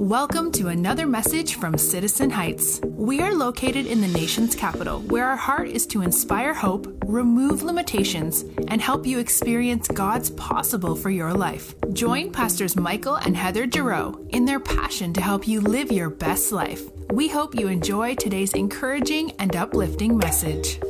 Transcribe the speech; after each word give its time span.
Welcome 0.00 0.50
to 0.52 0.68
another 0.68 1.06
message 1.06 1.56
from 1.56 1.76
Citizen 1.76 2.30
Heights. 2.30 2.80
We 2.82 3.20
are 3.20 3.34
located 3.34 3.84
in 3.84 4.00
the 4.00 4.08
nation's 4.08 4.56
capital, 4.56 5.00
where 5.00 5.26
our 5.26 5.36
heart 5.36 5.68
is 5.68 5.86
to 5.88 6.00
inspire 6.00 6.54
hope, 6.54 6.90
remove 7.04 7.62
limitations, 7.62 8.46
and 8.68 8.80
help 8.80 9.04
you 9.04 9.18
experience 9.18 9.88
God's 9.88 10.30
possible 10.30 10.96
for 10.96 11.10
your 11.10 11.34
life. 11.34 11.74
Join 11.92 12.32
Pastors 12.32 12.76
Michael 12.76 13.16
and 13.16 13.36
Heather 13.36 13.70
Giroux 13.70 14.26
in 14.30 14.46
their 14.46 14.58
passion 14.58 15.12
to 15.12 15.20
help 15.20 15.46
you 15.46 15.60
live 15.60 15.92
your 15.92 16.08
best 16.08 16.50
life. 16.50 16.80
We 17.10 17.28
hope 17.28 17.54
you 17.54 17.68
enjoy 17.68 18.14
today's 18.14 18.54
encouraging 18.54 19.32
and 19.32 19.54
uplifting 19.54 20.16
message. 20.16 20.80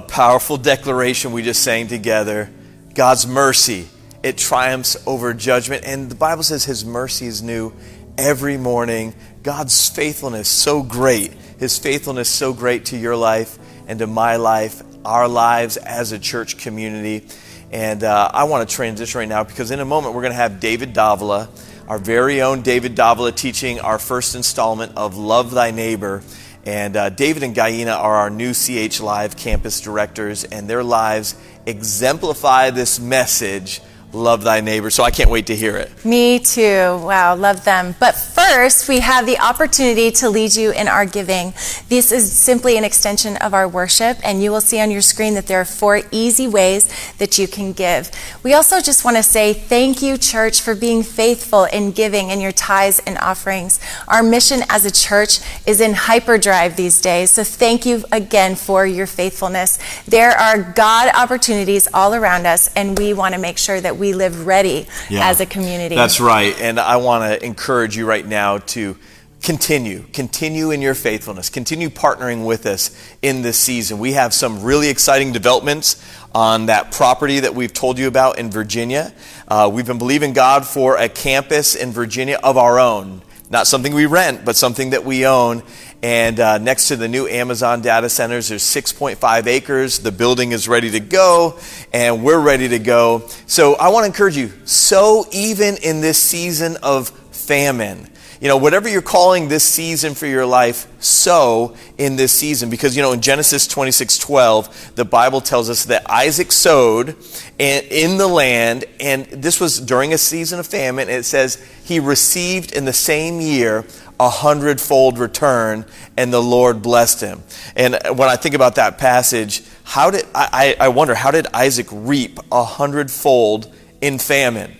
Powerful 0.00 0.56
declaration 0.56 1.32
we 1.32 1.42
just 1.42 1.62
sang 1.62 1.88
together. 1.88 2.50
God's 2.94 3.26
mercy, 3.26 3.88
it 4.22 4.38
triumphs 4.38 4.96
over 5.06 5.32
judgment. 5.34 5.84
And 5.84 6.10
the 6.10 6.14
Bible 6.14 6.42
says 6.42 6.64
his 6.64 6.84
mercy 6.84 7.26
is 7.26 7.42
new 7.42 7.72
every 8.16 8.56
morning. 8.56 9.14
God's 9.42 9.88
faithfulness 9.88 10.48
so 10.48 10.82
great. 10.82 11.32
His 11.58 11.78
faithfulness 11.78 12.28
so 12.28 12.52
great 12.52 12.86
to 12.86 12.96
your 12.96 13.16
life 13.16 13.58
and 13.86 13.98
to 14.00 14.06
my 14.06 14.36
life, 14.36 14.82
our 15.04 15.28
lives 15.28 15.76
as 15.76 16.12
a 16.12 16.18
church 16.18 16.58
community. 16.58 17.26
And 17.70 18.02
uh, 18.02 18.30
I 18.32 18.44
want 18.44 18.68
to 18.68 18.74
transition 18.74 19.18
right 19.18 19.28
now 19.28 19.44
because 19.44 19.70
in 19.70 19.80
a 19.80 19.84
moment 19.84 20.14
we're 20.14 20.22
going 20.22 20.32
to 20.32 20.36
have 20.36 20.60
David 20.60 20.92
Davila, 20.92 21.48
our 21.86 21.98
very 21.98 22.42
own 22.42 22.62
David 22.62 22.94
Davila, 22.94 23.32
teaching 23.32 23.80
our 23.80 23.98
first 23.98 24.34
installment 24.34 24.96
of 24.96 25.16
Love 25.16 25.50
Thy 25.50 25.70
Neighbor. 25.70 26.22
And 26.68 26.98
uh, 26.98 27.08
David 27.08 27.44
and 27.44 27.54
Guyena 27.54 27.96
are 27.96 28.16
our 28.16 28.28
new 28.28 28.52
CH 28.52 29.00
Live 29.00 29.38
campus 29.38 29.80
directors, 29.80 30.44
and 30.44 30.68
their 30.68 30.84
lives 30.84 31.34
exemplify 31.64 32.68
this 32.68 33.00
message 33.00 33.80
love 34.12 34.42
thy 34.42 34.60
neighbor. 34.60 34.90
So 34.90 35.02
I 35.04 35.10
can't 35.10 35.30
wait 35.30 35.46
to 35.46 35.56
hear 35.56 35.76
it. 35.76 36.04
Me 36.04 36.38
too. 36.38 36.98
Wow, 36.98 37.36
love 37.36 37.64
them. 37.64 37.94
But 38.00 38.12
first, 38.12 38.88
we 38.88 39.00
have 39.00 39.26
the 39.26 39.38
opportunity 39.38 40.10
to 40.12 40.30
lead 40.30 40.56
you 40.56 40.72
in 40.72 40.88
our 40.88 41.04
giving. 41.04 41.52
This 41.88 42.10
is 42.12 42.32
simply 42.32 42.76
an 42.76 42.84
extension 42.84 43.36
of 43.36 43.52
our 43.52 43.68
worship, 43.68 44.18
and 44.24 44.42
you 44.42 44.50
will 44.50 44.60
see 44.60 44.80
on 44.80 44.90
your 44.90 45.02
screen 45.02 45.34
that 45.34 45.46
there 45.46 45.60
are 45.60 45.66
four 45.66 46.02
easy 46.10 46.48
ways 46.48 46.88
that 47.18 47.38
you 47.38 47.46
can 47.46 47.72
give. 47.72 48.10
We 48.42 48.54
also 48.54 48.80
just 48.80 49.04
want 49.04 49.16
to 49.16 49.22
say 49.22 49.52
thank 49.52 50.00
you, 50.00 50.16
church, 50.16 50.60
for 50.60 50.74
being 50.74 51.02
faithful 51.02 51.64
in 51.64 51.92
giving 51.92 52.30
in 52.30 52.40
your 52.40 52.52
tithes 52.52 53.00
and 53.00 53.18
offerings. 53.18 53.80
Our 54.06 54.22
mission 54.22 54.60
as 54.68 54.84
a 54.84 54.90
church 54.90 55.40
is 55.66 55.80
in 55.80 55.92
hyperdrive 55.94 56.76
these 56.76 57.00
days, 57.00 57.30
so 57.32 57.44
thank 57.44 57.84
you 57.84 58.04
again 58.10 58.54
for 58.54 58.86
your 58.86 59.06
faithfulness. 59.06 59.78
There 60.06 60.30
are 60.30 60.62
God 60.62 61.12
opportunities 61.14 61.88
all 61.92 62.14
around 62.14 62.46
us, 62.46 62.70
and 62.74 62.98
we 62.98 63.12
want 63.12 63.34
to 63.34 63.40
make 63.40 63.58
sure 63.58 63.80
that 63.80 63.97
we 63.98 64.12
live 64.12 64.46
ready 64.46 64.86
as 65.10 65.40
a 65.40 65.46
community. 65.46 65.94
That's 65.94 66.20
right. 66.20 66.58
And 66.60 66.78
I 66.78 66.96
want 66.96 67.24
to 67.24 67.44
encourage 67.44 67.96
you 67.96 68.06
right 68.06 68.26
now 68.26 68.58
to 68.58 68.96
continue, 69.42 70.04
continue 70.12 70.70
in 70.70 70.82
your 70.82 70.94
faithfulness, 70.94 71.48
continue 71.48 71.88
partnering 71.88 72.44
with 72.44 72.66
us 72.66 72.90
in 73.22 73.42
this 73.42 73.58
season. 73.58 73.98
We 73.98 74.12
have 74.12 74.34
some 74.34 74.62
really 74.62 74.88
exciting 74.88 75.32
developments 75.32 76.04
on 76.34 76.66
that 76.66 76.92
property 76.92 77.40
that 77.40 77.54
we've 77.54 77.72
told 77.72 77.98
you 77.98 78.08
about 78.08 78.38
in 78.38 78.50
Virginia. 78.50 79.12
Uh, 79.46 79.70
we've 79.72 79.86
been 79.86 79.98
believing 79.98 80.32
God 80.32 80.66
for 80.66 80.96
a 80.96 81.08
campus 81.08 81.74
in 81.74 81.92
Virginia 81.92 82.38
of 82.42 82.56
our 82.56 82.78
own. 82.78 83.22
Not 83.50 83.66
something 83.66 83.94
we 83.94 84.04
rent, 84.04 84.44
but 84.44 84.56
something 84.56 84.90
that 84.90 85.04
we 85.04 85.26
own. 85.26 85.62
And 86.02 86.38
uh, 86.38 86.58
next 86.58 86.88
to 86.88 86.96
the 86.96 87.08
new 87.08 87.26
Amazon 87.26 87.80
data 87.80 88.10
centers, 88.10 88.48
there's 88.48 88.62
6.5 88.62 89.46
acres. 89.46 90.00
The 90.00 90.12
building 90.12 90.52
is 90.52 90.68
ready 90.68 90.90
to 90.90 91.00
go, 91.00 91.58
and 91.92 92.22
we're 92.22 92.40
ready 92.40 92.68
to 92.68 92.78
go. 92.78 93.26
So 93.46 93.74
I 93.74 93.88
want 93.88 94.02
to 94.04 94.06
encourage 94.06 94.36
you 94.36 94.52
sow 94.66 95.24
even 95.32 95.76
in 95.78 96.02
this 96.02 96.22
season 96.22 96.76
of 96.82 97.08
famine. 97.08 98.08
You 98.40 98.46
know, 98.46 98.56
whatever 98.56 98.88
you're 98.88 99.02
calling 99.02 99.48
this 99.48 99.64
season 99.64 100.14
for 100.14 100.26
your 100.26 100.46
life, 100.46 100.86
sow 101.02 101.74
in 101.96 102.14
this 102.14 102.30
season. 102.30 102.70
Because, 102.70 102.96
you 102.96 103.02
know, 103.02 103.12
in 103.12 103.20
Genesis 103.20 103.66
26 103.66 104.18
12, 104.18 104.92
the 104.94 105.04
Bible 105.04 105.40
tells 105.40 105.68
us 105.68 105.86
that 105.86 106.08
Isaac 106.08 106.52
sowed 106.52 107.16
in 107.58 108.16
the 108.16 108.28
land, 108.28 108.84
and 109.00 109.26
this 109.26 109.60
was 109.60 109.80
during 109.80 110.12
a 110.12 110.18
season 110.18 110.60
of 110.60 110.66
famine. 110.66 111.08
It 111.08 111.24
says 111.24 111.64
he 111.84 111.98
received 111.98 112.72
in 112.72 112.84
the 112.84 112.92
same 112.92 113.40
year 113.40 113.84
a 114.20 114.28
hundredfold 114.28 115.18
return, 115.18 115.84
and 116.16 116.32
the 116.32 116.42
Lord 116.42 116.80
blessed 116.80 117.20
him. 117.20 117.42
And 117.74 117.98
when 118.16 118.28
I 118.28 118.36
think 118.36 118.54
about 118.54 118.76
that 118.76 118.98
passage, 118.98 119.62
how 119.82 120.10
did 120.10 120.26
I 120.34 120.76
I 120.78 120.88
wonder 120.88 121.14
how 121.14 121.32
did 121.32 121.48
Isaac 121.52 121.88
reap 121.90 122.38
a 122.52 122.62
hundredfold 122.62 123.72
in 124.00 124.18
famine? 124.18 124.76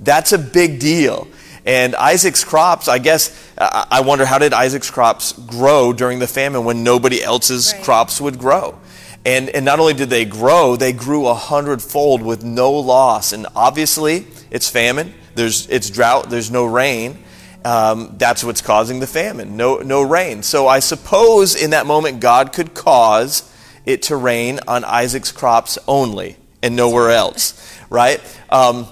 That's 0.00 0.32
a 0.32 0.38
big 0.38 0.80
deal. 0.80 1.28
And 1.66 1.96
Isaac's 1.96 2.44
crops, 2.44 2.86
I 2.86 2.98
guess, 2.98 3.36
I 3.58 4.00
wonder 4.02 4.24
how 4.24 4.38
did 4.38 4.52
Isaac's 4.52 4.88
crops 4.90 5.32
grow 5.32 5.92
during 5.92 6.20
the 6.20 6.28
famine 6.28 6.64
when 6.64 6.84
nobody 6.84 7.22
else's 7.22 7.72
Right. 7.72 7.82
crops 7.82 8.20
would 8.20 8.38
grow? 8.38 8.78
And, 9.24 9.48
and 9.50 9.64
not 9.64 9.80
only 9.80 9.94
did 9.94 10.08
they 10.08 10.24
grow, 10.24 10.76
they 10.76 10.92
grew 10.92 11.26
a 11.26 11.34
hundredfold 11.34 12.22
with 12.22 12.44
no 12.44 12.70
loss. 12.72 13.32
And 13.32 13.48
obviously, 13.56 14.28
it's 14.52 14.70
famine. 14.70 15.12
There's, 15.34 15.68
it's 15.68 15.90
drought. 15.90 16.30
There's 16.30 16.52
no 16.52 16.64
rain. 16.64 17.18
Um, 17.64 18.14
that's 18.16 18.44
what's 18.44 18.62
causing 18.62 19.00
the 19.00 19.08
famine. 19.08 19.56
No, 19.56 19.78
no 19.78 20.02
rain. 20.02 20.44
So 20.44 20.68
I 20.68 20.78
suppose 20.78 21.60
in 21.60 21.70
that 21.70 21.84
moment, 21.84 22.20
God 22.20 22.52
could 22.52 22.74
cause 22.74 23.52
it 23.84 24.02
to 24.02 24.14
rain 24.16 24.60
on 24.68 24.84
Isaac's 24.84 25.32
crops 25.32 25.76
only 25.88 26.36
and 26.62 26.76
nowhere 26.76 27.10
else, 27.10 27.54
right? 27.90 28.20
Um, 28.50 28.86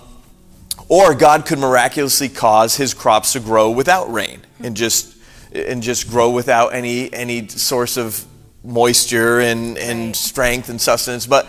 or 0.89 1.15
God 1.15 1.47
could 1.47 1.59
miraculously 1.59 2.29
cause 2.29 2.77
his 2.77 2.95
crops 2.95 3.33
to 3.33 3.41
grow 3.41 3.71
without 3.71 4.13
rain 4.13 4.41
and 4.61 4.77
just 4.77 5.17
and 5.53 5.83
just 5.83 6.09
grow 6.09 6.31
without 6.31 6.75
any 6.75 7.13
any 7.13 7.49
source 7.49 7.97
of 7.97 8.25
moisture 8.63 9.41
and, 9.41 9.77
and 9.79 10.17
strength 10.17 10.69
and 10.69 10.81
sustenance. 10.81 11.27
But 11.27 11.49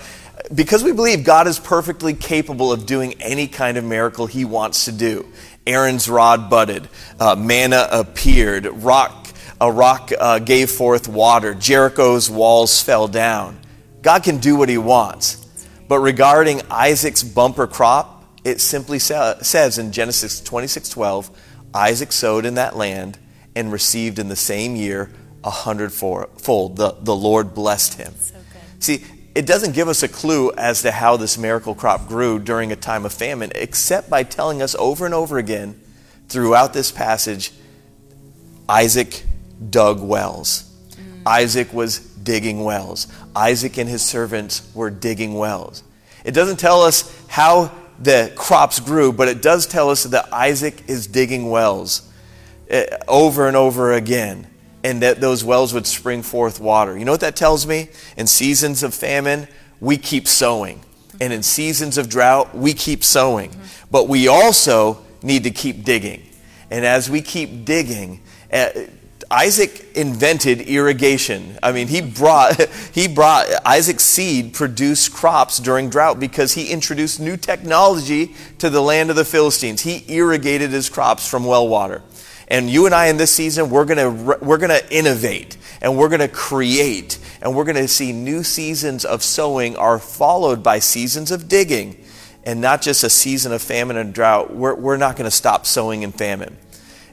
because 0.53 0.83
we 0.83 0.91
believe 0.91 1.23
God 1.23 1.47
is 1.47 1.59
perfectly 1.59 2.13
capable 2.13 2.71
of 2.71 2.85
doing 2.85 3.13
any 3.21 3.47
kind 3.47 3.77
of 3.77 3.83
miracle 3.83 4.27
he 4.27 4.45
wants 4.45 4.85
to 4.85 4.91
do. 4.91 5.25
Aaron's 5.65 6.07
rod 6.07 6.49
budded, 6.49 6.87
uh, 7.19 7.35
manna 7.35 7.87
appeared, 7.91 8.65
rock 8.67 9.25
a 9.59 9.71
rock 9.71 10.11
uh, 10.19 10.39
gave 10.39 10.69
forth 10.69 11.07
water, 11.07 11.53
Jericho's 11.53 12.29
walls 12.29 12.81
fell 12.81 13.07
down. 13.07 13.59
God 14.01 14.23
can 14.23 14.37
do 14.37 14.55
what 14.55 14.69
he 14.69 14.77
wants. 14.77 15.41
But 15.87 15.99
regarding 15.99 16.61
Isaac's 16.69 17.23
bumper 17.23 17.67
crop, 17.67 18.14
it 18.45 18.61
simply 18.61 18.99
says 18.99 19.77
in 19.77 19.91
Genesis 19.91 20.39
26:12, 20.39 21.31
Isaac 21.73 22.11
sowed 22.13 22.45
in 22.45 22.53
that 22.53 22.77
land 22.77 23.17
and 23.55 23.71
received 23.71 24.19
in 24.19 24.29
the 24.29 24.35
same 24.35 24.75
year 24.75 25.11
a 25.43 25.49
hundredfold. 25.49 26.77
The, 26.77 26.95
the 27.01 27.15
Lord 27.15 27.53
blessed 27.53 27.95
him. 27.95 28.13
See, 28.79 29.03
it 29.33 29.45
doesn't 29.45 29.73
give 29.73 29.89
us 29.89 30.03
a 30.03 30.07
clue 30.07 30.51
as 30.53 30.83
to 30.83 30.91
how 30.91 31.17
this 31.17 31.37
miracle 31.37 31.75
crop 31.75 32.07
grew 32.07 32.39
during 32.39 32.71
a 32.71 32.75
time 32.75 33.03
of 33.03 33.11
famine, 33.11 33.51
except 33.55 34.09
by 34.09 34.23
telling 34.23 34.61
us 34.61 34.75
over 34.75 35.05
and 35.05 35.13
over 35.13 35.37
again 35.37 35.81
throughout 36.29 36.71
this 36.73 36.91
passage 36.91 37.51
Isaac 38.69 39.23
dug 39.69 40.01
wells. 40.01 40.71
Mm. 40.91 41.21
Isaac 41.25 41.73
was 41.73 41.99
digging 41.99 42.63
wells. 42.63 43.07
Isaac 43.35 43.77
and 43.77 43.89
his 43.89 44.01
servants 44.01 44.69
were 44.73 44.89
digging 44.89 45.33
wells. 45.33 45.83
It 46.23 46.31
doesn't 46.31 46.57
tell 46.57 46.81
us 46.81 47.13
how 47.27 47.71
the 47.99 48.31
crops 48.35 48.79
grew, 48.79 49.11
but 49.11 49.27
it 49.27 49.41
does 49.41 49.65
tell 49.65 49.89
us 49.89 50.03
that 50.03 50.31
Isaac 50.33 50.83
is 50.87 51.07
digging 51.07 51.49
wells 51.49 52.11
eh, 52.69 52.85
over 53.07 53.47
and 53.47 53.55
over 53.55 53.93
again, 53.93 54.47
and 54.83 55.01
that 55.01 55.21
those 55.21 55.43
wells 55.43 55.73
would 55.73 55.87
spring 55.87 56.21
forth 56.21 56.59
water. 56.59 56.97
You 56.97 57.05
know 57.05 57.11
what 57.11 57.21
that 57.21 57.35
tells 57.35 57.65
me? 57.65 57.89
In 58.17 58.27
seasons 58.27 58.83
of 58.83 58.93
famine, 58.93 59.47
we 59.79 59.97
keep 59.97 60.27
sowing. 60.27 60.81
And 61.21 61.31
in 61.31 61.43
seasons 61.43 61.97
of 61.97 62.09
drought, 62.09 62.55
we 62.55 62.73
keep 62.73 63.03
sowing. 63.03 63.55
But 63.89 64.09
we 64.09 64.27
also 64.27 65.01
need 65.23 65.43
to 65.43 65.51
keep 65.51 65.83
digging. 65.83 66.23
And 66.69 66.85
as 66.85 67.09
we 67.09 67.21
keep 67.21 67.63
digging, 67.63 68.21
eh, 68.51 68.87
Isaac 69.32 69.86
invented 69.96 70.62
irrigation. 70.62 71.58
I 71.63 71.72
mean, 71.72 71.88
he 71.88 72.01
brought, 72.01 72.62
he 72.94 73.08
brought 73.08 73.48
Isaac's 73.65 74.03
seed 74.03 74.53
produced 74.53 75.13
crops 75.13 75.60
during 75.60 75.89
drought 75.89 76.20
because 76.20 76.53
he 76.53 76.70
introduced 76.70 77.20
new 77.20 77.38
technology 77.38 78.36
to 78.60 78.70
the 78.70 78.82
land 78.82 79.10
of 79.10 79.15
the 79.15 79.25
Philistines. 79.25 79.82
He 79.82 80.03
irrigated 80.08 80.72
his 80.72 80.89
crops 80.89 81.27
from 81.27 81.46
well 81.46 81.67
water. 81.67 82.01
And 82.48 82.70
you 82.70 82.86
and 82.86 82.94
I 82.94 83.08
in 83.08 83.17
this 83.17 83.32
season, 83.32 83.70
we're 83.70 83.86
going 83.86 83.98
to 83.98 84.38
we're 84.44 84.60
to 84.60 84.96
innovate 84.96 85.58
and 85.82 85.98
we're 85.98 86.10
going 86.10 86.20
to 86.20 86.27
create 86.27 87.17
and 87.41 87.55
we're 87.55 87.63
going 87.63 87.75
to 87.75 87.88
see 87.88 88.12
new 88.12 88.44
seasons 88.44 89.03
of 89.03 89.24
sowing 89.24 89.75
are 89.75 89.98
followed 90.00 90.62
by 90.62 90.79
seasons 90.79 91.32
of 91.32 91.48
digging 91.48 92.03
and 92.44 92.62
not 92.62 92.82
just 92.82 93.03
a 93.03 93.10
season 93.10 93.51
of 93.51 93.62
famine 93.62 93.98
and 93.98 94.13
drought. 94.13 94.53
We're, 94.53 94.75
we're 94.75 94.98
not 94.98 95.15
going 95.15 95.25
to 95.25 95.36
stop 95.36 95.65
sowing 95.65 96.03
in 96.03 96.12
famine 96.12 96.58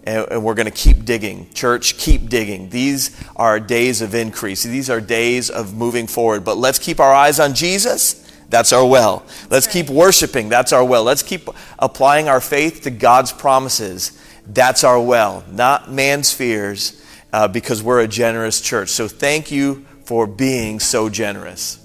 and, 0.05 0.27
and 0.31 0.45
we're 0.45 0.55
going 0.55 0.67
to 0.67 0.71
keep 0.71 1.05
digging. 1.05 1.49
Church, 1.55 1.97
keep 1.99 2.29
digging. 2.29 2.69
These 2.71 3.17
are 3.37 3.61
days 3.61 4.03
of 4.03 4.15
increase. 4.15 4.63
These 4.63 4.91
are 4.91 5.01
days 5.01 5.51
of 5.51 5.75
moving 5.75 6.07
forward. 6.07 6.45
But 6.45 6.59
let's 6.59 6.79
keep 6.79 7.01
our 7.01 7.13
eyes 7.13 7.39
on 7.41 7.55
Jesus. 7.55 8.19
That's 8.49 8.73
our 8.73 8.87
well. 8.87 9.25
Let's 9.49 9.67
keep 9.67 9.89
worshiping. 9.89 10.49
That's 10.49 10.73
our 10.73 10.85
well. 10.85 11.05
Let's 11.05 11.23
keep 11.23 11.49
applying 11.79 12.29
our 12.29 12.41
faith 12.41 12.83
to 12.83 12.91
God's 12.91 13.33
promises. 13.33 14.19
That's 14.47 14.85
our 14.85 15.01
well, 15.01 15.45
not 15.51 15.91
man's 15.91 16.33
fears, 16.33 17.03
uh, 17.33 17.49
because 17.49 17.83
we're 17.83 18.01
a 18.01 18.09
generous 18.09 18.61
church. 18.61 18.91
So 18.91 19.09
thank 19.09 19.51
you 19.51 19.87
for 20.05 20.27
being 20.27 20.81
so 20.81 21.09
generous. 21.09 21.77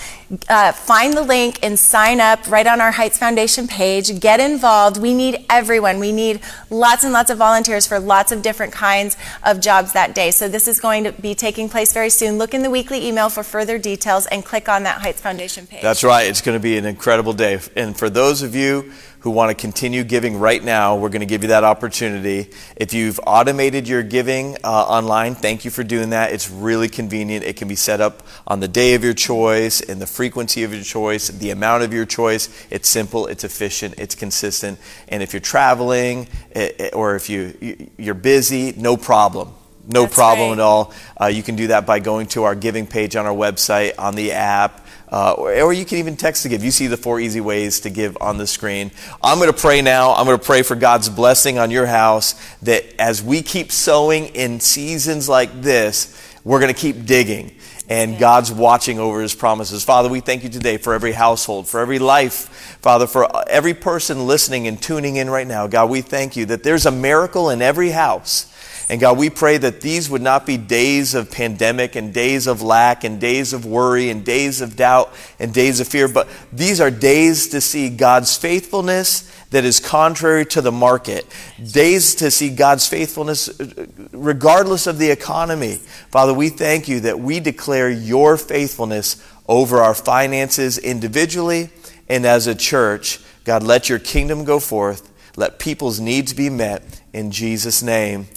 Uh, 0.49 0.73
find 0.73 1.15
the 1.15 1.23
link 1.23 1.59
and 1.63 1.79
sign 1.79 2.21
up 2.21 2.51
right 2.51 2.67
on 2.67 2.81
our 2.81 2.93
Heights 2.93 3.19
Foundation 3.19 3.69
page. 3.69 4.21
Get 4.21 4.41
involved. 4.41 4.97
We 4.97 5.15
need 5.15 5.45
everyone. 5.51 5.99
We 5.99 6.13
need 6.13 6.41
lots 6.71 7.05
and 7.05 7.13
lots 7.13 7.31
of 7.31 7.39
volunteers 7.39 7.87
for 7.87 7.99
lots 7.99 8.33
of 8.33 8.43
different 8.43 8.73
kinds 8.73 9.17
of 9.43 9.61
jobs 9.61 9.93
that 9.93 10.15
day. 10.15 10.31
So, 10.31 10.49
this 10.49 10.67
is 10.67 10.81
going 10.81 11.05
to 11.05 11.13
be 11.13 11.35
taking 11.35 11.69
place 11.69 11.93
very 11.93 12.11
soon. 12.11 12.39
Look 12.39 12.55
in 12.55 12.63
the 12.63 12.71
weekly 12.71 13.07
email 13.07 13.29
for 13.29 13.43
further 13.43 13.79
details 13.79 14.27
and 14.27 14.45
click 14.45 14.69
on 14.69 14.83
that 14.85 15.03
Heights 15.03 15.21
Foundation 15.21 15.67
page. 15.67 15.83
That's 15.83 16.03
right. 16.03 16.27
It's 16.27 16.41
going 16.41 16.59
to 16.59 16.63
be 16.63 16.79
an 16.79 16.87
incredible 16.87 17.33
day. 17.33 17.61
And 17.77 17.97
for 17.97 18.09
those 18.09 18.43
of 18.43 18.55
you 18.55 18.93
who 19.25 19.31
want 19.31 19.49
to 19.51 19.55
continue 19.55 20.05
giving 20.05 20.39
right 20.39 20.63
now, 20.63 20.95
we're 20.97 21.09
going 21.09 21.21
to 21.21 21.27
give 21.27 21.41
you 21.41 21.49
that 21.49 21.65
opportunity. 21.65 22.51
If 22.77 22.93
you've 22.93 23.19
automated 23.27 23.89
your 23.89 24.03
giving 24.03 24.59
uh, 24.63 24.69
online, 24.71 25.35
thank 25.35 25.65
you 25.65 25.71
for 25.71 25.83
doing 25.83 26.11
that. 26.11 26.31
It's 26.35 26.51
really 26.51 26.89
convenient. 26.91 27.43
It 27.43 27.57
can 27.57 27.67
be 27.67 27.75
set 27.75 28.03
up 28.03 28.23
on 28.47 28.61
the 28.61 28.69
day 28.69 28.93
of 28.93 29.03
your 29.03 29.15
choice, 29.15 29.81
in 29.81 29.99
the 29.99 30.07
frequency 30.07 30.63
of 30.63 30.75
your 30.75 30.83
choice, 30.85 31.29
the 31.29 31.49
amount 31.53 31.85
of 31.85 31.95
your 31.95 32.05
choice. 32.05 32.51
It's 32.69 32.87
simple, 32.87 33.27
it's 33.27 33.45
efficient, 33.45 33.95
it's 33.97 34.15
consistent. 34.15 34.79
And 35.09 35.23
if 35.23 35.33
you're 35.33 35.41
traveling 35.41 36.29
eh, 36.55 36.73
eh, 36.79 36.91
or 36.93 37.17
if 37.17 37.31
you, 37.31 37.57
you- 37.63 37.91
you're 37.97 38.13
busy, 38.15 38.75
no 38.77 38.99
problem. 38.99 39.55
No 39.87 40.03
That's 40.03 40.15
problem 40.15 40.49
right. 40.51 40.59
at 40.59 40.61
all. 40.63 40.93
Uh, 41.19 41.27
you 41.27 41.43
can 41.43 41.57
do 41.57 41.69
that 41.69 41.87
by 41.87 41.99
going 41.99 42.27
to 42.29 42.45
our 42.45 42.55
giving 42.55 42.87
page 42.87 43.17
on 43.17 43.25
our 43.25 43.35
website, 43.35 43.93
on 43.99 44.15
the 44.17 44.33
app, 44.33 44.84
uh, 45.09 45.33
or, 45.33 45.53
or 45.61 45.73
you 45.73 45.85
can 45.85 45.99
even 45.99 46.17
text 46.17 46.43
to 46.43 46.49
give. 46.49 46.64
You 46.64 46.71
see 46.71 46.87
the 46.87 46.97
four 46.97 47.21
easy 47.21 47.40
ways 47.40 47.81
to 47.81 47.90
give 47.90 48.17
on 48.21 48.38
the 48.38 48.47
screen. 48.47 48.90
I'm 49.23 49.38
going 49.38 49.53
to 49.53 49.59
pray 49.59 49.83
now. 49.83 50.14
I'm 50.14 50.27
going 50.27 50.38
to 50.38 50.45
pray 50.45 50.62
for 50.62 50.75
God's 50.75 51.09
blessing 51.09 51.59
on 51.59 51.71
your 51.71 51.87
house 51.87 52.35
that 52.62 52.85
as 52.99 53.23
we 53.23 53.43
keep 53.43 53.71
sowing 53.71 54.27
in 54.27 54.61
seasons 54.61 55.29
like 55.29 55.62
this, 55.62 56.21
we're 56.45 56.61
going 56.61 56.73
to 56.73 56.79
keep 56.79 57.07
digging. 57.07 57.55
And 57.87 58.19
God's 58.19 58.51
watching 58.51 58.99
over 58.99 59.21
his 59.21 59.35
promises. 59.35 59.85
Father, 59.85 60.09
we 60.09 60.21
thank 60.21 60.43
you 60.43 60.49
today 60.49 60.79
for 60.79 60.95
every 60.95 61.12
household, 61.12 61.69
for 61.69 61.81
every 61.81 61.99
life. 61.99 62.49
Father, 62.81 63.07
for 63.07 63.29
every 63.49 63.75
person 63.75 64.27
listening 64.27 64.67
and 64.67 64.81
tuning 64.81 65.17
in 65.17 65.29
right 65.29 65.47
now. 65.47 65.67
God, 65.67 65.90
we 65.90 66.01
thank 66.01 66.35
you 66.35 66.47
that 66.47 66.62
there's 66.62 66.87
a 66.87 66.90
miracle 66.90 67.51
in 67.51 67.61
every 67.61 67.90
house. 67.90 68.54
And 68.94 69.00
God, 69.00 69.18
we 69.18 69.28
pray 69.28 69.59
that 69.59 69.80
these 69.80 70.09
would 70.09 70.22
not 70.22 70.46
be 70.46 70.57
days 70.57 71.16
of 71.16 71.28
pandemic 71.28 71.96
and 71.96 72.14
days 72.14 72.46
of 72.46 72.62
lack 72.62 73.02
and 73.02 73.20
days 73.20 73.52
of 73.52 73.66
worry 73.66 74.09
and 74.09 74.24
days 74.24 74.61
of 74.61 74.76
doubt 74.76 75.12
and 75.40 75.52
days 75.52 75.80
of 75.80 75.88
fear, 75.88 76.07
but 76.07 76.28
these 76.52 76.80
are 76.80 76.92
days 76.92 77.48
to 77.48 77.61
see 77.61 77.88
God's 77.88 78.37
faithfulness 78.37 79.28
that 79.50 79.64
is 79.64 79.80
contrary 79.80 80.46
to 80.46 80.61
the 80.61 80.70
market. 80.70 81.26
Days 81.72 82.14
to 82.14 82.30
see 82.30 82.50
God's 82.50 82.87
faithfulness 82.87 83.48
uh, 83.59 83.87
regardless 84.12 84.87
of 84.87 84.98
the 84.98 85.11
economy. 85.11 85.80
Father, 86.12 86.33
we 86.33 86.48
thank 86.48 86.87
you 86.87 87.00
that 87.00 87.18
we 87.18 87.40
declare 87.40 87.90
your 87.90 88.37
faithfulness 88.37 89.20
over 89.48 89.78
our 89.78 89.94
finances 89.94 90.78
individually 90.78 91.70
and 92.09 92.24
as 92.24 92.46
a 92.46 92.54
church. 92.54 93.18
God, 93.42 93.64
let 93.64 93.88
your 93.88 93.98
kingdom 93.98 94.44
go 94.44 94.61
forth. 94.61 95.11
Let 95.37 95.59
people's 95.59 95.98
needs 95.98 96.33
be 96.33 96.48
met 96.48 97.02
in 97.12 97.33
Jesus' 97.33 97.83
name. 97.83 98.28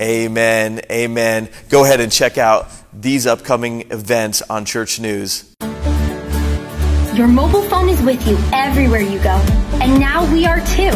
Amen. 0.00 0.80
Amen. 0.90 1.48
Go 1.68 1.84
ahead 1.84 2.00
and 2.00 2.12
check 2.12 2.38
out 2.38 2.68
these 2.92 3.26
upcoming 3.26 3.90
events 3.90 4.42
on 4.42 4.64
Church 4.64 5.00
News. 5.00 5.44
Your 7.14 7.26
mobile 7.26 7.62
phone 7.62 7.88
is 7.88 8.00
with 8.02 8.24
you 8.28 8.38
everywhere 8.52 9.00
you 9.00 9.18
go, 9.18 9.42
and 9.82 9.98
now 9.98 10.30
we 10.32 10.46
are 10.46 10.60
too. 10.60 10.92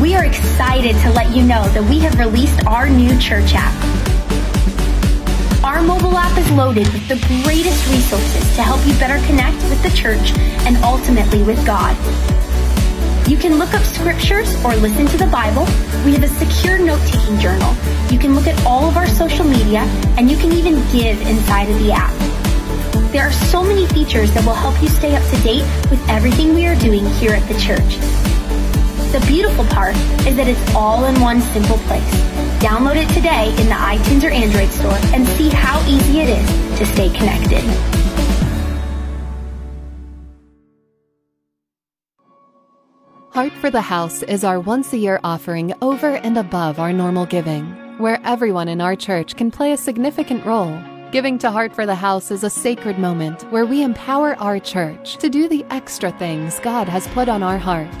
We 0.00 0.16
are 0.16 0.24
excited 0.24 0.96
to 1.02 1.10
let 1.12 1.34
you 1.34 1.44
know 1.44 1.68
that 1.68 1.86
we 1.88 2.00
have 2.00 2.18
released 2.18 2.66
our 2.66 2.88
new 2.88 3.16
church 3.20 3.52
app. 3.54 3.72
Our 5.64 5.82
mobile 5.82 6.18
app 6.18 6.36
is 6.36 6.50
loaded 6.50 6.88
with 6.92 7.06
the 7.06 7.16
greatest 7.44 7.88
resources 7.90 8.56
to 8.56 8.62
help 8.62 8.84
you 8.86 8.92
better 8.98 9.24
connect 9.26 9.56
with 9.70 9.82
the 9.84 9.96
church 9.96 10.36
and 10.66 10.76
ultimately 10.78 11.44
with 11.44 11.64
God. 11.64 11.96
You 13.26 13.38
can 13.38 13.58
look 13.58 13.72
up 13.72 13.82
scriptures 13.82 14.54
or 14.62 14.76
listen 14.76 15.06
to 15.06 15.16
the 15.16 15.26
Bible. 15.26 15.64
We 16.04 16.12
have 16.12 16.22
a 16.24 16.28
secure 16.28 16.78
note 16.78 17.00
taking 17.06 17.38
journal. 17.38 17.74
You 18.10 18.18
can 18.18 18.34
look 18.34 18.46
at 18.46 18.66
all 18.66 18.86
of 18.86 18.98
our 18.98 19.06
social 19.06 19.46
media, 19.46 19.80
and 20.18 20.30
you 20.30 20.36
can 20.36 20.52
even 20.52 20.74
give 20.92 21.18
inside 21.26 21.70
of 21.70 21.78
the 21.82 21.90
app. 21.90 22.12
There 23.12 23.22
are 23.22 23.32
so 23.32 23.64
many 23.64 23.86
features 23.86 24.30
that 24.34 24.44
will 24.44 24.54
help 24.54 24.80
you 24.82 24.88
stay 24.88 25.16
up 25.16 25.22
to 25.30 25.36
date 25.42 25.64
with 25.90 26.06
everything 26.10 26.52
we 26.52 26.66
are 26.66 26.76
doing 26.76 27.06
here 27.14 27.32
at 27.32 27.48
the 27.48 27.58
church. 27.58 27.96
The 29.12 29.24
beautiful 29.26 29.64
part 29.66 29.96
is 30.26 30.36
that 30.36 30.46
it's 30.46 30.74
all 30.74 31.06
in 31.06 31.18
one 31.22 31.40
simple 31.40 31.78
place. 31.88 32.04
Download 32.60 32.96
it 32.96 33.08
today 33.14 33.48
in 33.56 33.68
the 33.68 33.80
iTunes 33.80 34.22
or 34.22 34.30
Android 34.30 34.68
store 34.68 34.98
and 35.14 35.26
see 35.28 35.48
how 35.48 35.80
easy 35.88 36.20
it 36.20 36.28
is 36.28 36.78
to 36.78 36.84
stay 36.84 37.08
connected. 37.08 38.03
Heart 43.34 43.54
for 43.54 43.68
the 43.68 43.80
House 43.80 44.22
is 44.22 44.44
our 44.44 44.60
once 44.60 44.92
a 44.92 44.96
year 44.96 45.18
offering 45.24 45.74
over 45.82 46.18
and 46.18 46.38
above 46.38 46.78
our 46.78 46.92
normal 46.92 47.26
giving, 47.26 47.64
where 47.98 48.20
everyone 48.22 48.68
in 48.68 48.80
our 48.80 48.94
church 48.94 49.34
can 49.34 49.50
play 49.50 49.72
a 49.72 49.76
significant 49.76 50.46
role. 50.46 50.80
Giving 51.10 51.36
to 51.40 51.50
Heart 51.50 51.74
for 51.74 51.84
the 51.84 51.96
House 51.96 52.30
is 52.30 52.44
a 52.44 52.48
sacred 52.48 52.96
moment 52.96 53.42
where 53.50 53.66
we 53.66 53.82
empower 53.82 54.36
our 54.36 54.60
church 54.60 55.16
to 55.16 55.28
do 55.28 55.48
the 55.48 55.66
extra 55.70 56.12
things 56.12 56.60
God 56.60 56.88
has 56.88 57.08
put 57.08 57.28
on 57.28 57.42
our 57.42 57.58
heart. 57.58 57.92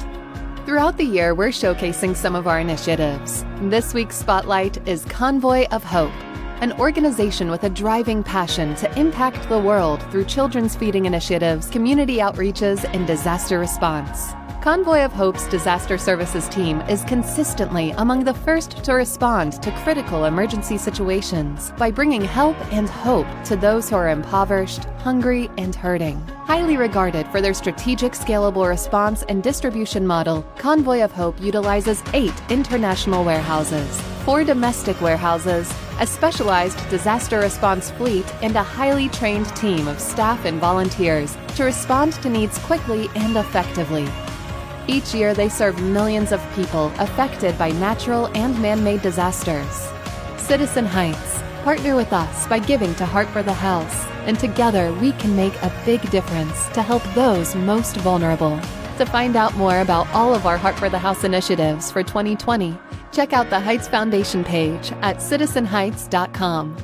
Throughout 0.66 0.98
the 0.98 1.04
year, 1.04 1.34
we're 1.34 1.48
showcasing 1.48 2.14
some 2.14 2.36
of 2.36 2.46
our 2.46 2.60
initiatives. 2.60 3.44
This 3.62 3.92
week's 3.92 4.14
spotlight 4.14 4.86
is 4.86 5.04
Convoy 5.06 5.66
of 5.72 5.82
Hope, 5.82 6.14
an 6.62 6.74
organization 6.74 7.50
with 7.50 7.64
a 7.64 7.70
driving 7.70 8.22
passion 8.22 8.76
to 8.76 8.96
impact 8.96 9.48
the 9.48 9.58
world 9.58 10.00
through 10.12 10.26
children's 10.26 10.76
feeding 10.76 11.06
initiatives, 11.06 11.68
community 11.70 12.18
outreaches, 12.18 12.88
and 12.94 13.04
disaster 13.08 13.58
response. 13.58 14.32
Convoy 14.64 15.04
of 15.04 15.12
Hope's 15.12 15.46
disaster 15.48 15.98
services 15.98 16.48
team 16.48 16.80
is 16.88 17.04
consistently 17.04 17.90
among 17.98 18.24
the 18.24 18.32
first 18.32 18.82
to 18.82 18.94
respond 18.94 19.60
to 19.62 19.70
critical 19.82 20.24
emergency 20.24 20.78
situations 20.78 21.70
by 21.76 21.90
bringing 21.90 22.22
help 22.22 22.56
and 22.72 22.88
hope 22.88 23.26
to 23.44 23.56
those 23.56 23.90
who 23.90 23.96
are 23.96 24.08
impoverished, 24.08 24.84
hungry, 25.00 25.50
and 25.58 25.74
hurting. 25.74 26.18
Highly 26.46 26.78
regarded 26.78 27.28
for 27.28 27.42
their 27.42 27.52
strategic, 27.52 28.14
scalable 28.14 28.66
response 28.66 29.22
and 29.24 29.42
distribution 29.42 30.06
model, 30.06 30.40
Convoy 30.56 31.02
of 31.02 31.12
Hope 31.12 31.38
utilizes 31.42 32.02
eight 32.14 32.32
international 32.48 33.22
warehouses, 33.22 34.00
four 34.24 34.44
domestic 34.44 34.98
warehouses, 35.02 35.70
a 36.00 36.06
specialized 36.06 36.88
disaster 36.88 37.38
response 37.40 37.90
fleet, 37.90 38.24
and 38.42 38.56
a 38.56 38.62
highly 38.62 39.10
trained 39.10 39.54
team 39.54 39.86
of 39.88 40.00
staff 40.00 40.42
and 40.46 40.58
volunteers 40.58 41.36
to 41.48 41.64
respond 41.64 42.14
to 42.14 42.30
needs 42.30 42.56
quickly 42.60 43.10
and 43.14 43.36
effectively. 43.36 44.08
Each 44.86 45.14
year, 45.14 45.32
they 45.32 45.48
serve 45.48 45.82
millions 45.82 46.30
of 46.30 46.42
people 46.54 46.92
affected 46.98 47.56
by 47.56 47.70
natural 47.72 48.26
and 48.34 48.60
man 48.60 48.84
made 48.84 49.00
disasters. 49.00 49.88
Citizen 50.36 50.84
Heights, 50.84 51.40
partner 51.62 51.96
with 51.96 52.12
us 52.12 52.46
by 52.48 52.58
giving 52.58 52.94
to 52.96 53.06
Heart 53.06 53.28
for 53.28 53.42
the 53.42 53.54
House, 53.54 54.04
and 54.26 54.38
together 54.38 54.92
we 55.00 55.12
can 55.12 55.34
make 55.34 55.54
a 55.62 55.72
big 55.86 56.02
difference 56.10 56.68
to 56.68 56.82
help 56.82 57.02
those 57.14 57.54
most 57.54 57.96
vulnerable. 57.98 58.60
To 58.98 59.06
find 59.06 59.36
out 59.36 59.56
more 59.56 59.80
about 59.80 60.06
all 60.08 60.34
of 60.34 60.44
our 60.44 60.58
Heart 60.58 60.78
for 60.78 60.90
the 60.90 60.98
House 60.98 61.24
initiatives 61.24 61.90
for 61.90 62.02
2020, 62.02 62.76
check 63.10 63.32
out 63.32 63.48
the 63.48 63.60
Heights 63.60 63.88
Foundation 63.88 64.44
page 64.44 64.92
at 65.00 65.16
citizenheights.com. 65.16 66.76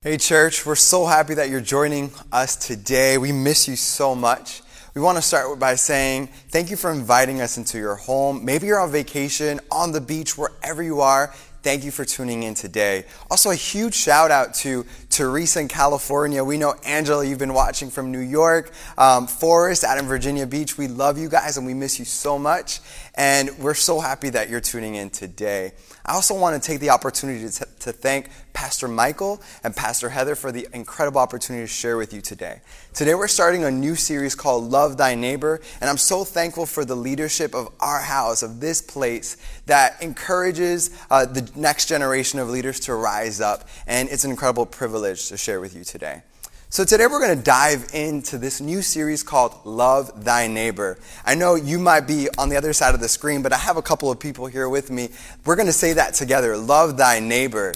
Hey, 0.00 0.16
church, 0.16 0.64
we're 0.64 0.76
so 0.76 1.04
happy 1.04 1.34
that 1.34 1.50
you're 1.50 1.60
joining 1.60 2.10
us 2.32 2.56
today. 2.56 3.18
We 3.18 3.32
miss 3.32 3.68
you 3.68 3.76
so 3.76 4.14
much. 4.14 4.62
We 4.96 5.02
want 5.02 5.18
to 5.18 5.22
start 5.22 5.58
by 5.58 5.74
saying 5.74 6.28
thank 6.48 6.70
you 6.70 6.76
for 6.78 6.90
inviting 6.90 7.42
us 7.42 7.58
into 7.58 7.76
your 7.76 7.96
home. 7.96 8.42
Maybe 8.46 8.66
you're 8.66 8.80
on 8.80 8.90
vacation, 8.90 9.60
on 9.70 9.92
the 9.92 10.00
beach, 10.00 10.38
wherever 10.38 10.82
you 10.82 11.02
are. 11.02 11.34
Thank 11.62 11.84
you 11.84 11.90
for 11.90 12.06
tuning 12.06 12.44
in 12.44 12.54
today. 12.54 13.04
Also, 13.30 13.50
a 13.50 13.54
huge 13.54 13.92
shout 13.92 14.30
out 14.30 14.54
to 14.54 14.86
Teresa 15.16 15.60
in 15.60 15.68
California. 15.68 16.44
We 16.44 16.58
know 16.58 16.74
Angela, 16.84 17.24
you've 17.24 17.38
been 17.38 17.54
watching 17.54 17.88
from 17.88 18.12
New 18.12 18.20
York. 18.20 18.70
Um, 18.98 19.26
Forrest 19.26 19.82
out 19.82 19.96
in 19.96 20.04
Virginia 20.04 20.46
Beach. 20.46 20.76
We 20.76 20.88
love 20.88 21.16
you 21.16 21.30
guys 21.30 21.56
and 21.56 21.66
we 21.66 21.72
miss 21.72 21.98
you 21.98 22.04
so 22.04 22.38
much. 22.38 22.80
And 23.14 23.48
we're 23.58 23.72
so 23.72 23.98
happy 23.98 24.28
that 24.28 24.50
you're 24.50 24.60
tuning 24.60 24.96
in 24.96 25.08
today. 25.08 25.72
I 26.04 26.12
also 26.12 26.38
want 26.38 26.62
to 26.62 26.64
take 26.64 26.80
the 26.80 26.90
opportunity 26.90 27.48
to, 27.48 27.66
to 27.80 27.92
thank 27.92 28.28
Pastor 28.52 28.88
Michael 28.88 29.40
and 29.64 29.74
Pastor 29.74 30.10
Heather 30.10 30.34
for 30.34 30.52
the 30.52 30.68
incredible 30.74 31.20
opportunity 31.20 31.64
to 31.64 31.72
share 31.72 31.96
with 31.96 32.12
you 32.12 32.20
today. 32.20 32.60
Today 32.92 33.14
we're 33.14 33.28
starting 33.28 33.64
a 33.64 33.70
new 33.70 33.94
series 33.94 34.34
called 34.34 34.70
Love 34.70 34.96
Thy 34.96 35.14
Neighbor, 35.14 35.60
and 35.80 35.90
I'm 35.90 35.98
so 35.98 36.24
thankful 36.24 36.64
for 36.64 36.84
the 36.84 36.94
leadership 36.94 37.54
of 37.54 37.70
our 37.80 38.00
house, 38.00 38.42
of 38.42 38.60
this 38.60 38.80
place, 38.80 39.36
that 39.66 40.02
encourages 40.02 40.90
uh, 41.10 41.26
the 41.26 41.50
next 41.54 41.88
generation 41.88 42.38
of 42.38 42.48
leaders 42.48 42.80
to 42.80 42.94
rise 42.94 43.40
up, 43.40 43.68
and 43.86 44.08
it's 44.08 44.24
an 44.24 44.30
incredible 44.30 44.64
privilege 44.64 45.05
to 45.14 45.36
share 45.36 45.60
with 45.60 45.76
you 45.76 45.84
today. 45.84 46.22
So, 46.68 46.84
today 46.84 47.06
we're 47.06 47.20
going 47.20 47.38
to 47.38 47.44
dive 47.44 47.88
into 47.94 48.38
this 48.38 48.60
new 48.60 48.82
series 48.82 49.22
called 49.22 49.54
Love 49.64 50.24
Thy 50.24 50.48
Neighbor. 50.48 50.98
I 51.24 51.36
know 51.36 51.54
you 51.54 51.78
might 51.78 52.08
be 52.08 52.28
on 52.38 52.48
the 52.48 52.56
other 52.56 52.72
side 52.72 52.94
of 52.94 53.00
the 53.00 53.08
screen, 53.08 53.42
but 53.42 53.52
I 53.52 53.56
have 53.56 53.76
a 53.76 53.82
couple 53.82 54.10
of 54.10 54.18
people 54.18 54.46
here 54.46 54.68
with 54.68 54.90
me. 54.90 55.10
We're 55.44 55.56
going 55.56 55.66
to 55.66 55.72
say 55.72 55.92
that 55.92 56.14
together 56.14 56.56
Love 56.56 56.96
Thy 56.96 57.20
Neighbor. 57.20 57.72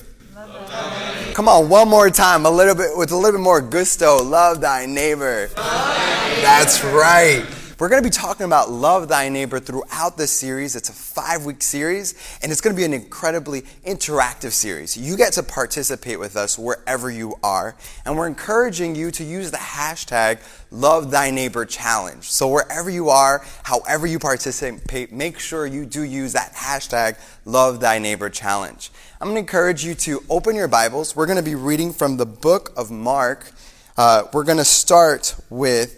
Come 1.34 1.48
on, 1.48 1.68
one 1.68 1.88
more 1.88 2.10
time, 2.10 2.44
a 2.44 2.50
little 2.50 2.74
bit 2.74 2.96
with 2.96 3.12
a 3.12 3.16
little 3.16 3.38
bit 3.38 3.44
more 3.44 3.60
gusto. 3.60 4.22
Love 4.22 4.60
thy 4.60 4.84
neighbor. 4.86 5.46
That's 5.54 6.82
right. 6.84 7.46
We're 7.80 7.88
going 7.88 8.02
to 8.02 8.06
be 8.06 8.12
talking 8.12 8.44
about 8.44 8.70
love 8.70 9.08
thy 9.08 9.30
neighbor 9.30 9.58
throughout 9.58 10.18
this 10.18 10.30
series. 10.30 10.76
It's 10.76 10.90
a 10.90 10.92
five 10.92 11.46
week 11.46 11.62
series, 11.62 12.12
and 12.42 12.52
it's 12.52 12.60
going 12.60 12.76
to 12.76 12.78
be 12.78 12.84
an 12.84 12.92
incredibly 12.92 13.62
interactive 13.86 14.50
series. 14.50 14.98
You 14.98 15.16
get 15.16 15.32
to 15.32 15.42
participate 15.42 16.20
with 16.20 16.36
us 16.36 16.58
wherever 16.58 17.10
you 17.10 17.36
are, 17.42 17.74
and 18.04 18.18
we're 18.18 18.26
encouraging 18.26 18.96
you 18.96 19.10
to 19.12 19.24
use 19.24 19.50
the 19.50 19.56
hashtag 19.56 20.40
love 20.70 21.10
thy 21.10 21.30
neighbor 21.30 21.64
challenge. 21.64 22.24
So 22.24 22.48
wherever 22.48 22.90
you 22.90 23.08
are, 23.08 23.42
however 23.62 24.06
you 24.06 24.18
participate, 24.18 25.10
make 25.10 25.38
sure 25.38 25.64
you 25.64 25.86
do 25.86 26.02
use 26.02 26.34
that 26.34 26.52
hashtag 26.52 27.18
love 27.46 27.80
thy 27.80 27.98
neighbor 27.98 28.28
challenge. 28.28 28.90
I'm 29.22 29.28
going 29.28 29.36
to 29.36 29.40
encourage 29.40 29.86
you 29.86 29.94
to 29.94 30.22
open 30.28 30.54
your 30.54 30.68
Bibles. 30.68 31.16
We're 31.16 31.24
going 31.24 31.38
to 31.38 31.42
be 31.42 31.54
reading 31.54 31.94
from 31.94 32.18
the 32.18 32.26
book 32.26 32.74
of 32.76 32.90
Mark. 32.90 33.50
Uh, 33.96 34.24
we're 34.34 34.44
going 34.44 34.58
to 34.58 34.66
start 34.66 35.34
with 35.48 35.96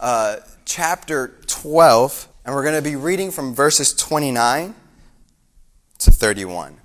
uh, 0.00 0.36
chapter 0.68 1.34
12, 1.46 2.28
and 2.44 2.54
we're 2.54 2.62
going 2.62 2.74
to 2.74 2.82
be 2.82 2.94
reading 2.94 3.30
from 3.30 3.54
verses 3.54 3.94
29 3.94 4.74
to 5.98 6.10
31. 6.10 6.76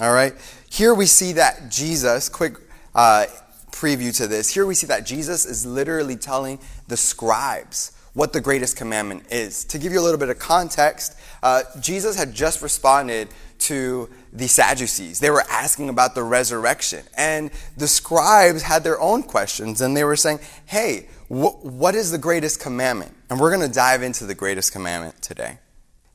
All 0.00 0.12
right? 0.12 0.32
Here 0.70 0.94
we 0.94 1.04
see 1.04 1.32
that 1.32 1.70
Jesus, 1.70 2.30
quick 2.30 2.54
uh, 2.94 3.26
preview 3.70 4.16
to 4.16 4.26
this, 4.26 4.52
here 4.52 4.64
we 4.64 4.74
see 4.74 4.86
that 4.86 5.04
Jesus 5.04 5.44
is 5.44 5.66
literally 5.66 6.16
telling 6.16 6.58
the 6.88 6.96
scribes 6.96 7.92
what 8.14 8.32
the 8.32 8.40
greatest 8.40 8.78
commandment 8.78 9.24
is. 9.30 9.62
To 9.66 9.78
give 9.78 9.92
you 9.92 10.00
a 10.00 10.02
little 10.02 10.18
bit 10.18 10.30
of 10.30 10.38
context, 10.38 11.16
uh, 11.42 11.62
Jesus 11.80 12.16
had 12.16 12.32
just 12.32 12.62
responded 12.62 13.28
to 13.58 14.08
the 14.32 14.48
Sadducees. 14.48 15.20
They 15.20 15.30
were 15.30 15.44
asking 15.50 15.90
about 15.90 16.14
the 16.14 16.22
resurrection. 16.22 17.04
And 17.16 17.50
the 17.76 17.88
scribes 17.88 18.62
had 18.62 18.84
their 18.84 18.98
own 18.98 19.22
questions, 19.22 19.82
and 19.82 19.94
they 19.94 20.04
were 20.04 20.16
saying, 20.16 20.40
hey, 20.64 21.08
wh- 21.28 21.64
what 21.64 21.94
is 21.94 22.10
the 22.10 22.18
greatest 22.18 22.60
commandment? 22.60 23.14
And 23.30 23.38
we're 23.38 23.54
going 23.54 23.66
to 23.66 23.74
dive 23.74 24.02
into 24.02 24.26
the 24.26 24.34
greatest 24.34 24.72
commandment 24.72 25.22
today. 25.22 25.58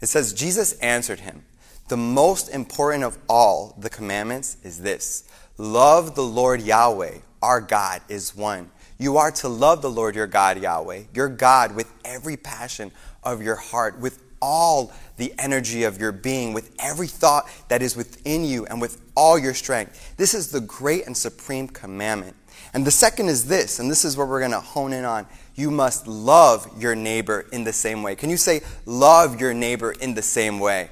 It 0.01 0.07
says, 0.07 0.33
Jesus 0.33 0.73
answered 0.79 1.21
him, 1.21 1.45
The 1.87 1.97
most 1.97 2.49
important 2.49 3.03
of 3.03 3.17
all 3.29 3.75
the 3.79 3.89
commandments 3.89 4.57
is 4.63 4.81
this 4.81 5.23
love 5.57 6.15
the 6.15 6.23
Lord 6.23 6.61
Yahweh, 6.61 7.19
our 7.41 7.61
God 7.61 8.01
is 8.09 8.35
one. 8.35 8.69
You 8.99 9.17
are 9.17 9.31
to 9.31 9.47
love 9.47 9.81
the 9.81 9.89
Lord 9.89 10.15
your 10.15 10.27
God, 10.27 10.61
Yahweh, 10.61 11.03
your 11.13 11.29
God, 11.29 11.75
with 11.75 11.91
every 12.05 12.37
passion 12.37 12.91
of 13.23 13.41
your 13.41 13.55
heart, 13.55 13.99
with 13.99 14.21
all 14.41 14.91
the 15.17 15.33
energy 15.39 15.83
of 15.83 15.99
your 15.99 16.11
being, 16.11 16.53
with 16.53 16.75
every 16.79 17.07
thought 17.07 17.47
that 17.69 17.81
is 17.81 17.95
within 17.95 18.43
you, 18.43 18.65
and 18.65 18.81
with 18.81 19.01
all 19.15 19.39
your 19.39 19.53
strength. 19.53 20.15
This 20.17 20.33
is 20.33 20.51
the 20.51 20.61
great 20.61 21.05
and 21.05 21.15
supreme 21.15 21.67
commandment. 21.67 22.35
And 22.73 22.85
the 22.85 22.91
second 22.91 23.29
is 23.29 23.45
this, 23.45 23.79
and 23.79 23.89
this 23.89 24.03
is 24.03 24.17
what 24.17 24.27
we're 24.27 24.39
going 24.39 24.51
to 24.51 24.59
hone 24.59 24.93
in 24.93 25.05
on. 25.05 25.27
You 25.55 25.69
must 25.69 26.07
love 26.07 26.81
your 26.81 26.95
neighbor 26.95 27.45
in 27.51 27.63
the 27.63 27.73
same 27.73 28.01
way. 28.01 28.15
Can 28.15 28.31
you 28.31 28.37
say, 28.37 28.61
love 28.85 29.39
your 29.39 29.53
neighbor 29.53 29.91
in 29.91 30.15
the 30.15 30.23
same 30.23 30.59
way? 30.59 30.89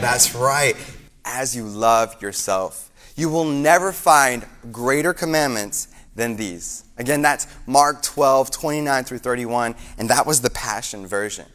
That's 0.00 0.34
right. 0.34 0.76
As 1.24 1.54
you 1.54 1.64
love 1.64 2.20
yourself. 2.20 2.90
You 3.16 3.28
will 3.30 3.44
never 3.44 3.92
find 3.92 4.44
greater 4.72 5.14
commandments 5.14 5.88
than 6.16 6.36
these. 6.36 6.84
Again, 6.98 7.22
that's 7.22 7.46
Mark 7.66 8.02
12, 8.02 8.50
29 8.50 9.04
through 9.04 9.18
31, 9.18 9.74
and 9.98 10.10
that 10.10 10.26
was 10.26 10.40
the 10.40 10.50
Passion 10.50 11.06
Version. 11.06 11.46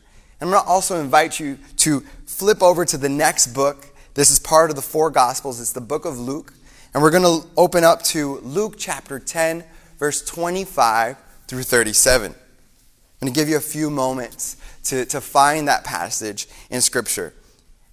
I'm 0.42 0.50
going 0.50 0.62
to 0.62 0.68
also 0.68 1.02
invite 1.02 1.40
you 1.40 1.60
to 1.78 2.00
flip 2.26 2.64
over 2.64 2.86
to 2.86 2.98
the 2.98 3.10
next 3.10 3.48
book. 3.48 3.88
This 4.14 4.32
is 4.32 4.40
part 4.40 4.70
of 4.70 4.78
the 4.78 4.82
four 4.82 5.10
Gospels, 5.10 5.60
it's 5.60 5.74
the 5.74 5.82
book 5.82 6.06
of 6.06 6.18
Luke. 6.18 6.54
And 6.94 7.04
we're 7.04 7.12
going 7.12 7.42
to 7.42 7.48
open 7.56 7.84
up 7.84 8.02
to 8.06 8.40
Luke 8.40 8.74
chapter 8.78 9.20
10, 9.20 9.64
verse 10.00 10.26
25 10.26 11.18
through 11.48 11.62
37. 11.62 12.32
I'm 12.32 12.38
going 13.20 13.32
to 13.32 13.40
give 13.40 13.48
you 13.48 13.58
a 13.58 13.62
few 13.62 13.92
moments 13.92 14.58
to, 14.86 15.06
to 15.06 15.22
find 15.22 15.68
that 15.68 15.84
passage 15.84 16.48
in 16.72 16.82
Scripture. 16.82 17.34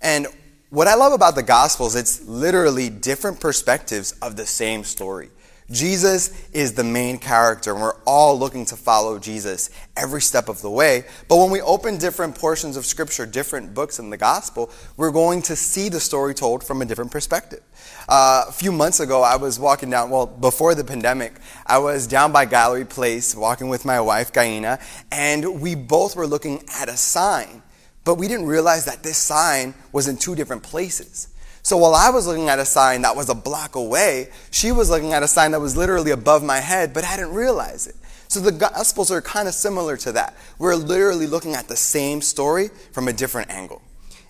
And 0.01 0.27
what 0.71 0.89
I 0.89 0.95
love 0.95 1.13
about 1.13 1.35
the 1.35 1.43
Gospels, 1.43 1.95
it's 1.95 2.27
literally 2.27 2.89
different 2.89 3.39
perspectives 3.39 4.13
of 4.23 4.37
the 4.37 4.47
same 4.47 4.83
story. 4.83 5.29
Jesus 5.71 6.49
is 6.53 6.75
the 6.75 6.85
main 6.85 7.19
character, 7.19 7.73
and 7.73 7.83
we're 7.83 8.01
all 8.07 8.39
looking 8.39 8.65
to 8.67 8.77
follow 8.77 9.19
Jesus 9.19 9.69
every 9.97 10.23
step 10.23 10.49
of 10.49 10.63
the 10.63 10.71
way. 10.71 11.05
But 11.29 11.39
when 11.39 11.51
we 11.51 11.61
open 11.61 11.99
different 11.99 12.37
portions 12.37 12.77
of 12.77 12.87
Scripture, 12.87 13.27
different 13.27 13.75
books 13.75 13.99
in 13.99 14.11
the 14.11 14.17
Gospel, 14.17 14.71
we're 14.97 15.11
going 15.11 15.43
to 15.43 15.57
see 15.57 15.89
the 15.89 15.99
story 15.99 16.35
told 16.35 16.63
from 16.63 16.83
a 16.83 16.85
different 16.85 17.11
perspective. 17.11 17.63
Uh, 18.09 18.45
a 18.49 18.53
few 18.53 18.71
months 18.71 19.01
ago, 19.01 19.23
I 19.23 19.37
was 19.37 19.59
walking 19.59 19.91
down, 19.91 20.11
well, 20.11 20.27
before 20.27 20.77
the 20.77 20.85
pandemic, 20.85 21.35
I 21.67 21.79
was 21.79 22.07
down 22.07 22.31
by 22.31 22.45
Gallery 22.45 22.85
Place 22.85 23.35
walking 23.35 23.69
with 23.69 23.85
my 23.85 24.01
wife, 24.01 24.33
Gaina, 24.33 24.81
and 25.11 25.61
we 25.61 25.75
both 25.75 26.15
were 26.15 26.27
looking 26.27 26.65
at 26.79 26.89
a 26.89 26.97
sign, 26.97 27.63
but 28.05 28.15
we 28.15 28.29
didn't 28.29 28.47
realize 28.47 28.85
that 28.85 29.03
this 29.03 29.19
sign 29.19 29.75
was 29.91 30.07
in 30.07 30.17
two 30.17 30.37
different 30.37 30.63
places. 30.63 31.29
So 31.63 31.77
while 31.77 31.97
I 31.97 32.11
was 32.11 32.29
looking 32.29 32.49
at 32.49 32.61
a 32.61 32.65
sign 32.65 33.03
that 33.03 33.17
was 33.17 33.29
a 33.29 33.35
block 33.35 33.75
away, 33.75 34.29
she 34.53 34.71
was 34.71 34.89
looking 34.89 35.13
at 35.13 35.25
a 35.25 35.29
sign 35.29 35.51
that 35.51 35.61
was 35.61 35.77
literally 35.77 36.13
above 36.13 36.45
my 36.45 36.61
head, 36.61 36.95
but 36.95 37.03
I 37.03 37.17
didn't 37.17 37.35
realize 37.35 37.89
it. 37.89 37.97
So 38.29 38.39
the 38.39 38.53
Gospels 38.53 39.11
are 39.11 39.21
kind 39.21 39.49
of 39.49 39.55
similar 39.55 39.97
to 39.97 40.13
that. 40.13 40.37
We're 40.61 40.77
literally 40.77 41.27
looking 41.27 41.55
at 41.55 41.67
the 41.67 41.75
same 41.75 42.21
story 42.21 42.71
from 42.93 43.09
a 43.09 43.13
different 43.13 43.51
angle. 43.51 43.83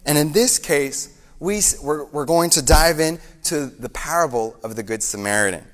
And 0.07 0.17
in 0.17 0.33
this 0.33 0.59
case, 0.59 1.16
we, 1.39 1.61
we're, 1.83 2.05
we're 2.07 2.25
going 2.25 2.51
to 2.51 2.63
dive 2.63 3.01
into 3.01 3.67
the 3.67 3.89
parable 3.89 4.57
of 4.63 4.77
the 4.77 4.83
Good 4.83 5.03
Samaritan. 5.03 5.65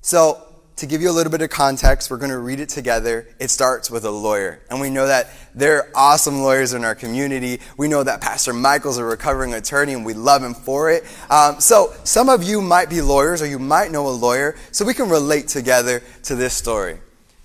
So, 0.00 0.46
to 0.76 0.86
give 0.86 1.02
you 1.02 1.10
a 1.10 1.12
little 1.12 1.30
bit 1.30 1.42
of 1.42 1.50
context, 1.50 2.10
we're 2.10 2.16
going 2.16 2.30
to 2.30 2.38
read 2.38 2.58
it 2.58 2.70
together. 2.70 3.28
It 3.38 3.50
starts 3.50 3.90
with 3.90 4.06
a 4.06 4.10
lawyer. 4.10 4.62
And 4.70 4.80
we 4.80 4.88
know 4.88 5.06
that 5.06 5.28
there 5.54 5.76
are 5.76 5.88
awesome 5.94 6.40
lawyers 6.40 6.72
in 6.72 6.86
our 6.86 6.94
community. 6.94 7.60
We 7.76 7.86
know 7.86 8.02
that 8.02 8.22
Pastor 8.22 8.54
Michael's 8.54 8.96
a 8.96 9.04
recovering 9.04 9.52
attorney 9.52 9.92
and 9.92 10.06
we 10.06 10.14
love 10.14 10.42
him 10.42 10.54
for 10.54 10.90
it. 10.90 11.04
Um, 11.28 11.60
so, 11.60 11.92
some 12.04 12.30
of 12.30 12.42
you 12.42 12.62
might 12.62 12.88
be 12.88 13.02
lawyers 13.02 13.42
or 13.42 13.46
you 13.46 13.58
might 13.58 13.90
know 13.90 14.08
a 14.08 14.10
lawyer, 14.10 14.56
so 14.72 14.86
we 14.86 14.94
can 14.94 15.10
relate 15.10 15.48
together 15.48 16.02
to 16.22 16.34
this 16.34 16.54
story. 16.54 16.98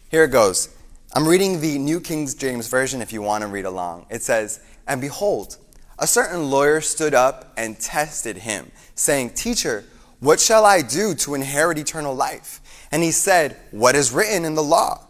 Here 0.09 0.23
it 0.23 0.31
goes. 0.31 0.69
I'm 1.13 1.27
reading 1.27 1.59
the 1.59 1.77
New 1.77 1.99
King 1.99 2.27
James 2.37 2.69
Version 2.69 3.01
if 3.01 3.11
you 3.11 3.21
want 3.21 3.41
to 3.41 3.47
read 3.47 3.65
along. 3.65 4.05
It 4.09 4.21
says, 4.21 4.61
And 4.87 5.01
behold, 5.01 5.57
a 5.97 6.07
certain 6.07 6.49
lawyer 6.49 6.81
stood 6.81 7.13
up 7.13 7.53
and 7.57 7.79
tested 7.79 8.37
him, 8.37 8.71
saying, 8.95 9.31
Teacher, 9.31 9.85
what 10.19 10.39
shall 10.39 10.65
I 10.65 10.81
do 10.81 11.13
to 11.15 11.35
inherit 11.35 11.77
eternal 11.77 12.15
life? 12.15 12.61
And 12.91 13.03
he 13.03 13.11
said, 13.11 13.57
What 13.71 13.95
is 13.95 14.11
written 14.11 14.45
in 14.45 14.55
the 14.55 14.63
law? 14.63 15.05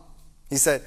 He 0.49 0.57
said, 0.57 0.83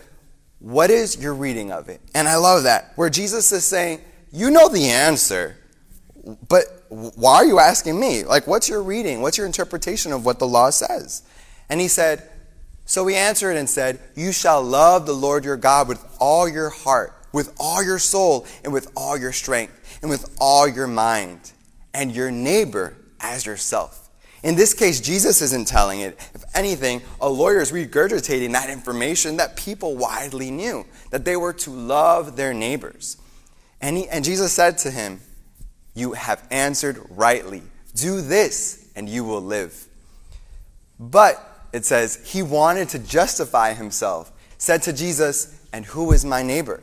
What 0.58 0.90
is 0.90 1.20
your 1.20 1.34
reading 1.34 1.72
of 1.72 1.88
it? 1.88 2.00
And 2.14 2.28
I 2.28 2.36
love 2.36 2.64
that, 2.64 2.92
where 2.96 3.10
Jesus 3.10 3.50
is 3.52 3.64
saying, 3.64 4.00
You 4.32 4.50
know 4.50 4.68
the 4.68 4.88
answer, 4.88 5.56
but 6.48 6.64
why 6.88 7.36
are 7.36 7.44
you 7.44 7.58
asking 7.58 7.98
me? 7.98 8.24
Like, 8.24 8.46
what's 8.46 8.68
your 8.68 8.82
reading? 8.82 9.20
What's 9.20 9.38
your 9.38 9.46
interpretation 9.46 10.12
of 10.12 10.24
what 10.24 10.38
the 10.38 10.46
law 10.46 10.70
says? 10.70 11.22
And 11.68 11.80
he 11.80 11.88
said, 11.88 12.22
So 12.86 13.06
he 13.06 13.14
answered 13.14 13.56
and 13.56 13.68
said, 13.68 14.00
You 14.14 14.32
shall 14.32 14.62
love 14.62 15.06
the 15.06 15.14
Lord 15.14 15.44
your 15.44 15.56
God 15.56 15.88
with 15.88 16.04
all 16.18 16.48
your 16.48 16.70
heart, 16.70 17.14
with 17.32 17.54
all 17.58 17.82
your 17.82 17.98
soul, 17.98 18.46
and 18.64 18.72
with 18.72 18.90
all 18.96 19.18
your 19.18 19.32
strength, 19.32 19.77
and 20.00 20.10
with 20.10 20.36
all 20.40 20.68
your 20.68 20.86
mind, 20.86 21.52
and 21.94 22.14
your 22.14 22.30
neighbor 22.30 22.96
as 23.20 23.46
yourself. 23.46 24.08
In 24.42 24.54
this 24.54 24.72
case, 24.72 25.00
Jesus 25.00 25.42
isn't 25.42 25.66
telling 25.66 26.00
it. 26.00 26.16
If 26.34 26.44
anything, 26.54 27.02
a 27.20 27.28
lawyer 27.28 27.60
is 27.60 27.72
regurgitating 27.72 28.52
that 28.52 28.70
information 28.70 29.36
that 29.38 29.56
people 29.56 29.96
widely 29.96 30.50
knew 30.50 30.86
that 31.10 31.24
they 31.24 31.36
were 31.36 31.52
to 31.54 31.70
love 31.70 32.36
their 32.36 32.54
neighbors. 32.54 33.16
And, 33.80 33.96
he, 33.96 34.08
and 34.08 34.24
Jesus 34.24 34.52
said 34.52 34.78
to 34.78 34.90
him, 34.90 35.20
You 35.94 36.12
have 36.12 36.46
answered 36.50 37.00
rightly. 37.10 37.62
Do 37.96 38.20
this, 38.20 38.90
and 38.94 39.08
you 39.08 39.24
will 39.24 39.40
live. 39.40 39.86
But 41.00 41.44
it 41.72 41.84
says, 41.84 42.30
He 42.30 42.42
wanted 42.42 42.88
to 42.90 43.00
justify 43.00 43.74
himself, 43.74 44.30
said 44.56 44.82
to 44.82 44.92
Jesus, 44.92 45.60
And 45.72 45.84
who 45.84 46.12
is 46.12 46.24
my 46.24 46.44
neighbor? 46.44 46.80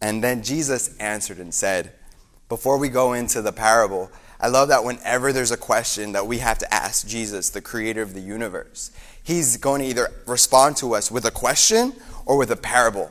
And 0.00 0.22
then 0.22 0.42
Jesus 0.42 0.96
answered 0.98 1.38
and 1.38 1.54
said, 1.54 1.92
Before 2.48 2.78
we 2.78 2.88
go 2.88 3.12
into 3.12 3.42
the 3.42 3.52
parable, 3.52 4.10
I 4.40 4.48
love 4.48 4.68
that 4.68 4.84
whenever 4.84 5.32
there's 5.32 5.50
a 5.50 5.56
question 5.56 6.12
that 6.12 6.26
we 6.26 6.38
have 6.38 6.58
to 6.58 6.74
ask 6.74 7.06
Jesus, 7.06 7.50
the 7.50 7.60
creator 7.60 8.02
of 8.02 8.14
the 8.14 8.20
universe, 8.20 8.92
he's 9.22 9.56
going 9.56 9.80
to 9.82 9.88
either 9.88 10.12
respond 10.26 10.76
to 10.76 10.94
us 10.94 11.10
with 11.10 11.24
a 11.24 11.30
question 11.32 11.92
or 12.24 12.36
with 12.36 12.50
a 12.52 12.56
parable. 12.56 13.10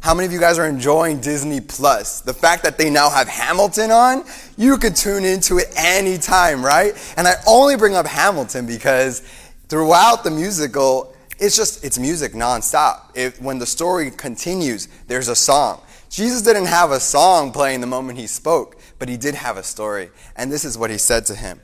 How 0.00 0.14
many 0.14 0.26
of 0.26 0.32
you 0.32 0.38
guys 0.38 0.58
are 0.58 0.66
enjoying 0.68 1.20
Disney 1.20 1.60
Plus? 1.60 2.20
The 2.20 2.32
fact 2.32 2.62
that 2.62 2.78
they 2.78 2.88
now 2.88 3.10
have 3.10 3.26
Hamilton 3.26 3.90
on, 3.90 4.24
you 4.56 4.78
could 4.78 4.94
tune 4.94 5.24
into 5.24 5.58
it 5.58 5.72
anytime, 5.76 6.64
right? 6.64 6.92
And 7.16 7.26
I 7.26 7.34
only 7.48 7.76
bring 7.76 7.96
up 7.96 8.06
Hamilton 8.06 8.64
because 8.64 9.20
throughout 9.68 10.22
the 10.22 10.30
musical, 10.30 11.16
it's 11.40 11.56
just 11.56 11.84
it's 11.84 11.98
music 11.98 12.32
nonstop. 12.32 13.10
If, 13.16 13.42
when 13.42 13.58
the 13.58 13.66
story 13.66 14.12
continues, 14.12 14.86
there's 15.08 15.26
a 15.26 15.36
song. 15.36 15.80
Jesus 16.08 16.42
didn't 16.42 16.66
have 16.66 16.90
a 16.90 17.00
song 17.00 17.52
playing 17.52 17.80
the 17.80 17.86
moment 17.86 18.18
he 18.18 18.26
spoke, 18.26 18.76
but 18.98 19.08
he 19.08 19.16
did 19.16 19.34
have 19.34 19.56
a 19.56 19.62
story. 19.62 20.10
And 20.36 20.50
this 20.50 20.64
is 20.64 20.78
what 20.78 20.90
he 20.90 20.98
said 20.98 21.26
to 21.26 21.34
him. 21.34 21.60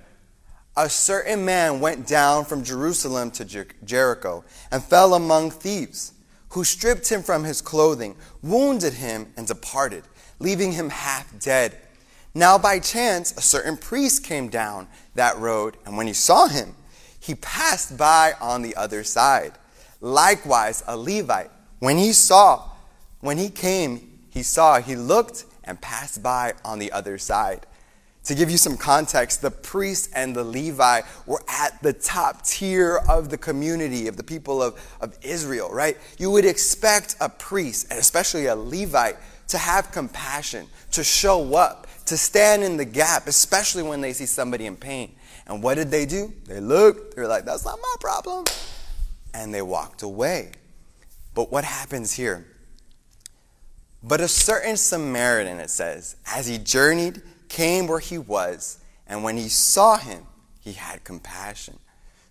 A 0.77 0.89
certain 0.89 1.45
man 1.45 1.81
went 1.81 2.07
down 2.07 2.45
from 2.45 2.65
Jerusalem 2.65 3.31
to 3.33 3.45
Jer- 3.45 3.69
Jericho 3.85 4.45
and 4.71 4.83
fell 4.83 5.15
among 5.15 5.51
thieves, 5.51 6.13
who 6.51 6.65
stripped 6.65 7.09
him 7.11 7.23
from 7.23 7.45
his 7.45 7.61
clothing, 7.61 8.17
wounded 8.43 8.95
him, 8.95 9.33
and 9.37 9.47
departed, 9.47 10.05
leaving 10.41 10.73
him 10.73 10.91
half 10.91 11.39
dead. 11.39 11.77
Now, 12.35 12.59
by 12.59 12.81
chance, 12.81 13.33
a 13.37 13.41
certain 13.41 13.77
priest 13.77 14.25
came 14.25 14.49
down 14.49 14.89
that 15.15 15.39
road, 15.39 15.77
and 15.87 15.97
when 15.97 16.09
he 16.09 16.13
saw 16.13 16.49
him, 16.49 16.75
he 17.21 17.37
passed 17.37 17.97
by 17.97 18.35
on 18.41 18.63
the 18.63 18.75
other 18.75 19.05
side. 19.05 19.53
Likewise, 20.01 20.83
a 20.87 20.97
Levite, 20.97 21.51
when 21.79 21.97
he 21.97 22.13
saw, 22.13 22.69
when 23.21 23.39
he 23.39 23.49
came, 23.49 24.14
he 24.35 24.43
saw, 24.43 24.81
he 24.81 24.97
looked 24.97 25.45
and 25.63 25.81
passed 25.81 26.23
by 26.23 26.55
on 26.65 26.81
the 26.81 26.91
other 26.91 27.19
side. 27.19 27.67
To 28.25 28.35
give 28.35 28.51
you 28.51 28.59
some 28.59 28.77
context, 28.77 29.43
the 29.43 29.51
priest 29.51 30.11
and 30.15 30.35
the 30.35 30.43
Levi 30.43 31.03
were 31.25 31.43
at 31.49 31.81
the 31.83 31.93
top 31.93 32.45
tier 32.45 33.01
of 33.09 33.31
the 33.31 33.39
community, 33.39 34.09
of 34.09 34.17
the 34.17 34.25
people 34.25 34.61
of, 34.61 34.81
of 35.01 35.17
Israel, 35.23 35.71
right? 35.71 35.97
You 36.19 36.33
would 36.33 36.45
expect 36.45 37.17
a 37.21 37.29
priest, 37.29 37.87
and 37.91 37.99
especially 37.99 38.47
a 38.47 38.57
Levite, 38.57 39.17
to 39.49 39.59
have 39.59 39.93
compassion, 39.93 40.67
to 40.93 41.05
show 41.05 41.55
up, 41.55 41.87
to 42.07 42.17
stand 42.17 42.65
in 42.65 42.77
the 42.77 42.85
gap, 42.85 43.29
especially 43.29 43.85
when 43.85 44.01
they 44.01 44.13
see 44.13 44.27
somebody 44.27 44.67
in 44.67 44.75
pain. 44.75 45.15
And 45.47 45.63
what 45.63 45.75
did 45.75 45.91
they 45.91 46.07
do? 46.07 46.33
They 46.47 46.61
looked, 46.61 47.15
they 47.15 47.23
were 47.23 47.29
like, 47.29 47.45
that's 47.45 47.65
not 47.65 47.79
my 47.81 47.95
problem. 48.01 48.47
And 49.33 49.55
they 49.55 49.63
walked 49.63 50.03
away. 50.03 50.53
But 51.35 51.53
what 51.53 51.65
happens 51.65 52.13
here? 52.13 52.47
But 54.07 54.21
a 54.21 54.29
certain 54.29 54.77
Samaritan, 54.77 55.61
it 55.61 55.71
says, 55.71 56.17
as 56.27 56.47
he 56.47 56.59
journeyed, 56.59 57.23
came 57.49 57.87
where 57.87 58.01
he 58.01 58.19
was, 58.19 58.79
and 59.07 59.25
when 59.25 59.39
he 59.39 59.49
saw 59.49 59.97
him, 59.97 60.27
he 60.61 60.73
had 60.73 61.05
compassion. 61.05 61.79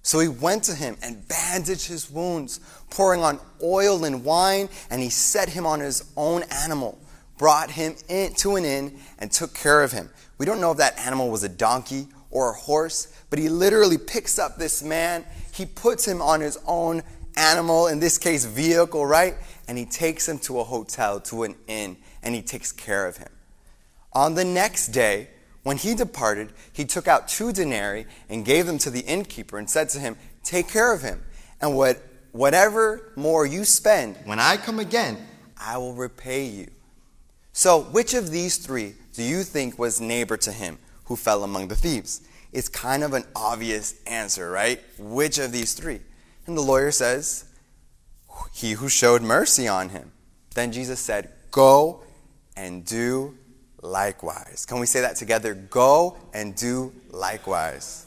So 0.03 0.19
he 0.19 0.27
went 0.27 0.63
to 0.65 0.75
him 0.75 0.97
and 1.01 1.27
bandaged 1.27 1.87
his 1.87 2.11
wounds, 2.11 2.59
pouring 2.91 3.23
on 3.23 3.39
oil 3.63 4.05
and 4.05 4.23
wine, 4.23 4.69
and 4.91 5.01
he 5.01 5.09
set 5.09 5.49
him 5.49 5.65
on 5.65 5.79
his 5.79 6.11
own 6.15 6.43
animal, 6.51 6.99
brought 7.37 7.71
him 7.71 7.95
in, 8.07 8.35
to 8.35 8.55
an 8.55 8.65
inn, 8.65 8.99
and 9.17 9.31
took 9.31 9.55
care 9.55 9.81
of 9.81 9.91
him. 9.91 10.11
We 10.37 10.45
don't 10.45 10.61
know 10.61 10.71
if 10.71 10.77
that 10.77 10.99
animal 10.99 11.31
was 11.31 11.43
a 11.43 11.49
donkey 11.49 12.07
or 12.29 12.51
a 12.51 12.53
horse, 12.53 13.07
but 13.31 13.39
he 13.39 13.49
literally 13.49 13.97
picks 13.97 14.37
up 14.37 14.57
this 14.57 14.83
man, 14.83 15.25
he 15.53 15.65
puts 15.65 16.07
him 16.07 16.21
on 16.21 16.41
his 16.41 16.59
own 16.67 17.01
animal, 17.35 17.87
in 17.87 17.99
this 17.99 18.19
case, 18.19 18.45
vehicle, 18.45 19.05
right? 19.05 19.35
And 19.67 19.77
he 19.77 19.85
takes 19.85 20.27
him 20.27 20.39
to 20.39 20.59
a 20.59 20.63
hotel, 20.63 21.19
to 21.21 21.43
an 21.43 21.55
inn, 21.67 21.97
and 22.21 22.35
he 22.35 22.41
takes 22.41 22.71
care 22.71 23.07
of 23.07 23.17
him. 23.17 23.29
On 24.13 24.35
the 24.35 24.45
next 24.45 24.87
day, 24.87 25.29
when 25.63 25.77
he 25.77 25.95
departed, 25.95 26.51
he 26.71 26.85
took 26.85 27.07
out 27.07 27.27
two 27.27 27.51
denarii 27.51 28.05
and 28.29 28.45
gave 28.45 28.65
them 28.65 28.77
to 28.79 28.89
the 28.89 28.99
innkeeper 28.99 29.57
and 29.57 29.69
said 29.69 29.89
to 29.89 29.99
him, 29.99 30.17
Take 30.43 30.67
care 30.67 30.93
of 30.93 31.01
him, 31.01 31.23
and 31.61 31.75
what, 31.75 32.03
whatever 32.33 33.13
more 33.15 33.45
you 33.45 33.63
spend, 33.63 34.17
when 34.25 34.39
I 34.39 34.57
come 34.57 34.79
again, 34.79 35.17
I 35.57 35.77
will 35.77 35.93
repay 35.93 36.45
you. 36.45 36.69
So, 37.53 37.83
which 37.83 38.13
of 38.13 38.31
these 38.31 38.57
three 38.57 38.95
do 39.13 39.23
you 39.23 39.43
think 39.43 39.79
was 39.79 40.01
neighbor 40.01 40.35
to 40.37 40.51
him 40.51 40.79
who 41.05 41.15
fell 41.15 41.43
among 41.43 41.69
the 41.69 41.75
thieves? 41.75 42.21
It's 42.51 42.67
kind 42.67 43.03
of 43.03 43.13
an 43.13 43.23
obvious 43.35 43.95
answer, 44.05 44.51
right? 44.51 44.81
Which 44.97 45.39
of 45.39 45.51
these 45.51 45.73
three? 45.73 46.01
And 46.45 46.57
the 46.57 46.61
lawyer 46.61 46.91
says, 46.91 47.45
He 48.51 48.73
who 48.73 48.89
showed 48.89 49.21
mercy 49.21 49.67
on 49.67 49.89
him. 49.89 50.11
Then 50.55 50.71
Jesus 50.71 50.99
said, 50.99 51.31
Go 51.51 52.03
and 52.55 52.85
do 52.85 53.37
likewise. 53.81 54.65
Can 54.65 54.79
we 54.79 54.85
say 54.85 55.01
that 55.01 55.15
together? 55.15 55.53
Go 55.53 56.17
and 56.33 56.55
do 56.55 56.93
likewise. 57.09 58.05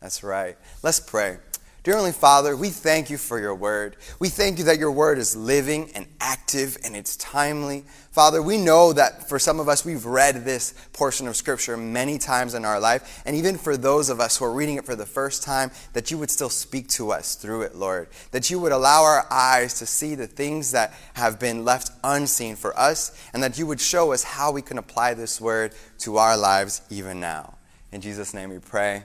That's 0.00 0.22
right. 0.22 0.56
Let's 0.82 1.00
pray. 1.00 1.38
Dear 1.82 1.94
Heavenly 1.94 2.12
Father, 2.12 2.54
we 2.54 2.68
thank 2.68 3.08
you 3.08 3.16
for 3.16 3.40
your 3.40 3.54
word. 3.54 3.96
We 4.18 4.28
thank 4.28 4.58
you 4.58 4.64
that 4.64 4.78
your 4.78 4.92
word 4.92 5.16
is 5.16 5.34
living 5.34 5.90
and 5.94 6.06
active 6.20 6.76
and 6.84 6.94
it's 6.94 7.16
timely. 7.16 7.84
Father, 8.10 8.42
we 8.42 8.58
know 8.58 8.92
that 8.92 9.30
for 9.30 9.38
some 9.38 9.58
of 9.58 9.66
us, 9.66 9.82
we've 9.82 10.04
read 10.04 10.44
this 10.44 10.74
portion 10.92 11.26
of 11.26 11.36
Scripture 11.36 11.78
many 11.78 12.18
times 12.18 12.52
in 12.52 12.66
our 12.66 12.78
life. 12.78 13.22
And 13.24 13.34
even 13.34 13.56
for 13.56 13.78
those 13.78 14.10
of 14.10 14.20
us 14.20 14.36
who 14.36 14.44
are 14.44 14.52
reading 14.52 14.76
it 14.76 14.84
for 14.84 14.94
the 14.94 15.06
first 15.06 15.42
time, 15.42 15.70
that 15.94 16.10
you 16.10 16.18
would 16.18 16.30
still 16.30 16.50
speak 16.50 16.86
to 16.88 17.12
us 17.12 17.34
through 17.34 17.62
it, 17.62 17.74
Lord. 17.74 18.08
That 18.32 18.50
you 18.50 18.60
would 18.60 18.72
allow 18.72 19.02
our 19.02 19.26
eyes 19.30 19.78
to 19.78 19.86
see 19.86 20.14
the 20.14 20.26
things 20.26 20.72
that 20.72 20.92
have 21.14 21.40
been 21.40 21.64
left 21.64 21.92
unseen 22.04 22.56
for 22.56 22.78
us, 22.78 23.18
and 23.32 23.42
that 23.42 23.58
you 23.58 23.66
would 23.66 23.80
show 23.80 24.12
us 24.12 24.22
how 24.22 24.52
we 24.52 24.60
can 24.60 24.76
apply 24.76 25.14
this 25.14 25.40
word 25.40 25.72
to 26.00 26.18
our 26.18 26.36
lives 26.36 26.82
even 26.90 27.20
now. 27.20 27.54
In 27.90 28.02
Jesus' 28.02 28.34
name 28.34 28.50
we 28.50 28.58
pray. 28.58 29.02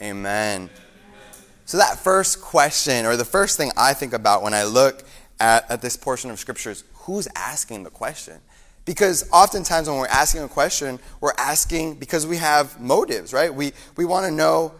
Amen. 0.00 0.70
So, 1.66 1.78
that 1.78 1.98
first 1.98 2.40
question, 2.42 3.06
or 3.06 3.16
the 3.16 3.24
first 3.24 3.56
thing 3.56 3.70
I 3.76 3.94
think 3.94 4.12
about 4.12 4.42
when 4.42 4.52
I 4.52 4.64
look 4.64 5.04
at, 5.40 5.70
at 5.70 5.80
this 5.80 5.96
portion 5.96 6.30
of 6.30 6.38
Scripture 6.38 6.70
is 6.70 6.84
who's 6.94 7.28
asking 7.34 7.84
the 7.84 7.90
question? 7.90 8.40
Because 8.84 9.28
oftentimes 9.32 9.88
when 9.88 9.98
we're 9.98 10.06
asking 10.06 10.42
a 10.42 10.48
question, 10.48 10.98
we're 11.20 11.32
asking 11.38 11.94
because 11.94 12.26
we 12.26 12.36
have 12.36 12.78
motives, 12.80 13.32
right? 13.32 13.52
We, 13.52 13.72
we 13.96 14.04
want 14.04 14.26
to 14.26 14.30
know 14.30 14.74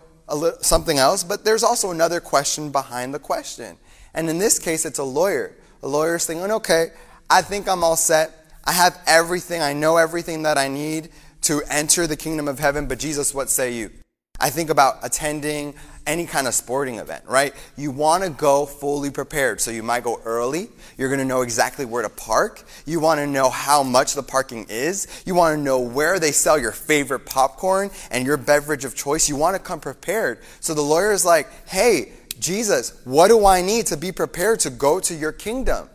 something 0.61 0.99
else, 0.99 1.25
but 1.25 1.45
there's 1.45 1.63
also 1.63 1.91
another 1.91 2.21
question 2.21 2.71
behind 2.71 3.15
the 3.15 3.19
question. 3.19 3.77
And 4.13 4.29
in 4.29 4.39
this 4.39 4.59
case, 4.59 4.85
it's 4.85 4.99
a 4.99 5.05
lawyer. 5.05 5.55
A 5.83 5.89
lawyer's 5.89 6.27
thinking, 6.27 6.51
okay, 6.51 6.89
I 7.31 7.43
think 7.43 7.69
I'm 7.69 7.83
all 7.83 7.97
set. 7.97 8.47
I 8.65 8.73
have 8.73 8.99
everything. 9.07 9.63
I 9.63 9.73
know 9.73 9.97
everything 9.97 10.43
that 10.43 10.59
I 10.59 10.69
need 10.69 11.11
to 11.43 11.63
enter 11.69 12.07
the 12.07 12.17
kingdom 12.17 12.47
of 12.49 12.59
heaven. 12.59 12.87
But 12.87 12.99
Jesus, 12.99 13.35
what 13.35 13.51
say 13.51 13.73
you? 13.73 13.91
I 14.41 14.51
think 14.51 14.71
about 14.71 14.99
attending 15.03 15.75
any 16.07 16.27
kind 16.27 16.47
of 16.47 16.55
sporting 16.55 16.99
event, 16.99 17.25
right? 17.27 17.55
You 17.77 17.91
want 17.91 18.25
to 18.25 18.31
go 18.31 18.67
fully 18.67 19.11
prepared. 19.11 19.61
So 19.61 19.71
you 19.71 19.83
might 19.83 20.05
go 20.05 20.21
early. 20.25 20.69
You're 20.99 21.09
going 21.09 21.21
to 21.21 21.25
know 21.25 21.43
exactly 21.43 21.85
where 21.85 22.03
to 22.03 22.09
park. 22.09 22.63
You 22.85 23.01
want 23.01 23.21
to 23.21 23.27
know 23.27 23.49
how 23.49 23.83
much 23.83 24.15
the 24.15 24.23
parking 24.23 24.67
is. 24.69 25.23
You 25.25 25.35
want 25.35 25.57
to 25.57 25.63
know 25.63 25.81
where 25.81 26.19
they 26.19 26.33
sell 26.33 26.59
your 26.59 26.73
favorite 26.73 27.27
popcorn 27.27 27.91
and 28.11 28.27
your 28.27 28.37
beverage 28.37 28.85
of 28.85 28.95
choice. 28.95 29.29
You 29.29 29.37
want 29.37 29.57
to 29.57 29.63
come 29.63 29.81
prepared. 29.81 30.41
So 30.61 30.75
the 30.75 30.83
lawyer 30.83 31.13
is 31.13 31.25
like, 31.25 31.49
hey, 31.69 32.13
Jesus, 32.39 33.01
what 33.05 33.29
do 33.29 33.47
I 33.47 33.63
need 33.63 33.87
to 33.87 33.97
be 33.97 34.13
prepared 34.13 34.61
to 34.61 34.71
go 34.71 35.01
to 35.01 35.15
your 35.15 35.33
kingdom? 35.33 35.89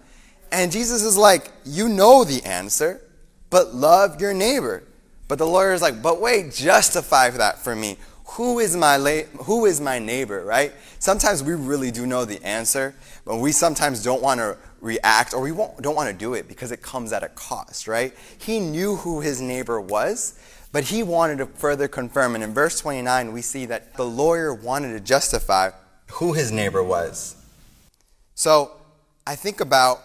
And 0.52 0.72
Jesus 0.72 1.04
is 1.04 1.18
like, 1.18 1.52
you 1.64 1.88
know 1.88 2.24
the 2.24 2.44
answer, 2.44 3.02
but 3.50 3.76
love 3.76 4.20
your 4.20 4.34
neighbor. 4.34 4.84
But 5.28 5.38
the 5.38 5.46
lawyer 5.46 5.74
is 5.74 5.82
like, 5.82 6.02
but 6.02 6.20
wait, 6.20 6.54
justify 6.54 7.30
that 7.30 7.60
for 7.60 7.76
me 7.76 7.98
who 8.32 8.60
is 8.60 8.78
my 8.78 8.96
la- 8.96 9.24
who 9.44 9.66
is 9.66 9.82
my 9.82 9.98
neighbor 9.98 10.44
right? 10.46 10.72
Sometimes 11.00 11.44
we 11.44 11.54
really 11.54 11.90
do 11.92 12.06
know 12.06 12.26
the 12.26 12.44
answer 12.44 12.94
but 13.26 13.38
we 13.38 13.52
sometimes 13.52 14.04
don't 14.04 14.22
want 14.22 14.40
to 14.40 14.58
react 14.82 15.34
or 15.34 15.42
we 15.42 15.50
don't 15.50 15.96
want 15.96 16.10
to 16.10 16.16
do 16.16 16.36
it 16.36 16.48
because 16.48 16.72
it 16.72 16.82
comes 16.82 17.12
at 17.12 17.24
a 17.24 17.30
cost 17.30 17.88
right? 17.88 18.14
He 18.38 18.60
knew 18.60 18.98
who 18.98 19.22
his 19.22 19.42
neighbor 19.42 19.82
was 19.82 20.40
but 20.72 20.86
he 20.86 21.02
wanted 21.02 21.40
to 21.40 21.48
further 21.48 21.88
confirm. 21.88 22.36
And 22.36 22.44
in 22.44 22.54
verse 22.54 22.80
29 22.80 23.34
we 23.34 23.42
see 23.42 23.66
that 23.66 23.96
the 23.96 24.06
lawyer 24.06 24.54
wanted 24.54 24.94
to 24.94 25.00
justify 25.00 25.72
who 26.12 26.34
his 26.34 26.52
neighbor 26.52 26.84
was. 26.84 27.36
So 28.36 28.72
i 29.26 29.36
think 29.36 29.60
about 29.60 30.02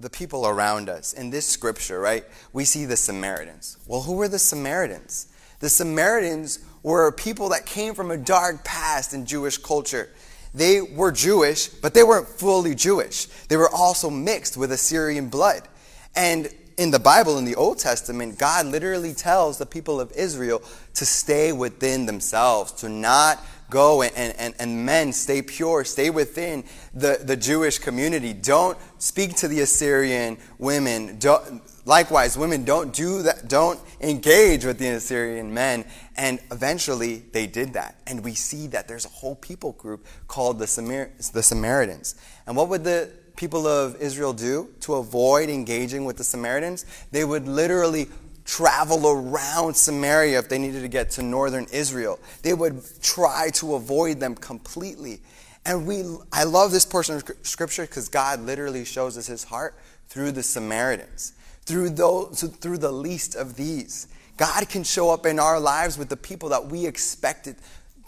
the 0.00 0.10
people 0.10 0.46
around 0.46 0.88
us 0.88 1.12
in 1.12 1.28
this 1.28 1.46
scripture 1.46 2.00
right? 2.00 2.24
We 2.54 2.64
see 2.64 2.86
the 2.86 2.96
samaritans. 2.96 3.76
Well 3.86 4.02
who 4.02 4.14
were 4.14 4.28
the 4.28 4.38
samaritans? 4.38 5.28
The 5.60 5.68
samaritans 5.68 6.60
were 6.86 7.10
people 7.10 7.48
that 7.48 7.66
came 7.66 7.94
from 7.94 8.12
a 8.12 8.16
dark 8.16 8.62
past 8.62 9.12
in 9.12 9.26
Jewish 9.26 9.58
culture. 9.58 10.08
They 10.54 10.80
were 10.80 11.10
Jewish, 11.10 11.66
but 11.66 11.94
they 11.94 12.04
weren't 12.04 12.28
fully 12.28 12.76
Jewish. 12.76 13.26
They 13.48 13.56
were 13.56 13.68
also 13.68 14.08
mixed 14.08 14.56
with 14.56 14.70
Assyrian 14.70 15.28
blood. 15.28 15.66
And 16.14 16.48
in 16.78 16.92
the 16.92 17.00
Bible, 17.00 17.38
in 17.38 17.44
the 17.44 17.56
Old 17.56 17.80
Testament, 17.80 18.38
God 18.38 18.66
literally 18.66 19.14
tells 19.14 19.58
the 19.58 19.66
people 19.66 20.00
of 20.00 20.12
Israel 20.12 20.62
to 20.94 21.04
stay 21.04 21.52
within 21.52 22.06
themselves, 22.06 22.70
to 22.74 22.88
not 22.88 23.44
go 23.68 24.02
and, 24.02 24.14
and, 24.38 24.54
and 24.60 24.86
men 24.86 25.12
stay 25.12 25.42
pure, 25.42 25.82
stay 25.84 26.10
within 26.10 26.62
the, 26.94 27.18
the 27.20 27.36
Jewish 27.36 27.80
community. 27.80 28.32
Don't 28.32 28.78
speak 28.98 29.34
to 29.38 29.48
the 29.48 29.58
Assyrian 29.58 30.38
women. 30.58 31.18
Don't, 31.18 31.62
likewise, 31.86 32.36
women 32.36 32.64
don't 32.64 32.92
do 32.92 33.22
that, 33.22 33.48
don't 33.48 33.80
engage 34.00 34.64
with 34.64 34.78
the 34.78 34.88
Assyrian 34.88 35.54
men. 35.54 35.84
And 36.16 36.40
eventually 36.50 37.22
they 37.32 37.46
did 37.46 37.72
that. 37.72 37.96
And 38.06 38.22
we 38.22 38.34
see 38.34 38.66
that 38.68 38.88
there's 38.88 39.06
a 39.06 39.10
whole 39.10 39.36
people 39.36 39.72
group 39.72 40.06
called 40.28 40.58
the, 40.58 40.66
Samar- 40.66 41.10
the 41.32 41.42
Samaritans. 41.42 42.16
And 42.46 42.56
what 42.56 42.68
would 42.68 42.84
the 42.84 43.10
people 43.36 43.66
of 43.66 43.96
Israel 43.96 44.32
do 44.32 44.68
to 44.80 44.94
avoid 44.94 45.48
engaging 45.48 46.04
with 46.04 46.16
the 46.18 46.24
Samaritans? 46.24 46.84
They 47.12 47.24
would 47.24 47.48
literally 47.48 48.08
travel 48.44 49.08
around 49.08 49.74
Samaria 49.74 50.38
if 50.38 50.48
they 50.48 50.58
needed 50.58 50.82
to 50.82 50.88
get 50.88 51.10
to 51.12 51.22
northern 51.22 51.66
Israel. 51.72 52.18
They 52.42 52.54
would 52.54 52.82
try 53.02 53.50
to 53.54 53.74
avoid 53.74 54.20
them 54.20 54.34
completely. 54.34 55.20
And 55.64 55.84
we 55.84 56.04
I 56.32 56.44
love 56.44 56.70
this 56.70 56.84
portion 56.86 57.16
of 57.16 57.24
scripture 57.42 57.82
because 57.82 58.08
God 58.08 58.40
literally 58.40 58.84
shows 58.84 59.18
us 59.18 59.26
his 59.26 59.42
heart 59.42 59.74
through 60.08 60.30
the 60.30 60.42
Samaritans, 60.42 61.32
through 61.66 61.90
those 61.90 62.42
through 62.60 62.78
the 62.78 62.92
least 62.92 63.34
of 63.34 63.56
these. 63.56 64.08
God 64.36 64.68
can 64.68 64.84
show 64.84 65.10
up 65.10 65.26
in 65.26 65.38
our 65.38 65.58
lives 65.58 65.98
with 65.98 66.08
the 66.08 66.16
people 66.16 66.50
that 66.50 66.66
we 66.66 66.86
expected 66.86 67.56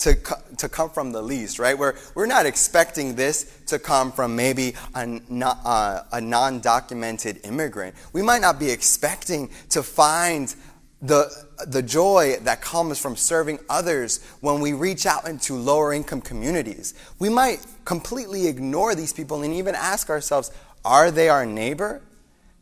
to, 0.00 0.16
to 0.58 0.68
come 0.68 0.90
from 0.90 1.12
the 1.12 1.22
least, 1.22 1.58
right? 1.58 1.76
We're, 1.76 1.94
we're 2.14 2.26
not 2.26 2.46
expecting 2.46 3.16
this 3.16 3.60
to 3.66 3.78
come 3.78 4.12
from 4.12 4.36
maybe 4.36 4.74
a, 4.94 5.20
uh, 5.42 6.02
a 6.12 6.20
non 6.20 6.60
documented 6.60 7.40
immigrant. 7.44 7.94
We 8.12 8.22
might 8.22 8.40
not 8.40 8.60
be 8.60 8.70
expecting 8.70 9.50
to 9.70 9.82
find 9.82 10.54
the, 11.00 11.30
the 11.66 11.82
joy 11.82 12.36
that 12.42 12.60
comes 12.60 12.98
from 12.98 13.16
serving 13.16 13.58
others 13.68 14.24
when 14.40 14.60
we 14.60 14.72
reach 14.72 15.06
out 15.06 15.28
into 15.28 15.54
lower 15.54 15.92
income 15.92 16.20
communities. 16.20 16.94
We 17.18 17.28
might 17.28 17.64
completely 17.84 18.46
ignore 18.46 18.94
these 18.94 19.12
people 19.12 19.42
and 19.42 19.54
even 19.54 19.74
ask 19.74 20.10
ourselves, 20.10 20.50
are 20.84 21.10
they 21.10 21.28
our 21.28 21.46
neighbor? 21.46 22.02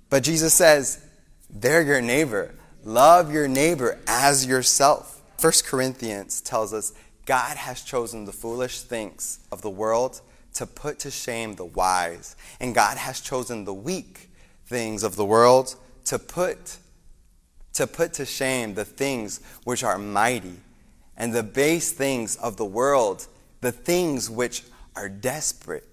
But 0.08 0.22
Jesus 0.22 0.54
says, 0.54 1.04
they're 1.50 1.82
your 1.82 2.00
neighbor. 2.00 2.54
Love 2.84 3.32
your 3.32 3.48
neighbor 3.48 3.98
as 4.06 4.46
yourself. 4.46 5.22
1 5.40 5.52
Corinthians 5.64 6.40
tells 6.40 6.72
us 6.72 6.92
God 7.24 7.56
has 7.56 7.82
chosen 7.82 8.24
the 8.24 8.32
foolish 8.32 8.80
things 8.82 9.40
of 9.50 9.62
the 9.62 9.70
world 9.70 10.20
to 10.54 10.66
put 10.66 11.00
to 11.00 11.10
shame 11.10 11.54
the 11.56 11.64
wise, 11.64 12.36
and 12.60 12.74
God 12.74 12.96
has 12.96 13.20
chosen 13.20 13.64
the 13.64 13.74
weak 13.74 14.30
things 14.66 15.02
of 15.02 15.16
the 15.16 15.24
world 15.24 15.74
to 16.06 16.18
put 16.18 16.78
to 17.74 17.86
put 17.86 18.14
to 18.14 18.24
shame 18.24 18.72
the 18.72 18.86
things 18.86 19.40
which 19.64 19.84
are 19.84 19.98
mighty, 19.98 20.56
and 21.14 21.34
the 21.34 21.42
base 21.42 21.92
things 21.92 22.36
of 22.36 22.56
the 22.56 22.64
world, 22.64 23.26
the 23.60 23.70
things 23.70 24.30
which 24.30 24.62
are 24.94 25.10
desperate, 25.10 25.86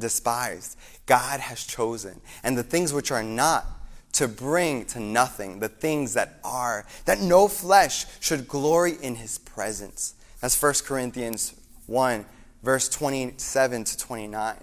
despised. 0.00 0.76
God 1.06 1.40
has 1.40 1.64
chosen, 1.64 2.20
and 2.42 2.56
the 2.58 2.62
things 2.62 2.92
which 2.92 3.10
are 3.10 3.22
not 3.22 3.66
to 4.12 4.26
bring 4.26 4.84
to 4.86 5.00
nothing 5.00 5.60
the 5.60 5.68
things 5.68 6.14
that 6.14 6.40
are, 6.42 6.84
that 7.04 7.20
no 7.20 7.48
flesh 7.48 8.06
should 8.18 8.48
glory 8.48 8.96
in 9.00 9.14
his 9.14 9.38
presence. 9.38 10.14
That's 10.40 10.60
1 10.60 10.74
Corinthians 10.84 11.54
1, 11.86 12.24
verse 12.62 12.88
27 12.88 13.84
to 13.84 13.98
29. 13.98 14.56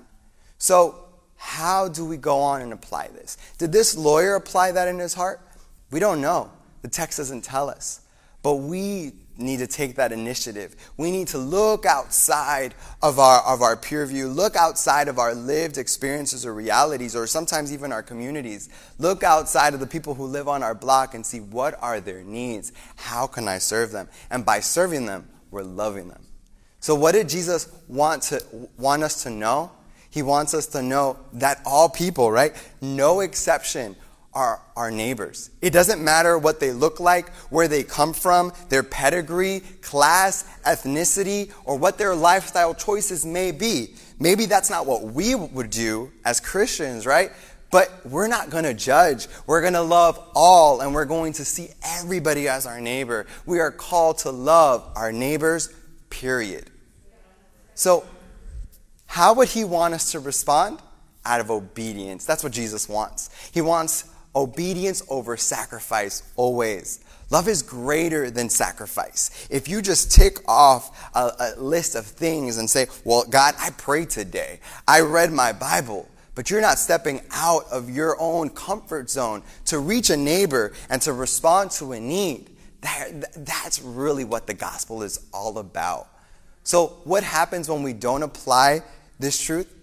So, 0.58 1.04
how 1.38 1.88
do 1.88 2.04
we 2.04 2.18
go 2.18 2.40
on 2.40 2.62
and 2.62 2.74
apply 2.74 3.10
this? 3.10 3.38
Did 3.58 3.72
this 3.72 3.96
lawyer 3.96 4.36
apply 4.36 4.72
that 4.72 4.88
in 4.88 4.98
his 4.98 5.14
heart? 5.14 5.40
We 5.92 6.00
don't 6.00 6.20
know. 6.20 6.52
The 6.82 6.88
text 6.88 7.18
doesn't 7.18 7.44
tell 7.44 7.70
us. 7.70 8.02
But 8.42 8.56
we 8.56 9.14
need 9.38 9.60
to 9.60 9.68
take 9.68 9.96
that 9.96 10.12
initiative. 10.12 10.76
We 10.98 11.12
need 11.12 11.28
to 11.30 11.38
look 11.38 11.86
outside 11.86 12.74
of 13.02 13.20
our, 13.20 13.42
of 13.44 13.62
our 13.62 13.76
peer 13.76 14.06
view, 14.06 14.28
look 14.28 14.56
outside 14.56 15.08
of 15.08 15.20
our 15.20 15.34
lived 15.34 15.78
experiences 15.78 16.46
or 16.46 16.54
realities, 16.54 17.16
or 17.16 17.28
sometimes 17.28 17.74
even 17.74 17.92
our 17.92 18.04
communities. 18.04 18.70
Look 18.98 19.24
outside 19.24 19.74
of 19.74 19.80
the 19.80 19.88
people 19.88 20.16
who 20.16 20.26
live 20.26 20.48
on 20.48 20.64
our 20.64 20.76
block 20.76 21.14
and 21.14 21.26
see 21.26 21.40
what 21.40 21.76
are 21.82 22.00
their 22.00 22.24
needs. 22.24 22.72
How 22.96 23.28
can 23.28 23.48
I 23.48 23.58
serve 23.60 23.92
them? 23.92 24.10
And 24.30 24.46
by 24.46 24.60
serving 24.60 25.06
them, 25.06 25.28
we're 25.52 25.64
loving 25.64 26.10
them. 26.10 26.24
So 26.80 26.96
what 26.96 27.14
did 27.14 27.30
Jesus 27.30 27.70
want 27.88 28.24
to 28.24 28.44
want 28.78 29.04
us 29.04 29.24
to 29.24 29.30
know? 29.30 29.72
He 30.10 30.22
wants 30.22 30.54
us 30.54 30.68
to 30.68 30.82
know 30.82 31.18
that 31.34 31.62
all 31.66 31.90
people, 31.90 32.32
right? 32.32 32.56
No 32.82 33.20
exception 33.20 33.96
are 34.34 34.62
our 34.76 34.92
neighbors. 34.92 35.50
It 35.62 35.72
doesn't 35.72 36.04
matter 36.04 36.38
what 36.38 36.60
they 36.60 36.72
look 36.72 37.00
like, 37.00 37.30
where 37.50 37.68
they 37.68 37.84
come 37.84 38.14
from, 38.14 38.54
their 38.70 38.84
pedigree, 38.84 39.62
class, 39.82 40.46
ethnicity, 40.66 41.52
or 41.66 41.78
what 41.78 41.98
their 41.98 42.16
lifestyle 42.16 42.76
choices 42.76 43.26
may 43.26 43.52
be. 43.52 43.96
Maybe 44.20 44.46
that's 44.46 44.70
not 44.70 44.86
what 44.86 45.04
we 45.04 45.36
would 45.36 45.70
do 45.70 46.12
as 46.24 46.40
Christians, 46.40 47.06
right? 47.06 47.32
But 47.72 48.06
we're 48.06 48.28
not 48.28 48.50
going 48.50 48.64
to 48.64 48.74
judge. 48.74 49.28
We're 49.46 49.62
going 49.62 49.74
to 49.74 49.82
love 49.82 50.20
all, 50.36 50.82
and 50.82 50.94
we're 50.94 51.06
going 51.06 51.34
to 51.34 51.46
see 51.46 51.70
everybody 51.84 52.48
as 52.48 52.66
our 52.66 52.80
neighbor. 52.80 53.26
We 53.46 53.60
are 53.60 53.72
called 53.72 54.20
to 54.20 54.32
love 54.32 54.90
our 54.96 55.12
neighbors, 55.12 55.74
period. 56.10 56.70
So, 57.76 58.06
how 59.06 59.34
would 59.36 59.50
he 59.50 59.64
want 59.64 59.94
us 59.94 60.12
to 60.12 60.20
respond? 60.20 60.80
Out 61.26 61.42
of 61.42 61.52
obedience. 61.52 62.26
That's 62.26 62.44
what 62.44 62.54
Jesus 62.54 62.88
wants. 62.88 63.30
He 63.54 63.62
wants 63.62 64.06
obedience 64.38 65.04
over 65.10 65.36
sacrifice 65.36 66.24
always. 66.36 67.04
Love 67.30 67.50
is 67.50 67.62
greater 67.62 68.32
than 68.32 68.50
sacrifice. 68.50 69.48
If 69.50 69.68
you 69.68 69.82
just 69.82 70.12
tick 70.12 70.38
off 70.48 71.12
a, 71.14 71.32
a, 71.40 71.60
list 71.60 71.96
of 71.96 72.06
things 72.06 72.58
and 72.58 72.70
say, 72.70 72.88
Well, 73.04 73.26
God, 73.30 73.56
I 73.60 73.72
prayed 73.72 74.10
today, 74.10 74.60
I 74.88 75.02
read 75.02 75.34
my 75.34 75.52
Bible, 75.52 76.08
but 76.36 76.50
you're 76.50 76.62
not 76.62 76.78
stepping 76.78 77.22
out 77.32 77.66
of 77.70 77.90
your 77.90 78.16
own 78.22 78.50
comfort 78.52 79.10
zone 79.10 79.44
to 79.66 79.80
reach 79.80 80.10
a 80.10 80.16
neighbor 80.16 80.72
and 80.90 81.02
to 81.02 81.12
respond 81.12 81.72
to 81.72 81.92
a 81.92 82.00
need, 82.00 82.50
that, 82.82 83.46
that's 83.46 83.82
really 83.82 84.24
what 84.24 84.48
the 84.48 84.54
gospel 84.54 85.04
is 85.04 85.26
all 85.34 85.58
about. 85.58 86.08
So, 86.64 87.00
what 87.04 87.24
happens 87.24 87.70
when 87.70 87.82
we 87.82 87.94
don't 87.94 88.24
apply 88.24 88.84
this 89.20 89.42
truth? 89.42 89.74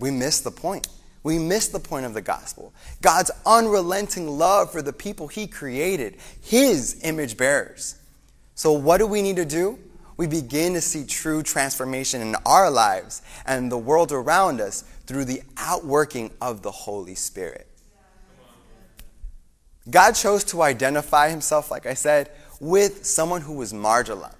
We 0.00 0.10
miss 0.10 0.40
the 0.40 0.50
point. 0.50 0.88
We 1.22 1.38
miss 1.38 1.68
the 1.68 1.80
point 1.80 2.06
of 2.06 2.14
the 2.14 2.22
gospel. 2.22 2.72
God's 3.02 3.30
unrelenting 3.44 4.28
love 4.28 4.70
for 4.72 4.82
the 4.82 4.92
people 4.92 5.28
He 5.28 5.46
created, 5.46 6.16
His 6.40 7.00
image 7.02 7.36
bearers. 7.36 7.96
So, 8.54 8.72
what 8.72 8.98
do 8.98 9.06
we 9.06 9.22
need 9.22 9.36
to 9.36 9.44
do? 9.44 9.78
We 10.16 10.26
begin 10.26 10.74
to 10.74 10.80
see 10.80 11.04
true 11.04 11.42
transformation 11.42 12.20
in 12.20 12.34
our 12.44 12.70
lives 12.70 13.22
and 13.46 13.70
the 13.70 13.78
world 13.78 14.10
around 14.10 14.60
us 14.60 14.82
through 15.06 15.26
the 15.26 15.42
outworking 15.56 16.32
of 16.40 16.62
the 16.62 16.72
Holy 16.72 17.14
Spirit. 17.14 17.68
God 19.88 20.12
chose 20.12 20.44
to 20.44 20.62
identify 20.62 21.30
Himself, 21.30 21.70
like 21.70 21.86
I 21.86 21.94
said, 21.94 22.30
with 22.60 23.06
someone 23.06 23.42
who 23.42 23.54
was 23.54 23.72
marginalized 23.72 24.34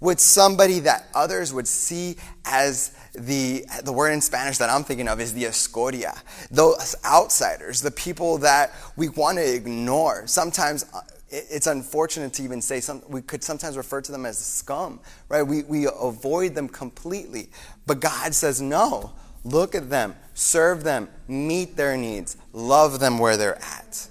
with 0.00 0.20
somebody 0.20 0.80
that 0.80 1.08
others 1.14 1.52
would 1.52 1.66
see 1.66 2.16
as 2.44 2.96
the, 3.18 3.64
the 3.84 3.92
word 3.92 4.10
in 4.10 4.20
Spanish 4.20 4.58
that 4.58 4.70
I'm 4.70 4.84
thinking 4.84 5.08
of 5.08 5.20
is 5.20 5.32
the 5.32 5.46
escoria, 5.46 6.14
those 6.50 6.94
outsiders, 7.04 7.80
the 7.80 7.90
people 7.90 8.38
that 8.38 8.72
we 8.96 9.08
want 9.08 9.38
to 9.38 9.54
ignore. 9.54 10.26
Sometimes 10.26 10.84
uh, 10.94 11.00
it's 11.30 11.66
unfortunate 11.66 12.32
to 12.34 12.42
even 12.42 12.60
say 12.60 12.80
some, 12.80 13.02
we 13.08 13.20
could 13.20 13.42
sometimes 13.42 13.76
refer 13.76 14.00
to 14.00 14.12
them 14.12 14.26
as 14.26 14.38
scum, 14.38 15.00
right? 15.28 15.42
We, 15.42 15.62
we 15.64 15.86
avoid 15.86 16.54
them 16.54 16.68
completely. 16.68 17.48
But 17.86 18.00
God 18.00 18.34
says, 18.34 18.60
no, 18.60 19.12
look 19.44 19.74
at 19.74 19.90
them, 19.90 20.14
serve 20.34 20.84
them, 20.84 21.08
meet 21.26 21.76
their 21.76 21.96
needs, 21.96 22.36
love 22.52 23.00
them 23.00 23.18
where 23.18 23.36
they're 23.36 23.56
at. 23.56 24.08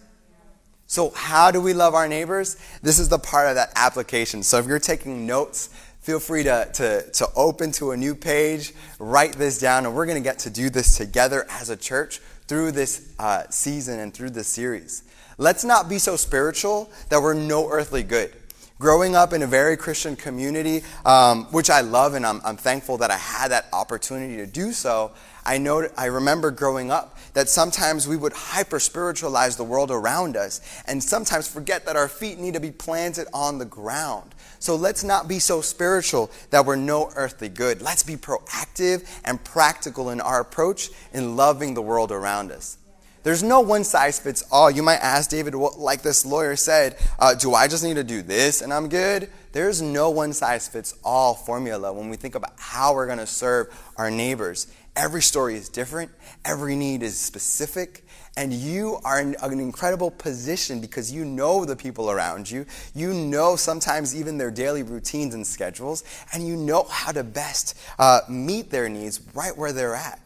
So, 0.87 1.09
how 1.09 1.51
do 1.51 1.59
we 1.59 1.73
love 1.73 1.95
our 1.95 2.07
neighbors? 2.07 2.57
This 2.83 2.99
is 2.99 3.09
the 3.09 3.17
part 3.17 3.49
of 3.49 3.55
that 3.55 3.71
application. 3.75 4.43
So, 4.43 4.59
if 4.59 4.67
you're 4.67 4.79
taking 4.79 5.25
notes, 5.25 5.69
feel 6.05 6.19
free 6.19 6.43
to, 6.43 6.69
to, 6.71 7.01
to 7.11 7.27
open 7.35 7.71
to 7.71 7.89
a 7.89 7.97
new 7.97 8.13
page, 8.13 8.73
write 8.99 9.33
this 9.33 9.57
down, 9.57 9.87
and 9.87 9.95
we're 9.95 10.05
going 10.05 10.21
to 10.21 10.23
get 10.23 10.37
to 10.37 10.51
do 10.51 10.69
this 10.69 10.97
together 10.97 11.47
as 11.49 11.71
a 11.71 11.75
church 11.75 12.19
through 12.45 12.71
this 12.71 13.11
uh, 13.17 13.41
season 13.49 13.99
and 13.99 14.13
through 14.13 14.29
this 14.29 14.47
series. 14.47 15.01
Let's 15.39 15.63
not 15.63 15.89
be 15.89 15.97
so 15.97 16.15
spiritual 16.15 16.91
that 17.09 17.19
we're 17.19 17.33
no 17.33 17.71
earthly 17.71 18.03
good. 18.03 18.31
Growing 18.77 19.15
up 19.15 19.33
in 19.33 19.41
a 19.41 19.47
very 19.47 19.75
Christian 19.77 20.15
community, 20.15 20.83
um, 21.05 21.45
which 21.45 21.71
I 21.71 21.81
love 21.81 22.13
and 22.13 22.23
I'm, 22.23 22.39
I'm 22.45 22.57
thankful 22.57 22.97
that 22.99 23.09
I 23.09 23.17
had 23.17 23.49
that 23.49 23.65
opportunity 23.73 24.37
to 24.37 24.45
do 24.45 24.73
so, 24.73 25.11
I 25.43 25.57
know 25.57 25.89
I 25.97 26.05
remember 26.05 26.51
growing 26.51 26.91
up 26.91 27.14
that 27.35 27.49
sometimes 27.49 28.07
we 28.07 28.17
would 28.17 28.33
hyper 28.33 28.79
spiritualize 28.79 29.55
the 29.55 29.63
world 29.63 29.91
around 29.91 30.35
us 30.35 30.61
and 30.87 31.03
sometimes 31.03 31.47
forget 31.47 31.85
that 31.85 31.95
our 31.95 32.07
feet 32.07 32.39
need 32.39 32.55
to 32.55 32.59
be 32.59 32.71
planted 32.71 33.27
on 33.33 33.59
the 33.59 33.65
ground. 33.65 34.33
So 34.59 34.75
let's 34.75 35.03
not 35.03 35.27
be 35.27 35.37
so 35.37 35.61
spiritual 35.61 36.31
that 36.49 36.65
we're 36.65 36.77
no 36.77 37.11
earthly 37.15 37.49
good. 37.49 37.81
Let's 37.81 38.03
be 38.03 38.15
proactive 38.15 39.07
and 39.23 39.43
practical 39.43 40.09
in 40.09 40.21
our 40.21 40.39
approach 40.39 40.89
in 41.13 41.35
loving 41.35 41.75
the 41.75 41.81
world 41.81 42.11
around 42.11 42.51
us. 42.51 42.77
There's 43.23 43.41
no 43.41 43.59
one 43.59 43.83
size 43.83 44.19
fits 44.19 44.43
all. 44.51 44.69
You 44.69 44.83
might 44.83 44.97
ask 44.97 45.31
David, 45.31 45.55
well, 45.55 45.73
like 45.77 46.03
this 46.03 46.27
lawyer 46.27 46.55
said, 46.55 46.95
uh, 47.17 47.33
do 47.33 47.55
I 47.55 47.67
just 47.67 47.83
need 47.83 47.95
to 47.95 48.03
do 48.03 48.21
this 48.21 48.61
and 48.61 48.71
I'm 48.71 48.87
good? 48.87 49.29
There's 49.51 49.81
no 49.81 50.11
one 50.11 50.31
size 50.31 50.67
fits 50.67 50.93
all 51.03 51.33
formula 51.33 51.91
when 51.91 52.09
we 52.09 52.17
think 52.17 52.35
about 52.35 52.53
how 52.57 52.93
we're 52.93 53.07
going 53.07 53.17
to 53.17 53.25
serve 53.25 53.67
our 53.97 54.11
neighbors. 54.11 54.67
Every 54.95 55.21
story 55.21 55.55
is 55.55 55.67
different, 55.67 56.11
every 56.45 56.75
need 56.75 57.03
is 57.03 57.17
specific, 57.17 58.05
and 58.37 58.53
you 58.53 58.97
are 59.03 59.19
in 59.19 59.35
an 59.41 59.59
incredible 59.59 60.09
position 60.09 60.79
because 60.79 61.11
you 61.11 61.25
know 61.25 61.65
the 61.65 61.75
people 61.75 62.09
around 62.09 62.49
you. 62.49 62.65
You 62.93 63.13
know 63.13 63.55
sometimes 63.55 64.15
even 64.15 64.37
their 64.37 64.51
daily 64.51 64.83
routines 64.83 65.33
and 65.33 65.45
schedules, 65.45 66.03
and 66.33 66.47
you 66.47 66.55
know 66.55 66.83
how 66.83 67.11
to 67.11 67.23
best 67.23 67.77
uh, 67.99 68.21
meet 68.29 68.69
their 68.69 68.87
needs 68.87 69.21
right 69.33 69.55
where 69.57 69.73
they're 69.73 69.95
at. 69.95 70.19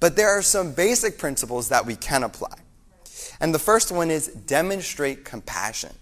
But 0.00 0.14
there 0.14 0.30
are 0.30 0.42
some 0.42 0.72
basic 0.72 1.18
principles 1.18 1.68
that 1.70 1.84
we 1.84 1.96
can 1.96 2.22
apply. 2.22 2.54
And 3.40 3.54
the 3.54 3.58
first 3.58 3.90
one 3.90 4.10
is 4.10 4.28
demonstrate 4.28 5.24
compassion. 5.24 5.92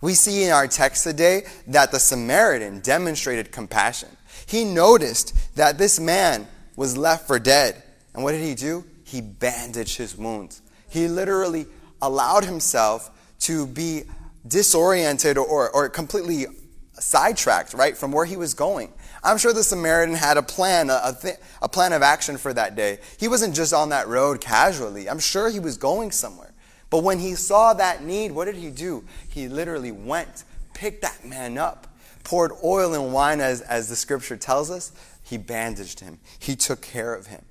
We 0.00 0.14
see 0.14 0.44
in 0.44 0.50
our 0.50 0.66
text 0.66 1.04
today 1.04 1.44
that 1.68 1.92
the 1.92 2.00
Samaritan 2.00 2.80
demonstrated 2.80 3.52
compassion. 3.52 4.08
He 4.46 4.64
noticed 4.64 5.56
that 5.56 5.78
this 5.78 6.00
man 6.00 6.48
was 6.76 6.96
left 6.96 7.26
for 7.26 7.38
dead. 7.38 7.82
And 8.14 8.22
what 8.22 8.32
did 8.32 8.42
he 8.42 8.54
do? 8.54 8.84
He 9.04 9.20
bandaged 9.20 9.96
his 9.96 10.16
wounds. 10.16 10.62
He 10.88 11.08
literally 11.08 11.66
allowed 12.00 12.44
himself 12.44 13.10
to 13.40 13.66
be 13.66 14.04
disoriented 14.46 15.38
or, 15.38 15.70
or 15.70 15.88
completely 15.88 16.46
sidetracked, 16.94 17.74
right, 17.74 17.96
from 17.96 18.12
where 18.12 18.24
he 18.24 18.36
was 18.36 18.54
going. 18.54 18.92
I'm 19.24 19.38
sure 19.38 19.52
the 19.52 19.62
Samaritan 19.62 20.14
had 20.14 20.36
a 20.36 20.42
plan, 20.42 20.90
a, 20.90 21.00
a, 21.04 21.16
th- 21.20 21.36
a 21.60 21.68
plan 21.68 21.92
of 21.92 22.02
action 22.02 22.36
for 22.36 22.52
that 22.52 22.74
day. 22.74 22.98
He 23.18 23.28
wasn't 23.28 23.54
just 23.54 23.72
on 23.72 23.90
that 23.90 24.08
road 24.08 24.40
casually. 24.40 25.08
I'm 25.08 25.20
sure 25.20 25.48
he 25.48 25.60
was 25.60 25.76
going 25.76 26.10
somewhere. 26.10 26.52
But 26.90 27.04
when 27.04 27.18
he 27.18 27.34
saw 27.34 27.72
that 27.74 28.02
need, 28.02 28.32
what 28.32 28.46
did 28.46 28.56
he 28.56 28.70
do? 28.70 29.04
He 29.28 29.48
literally 29.48 29.92
went, 29.92 30.44
picked 30.74 31.02
that 31.02 31.24
man 31.24 31.56
up, 31.56 31.86
poured 32.24 32.52
oil 32.62 32.94
and 32.94 33.12
wine, 33.14 33.40
as, 33.40 33.60
as 33.62 33.88
the 33.88 33.96
scripture 33.96 34.36
tells 34.36 34.70
us. 34.70 34.92
He 35.22 35.38
bandaged 35.38 36.00
him, 36.00 36.18
he 36.38 36.56
took 36.56 36.82
care 36.82 37.14
of 37.14 37.26
him. 37.26 37.44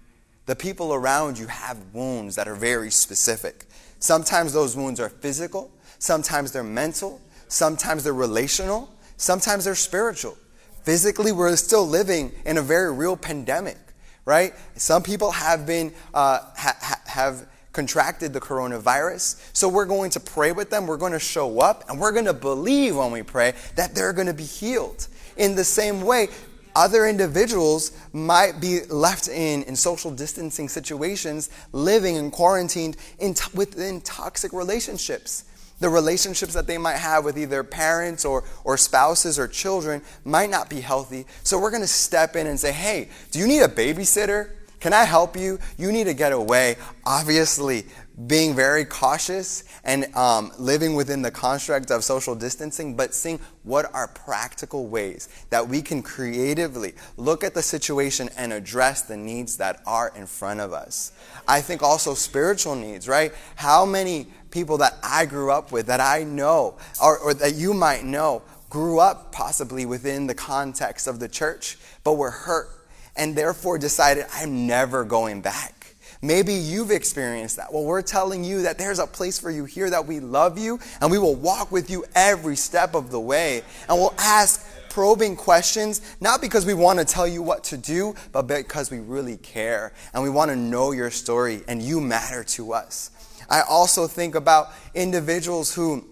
The 0.45 0.55
people 0.55 0.93
around 0.93 1.37
you 1.37 1.47
have 1.47 1.77
wounds 1.93 2.35
that 2.35 2.47
are 2.47 2.55
very 2.55 2.91
specific. 2.91 3.65
Sometimes 3.99 4.53
those 4.53 4.75
wounds 4.75 4.99
are 4.99 5.09
physical, 5.09 5.71
sometimes 5.99 6.51
they're 6.51 6.63
mental, 6.63 7.21
sometimes 7.47 8.03
they're 8.03 8.13
relational, 8.13 8.89
sometimes 9.17 9.65
they're 9.65 9.75
spiritual. 9.75 10.37
Physically, 10.83 11.31
we're 11.31 11.55
still 11.55 11.87
living 11.87 12.31
in 12.45 12.57
a 12.57 12.61
very 12.61 12.91
real 12.91 13.15
pandemic, 13.15 13.77
right? 14.25 14.53
Some 14.75 15.03
people 15.03 15.31
have 15.31 15.67
been 15.67 15.93
uh, 16.13 16.39
ha- 16.57 16.77
ha- 16.81 17.01
have 17.05 17.47
contracted 17.71 18.33
the 18.33 18.41
coronavirus, 18.41 19.39
so 19.53 19.69
we're 19.69 19.85
going 19.85 20.09
to 20.11 20.19
pray 20.19 20.51
with 20.51 20.71
them. 20.71 20.87
We're 20.87 20.97
going 20.97 21.11
to 21.11 21.19
show 21.19 21.59
up, 21.59 21.87
and 21.87 21.99
we're 21.99 22.11
going 22.11 22.25
to 22.25 22.33
believe 22.33 22.97
when 22.97 23.11
we 23.11 23.21
pray 23.21 23.53
that 23.75 23.93
they're 23.93 24.13
going 24.13 24.27
to 24.27 24.33
be 24.33 24.43
healed. 24.43 25.07
In 25.37 25.55
the 25.55 25.63
same 25.63 26.01
way, 26.01 26.29
other 26.75 27.07
individuals 27.07 27.91
might 28.13 28.59
be 28.59 28.81
left 28.89 29.27
in, 29.27 29.63
in 29.63 29.75
social 29.75 30.11
distancing 30.11 30.69
situations, 30.69 31.49
living 31.71 32.17
and 32.17 32.31
quarantined 32.31 32.97
in 33.19 33.33
t- 33.33 33.49
within 33.53 34.01
toxic 34.01 34.53
relationships. 34.53 35.45
The 35.79 35.89
relationships 35.89 36.53
that 36.53 36.67
they 36.67 36.77
might 36.77 36.97
have 36.97 37.25
with 37.25 37.39
either 37.39 37.63
parents 37.63 38.23
or, 38.23 38.43
or 38.63 38.77
spouses 38.77 39.39
or 39.39 39.47
children 39.47 40.03
might 40.23 40.51
not 40.51 40.69
be 40.69 40.79
healthy. 40.79 41.25
So 41.43 41.59
we're 41.59 41.71
going 41.71 41.81
to 41.81 41.87
step 41.87 42.35
in 42.35 42.45
and 42.45 42.59
say, 42.59 42.71
hey, 42.71 43.09
do 43.31 43.39
you 43.39 43.47
need 43.47 43.61
a 43.61 43.67
babysitter? 43.67 44.51
Can 44.79 44.93
I 44.93 45.03
help 45.03 45.35
you? 45.37 45.59
You 45.77 45.91
need 45.91 46.05
to 46.05 46.13
get 46.13 46.33
away. 46.33 46.75
Obviously, 47.05 47.85
being 48.27 48.55
very 48.55 48.85
cautious 48.85 49.63
and 49.83 50.13
um, 50.15 50.51
living 50.59 50.95
within 50.95 51.21
the 51.21 51.31
construct 51.31 51.91
of 51.91 52.03
social 52.03 52.35
distancing, 52.35 52.95
but 52.95 53.13
seeing 53.13 53.39
what 53.63 53.93
are 53.93 54.07
practical 54.07 54.87
ways 54.87 55.29
that 55.49 55.67
we 55.67 55.81
can 55.81 56.03
creatively 56.03 56.93
look 57.17 57.43
at 57.43 57.53
the 57.53 57.61
situation 57.61 58.29
and 58.37 58.51
address 58.51 59.03
the 59.03 59.17
needs 59.17 59.57
that 59.57 59.81
are 59.85 60.11
in 60.15 60.25
front 60.25 60.59
of 60.59 60.73
us. 60.73 61.13
I 61.47 61.61
think 61.61 61.81
also 61.81 62.13
spiritual 62.13 62.75
needs, 62.75 63.07
right? 63.07 63.33
How 63.55 63.85
many 63.85 64.27
people 64.51 64.77
that 64.79 64.97
I 65.01 65.25
grew 65.25 65.51
up 65.51 65.71
with, 65.71 65.87
that 65.87 66.01
I 66.01 66.23
know, 66.23 66.77
or, 67.01 67.17
or 67.17 67.33
that 67.35 67.55
you 67.55 67.73
might 67.73 68.03
know, 68.03 68.41
grew 68.69 68.99
up 68.99 69.31
possibly 69.31 69.85
within 69.85 70.27
the 70.27 70.35
context 70.35 71.07
of 71.07 71.19
the 71.19 71.27
church, 71.27 71.77
but 72.03 72.13
were 72.13 72.31
hurt 72.31 72.69
and 73.15 73.35
therefore 73.35 73.77
decided, 73.77 74.25
I'm 74.33 74.67
never 74.67 75.03
going 75.03 75.41
back. 75.41 75.80
Maybe 76.21 76.53
you've 76.53 76.91
experienced 76.91 77.57
that. 77.57 77.73
Well, 77.73 77.83
we're 77.83 78.03
telling 78.03 78.43
you 78.43 78.61
that 78.61 78.77
there's 78.77 78.99
a 78.99 79.07
place 79.07 79.39
for 79.39 79.49
you 79.49 79.65
here, 79.65 79.89
that 79.89 80.05
we 80.05 80.19
love 80.19 80.59
you, 80.59 80.79
and 81.01 81.09
we 81.09 81.17
will 81.17 81.35
walk 81.35 81.71
with 81.71 81.89
you 81.89 82.05
every 82.13 82.55
step 82.55 82.93
of 82.93 83.09
the 83.09 83.19
way. 83.19 83.63
And 83.89 83.97
we'll 83.97 84.13
ask 84.19 84.67
probing 84.89 85.35
questions, 85.35 86.15
not 86.19 86.39
because 86.39 86.65
we 86.65 86.75
want 86.75 86.99
to 86.99 87.05
tell 87.05 87.27
you 87.27 87.41
what 87.41 87.63
to 87.63 87.77
do, 87.77 88.13
but 88.31 88.43
because 88.43 88.91
we 88.91 88.99
really 88.99 89.37
care. 89.37 89.93
And 90.13 90.21
we 90.21 90.29
want 90.29 90.51
to 90.51 90.55
know 90.55 90.91
your 90.91 91.09
story, 91.09 91.61
and 91.67 91.81
you 91.81 91.99
matter 91.99 92.43
to 92.43 92.73
us. 92.73 93.09
I 93.49 93.61
also 93.61 94.05
think 94.07 94.35
about 94.35 94.71
individuals 94.93 95.73
who 95.73 96.05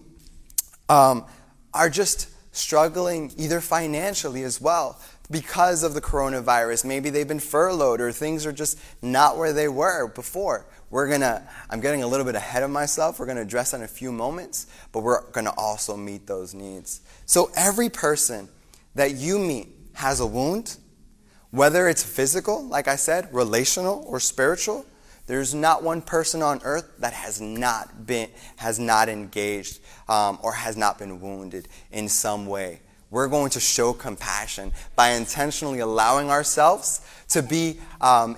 um, 0.88 1.24
are 1.72 1.88
just 1.88 2.28
struggling 2.52 3.32
either 3.36 3.60
financially 3.60 4.42
as 4.42 4.60
well 4.60 4.98
because 5.30 5.82
of 5.82 5.94
the 5.94 6.00
coronavirus. 6.00 6.84
Maybe 6.84 7.10
they've 7.10 7.28
been 7.28 7.40
furloughed 7.40 8.00
or 8.00 8.12
things 8.12 8.44
are 8.46 8.52
just 8.52 8.78
not 9.00 9.36
where 9.36 9.52
they 9.52 9.68
were 9.68 10.08
before. 10.08 10.66
We're 10.90 11.08
gonna, 11.08 11.46
I'm 11.68 11.80
getting 11.80 12.02
a 12.02 12.06
little 12.06 12.26
bit 12.26 12.34
ahead 12.34 12.64
of 12.64 12.70
myself. 12.70 13.20
We're 13.20 13.26
gonna 13.26 13.42
address 13.42 13.70
that 13.70 13.78
in 13.78 13.84
a 13.84 13.88
few 13.88 14.10
moments, 14.10 14.66
but 14.90 15.00
we're 15.02 15.30
gonna 15.30 15.54
also 15.56 15.96
meet 15.96 16.26
those 16.26 16.52
needs. 16.52 17.02
So 17.26 17.50
every 17.56 17.88
person 17.88 18.48
that 18.96 19.12
you 19.12 19.38
meet 19.38 19.68
has 19.94 20.18
a 20.18 20.26
wound, 20.26 20.76
whether 21.52 21.88
it's 21.88 22.02
physical, 22.02 22.64
like 22.64 22.88
I 22.88 22.96
said, 22.96 23.32
relational, 23.32 24.04
or 24.06 24.18
spiritual. 24.18 24.84
There's 25.26 25.54
not 25.54 25.84
one 25.84 26.02
person 26.02 26.42
on 26.42 26.60
earth 26.64 26.90
that 26.98 27.12
has 27.12 27.40
not 27.40 28.04
been, 28.04 28.30
has 28.56 28.80
not 28.80 29.08
engaged, 29.08 29.78
um, 30.08 30.40
or 30.42 30.52
has 30.52 30.76
not 30.76 30.98
been 30.98 31.20
wounded 31.20 31.68
in 31.92 32.08
some 32.08 32.46
way 32.46 32.80
we're 33.10 33.28
going 33.28 33.50
to 33.50 33.60
show 33.60 33.92
compassion 33.92 34.72
by 34.96 35.10
intentionally 35.10 35.80
allowing 35.80 36.30
ourselves 36.30 37.00
to 37.30 37.42
be, 37.42 37.78
um, 38.00 38.36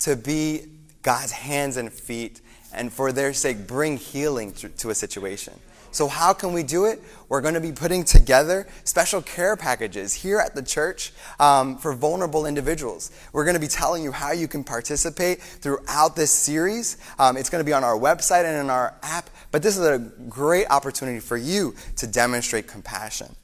to 0.00 0.16
be 0.16 0.66
God's 1.02 1.32
hands 1.32 1.76
and 1.76 1.92
feet, 1.92 2.40
and 2.72 2.92
for 2.92 3.12
their 3.12 3.32
sake, 3.32 3.66
bring 3.66 3.96
healing 3.96 4.52
to, 4.52 4.68
to 4.68 4.90
a 4.90 4.94
situation. 4.94 5.54
So, 5.90 6.06
how 6.06 6.34
can 6.34 6.52
we 6.52 6.62
do 6.62 6.84
it? 6.84 7.02
We're 7.28 7.40
going 7.40 7.54
to 7.54 7.60
be 7.60 7.72
putting 7.72 8.04
together 8.04 8.66
special 8.84 9.22
care 9.22 9.56
packages 9.56 10.12
here 10.12 10.38
at 10.38 10.54
the 10.54 10.62
church 10.62 11.12
um, 11.40 11.78
for 11.78 11.94
vulnerable 11.94 12.44
individuals. 12.44 13.10
We're 13.32 13.44
going 13.44 13.54
to 13.54 13.60
be 13.60 13.68
telling 13.68 14.02
you 14.02 14.12
how 14.12 14.32
you 14.32 14.48
can 14.48 14.64
participate 14.64 15.40
throughout 15.40 16.14
this 16.14 16.30
series. 16.30 16.98
Um, 17.18 17.36
it's 17.36 17.48
going 17.48 17.60
to 17.60 17.66
be 17.66 17.72
on 17.72 17.84
our 17.84 17.98
website 17.98 18.44
and 18.44 18.58
in 18.58 18.70
our 18.70 18.96
app, 19.02 19.30
but 19.50 19.62
this 19.62 19.78
is 19.78 19.86
a 19.86 19.98
great 20.28 20.66
opportunity 20.70 21.20
for 21.20 21.36
you 21.38 21.74
to 21.96 22.06
demonstrate 22.06 22.66
compassion. 22.66 23.34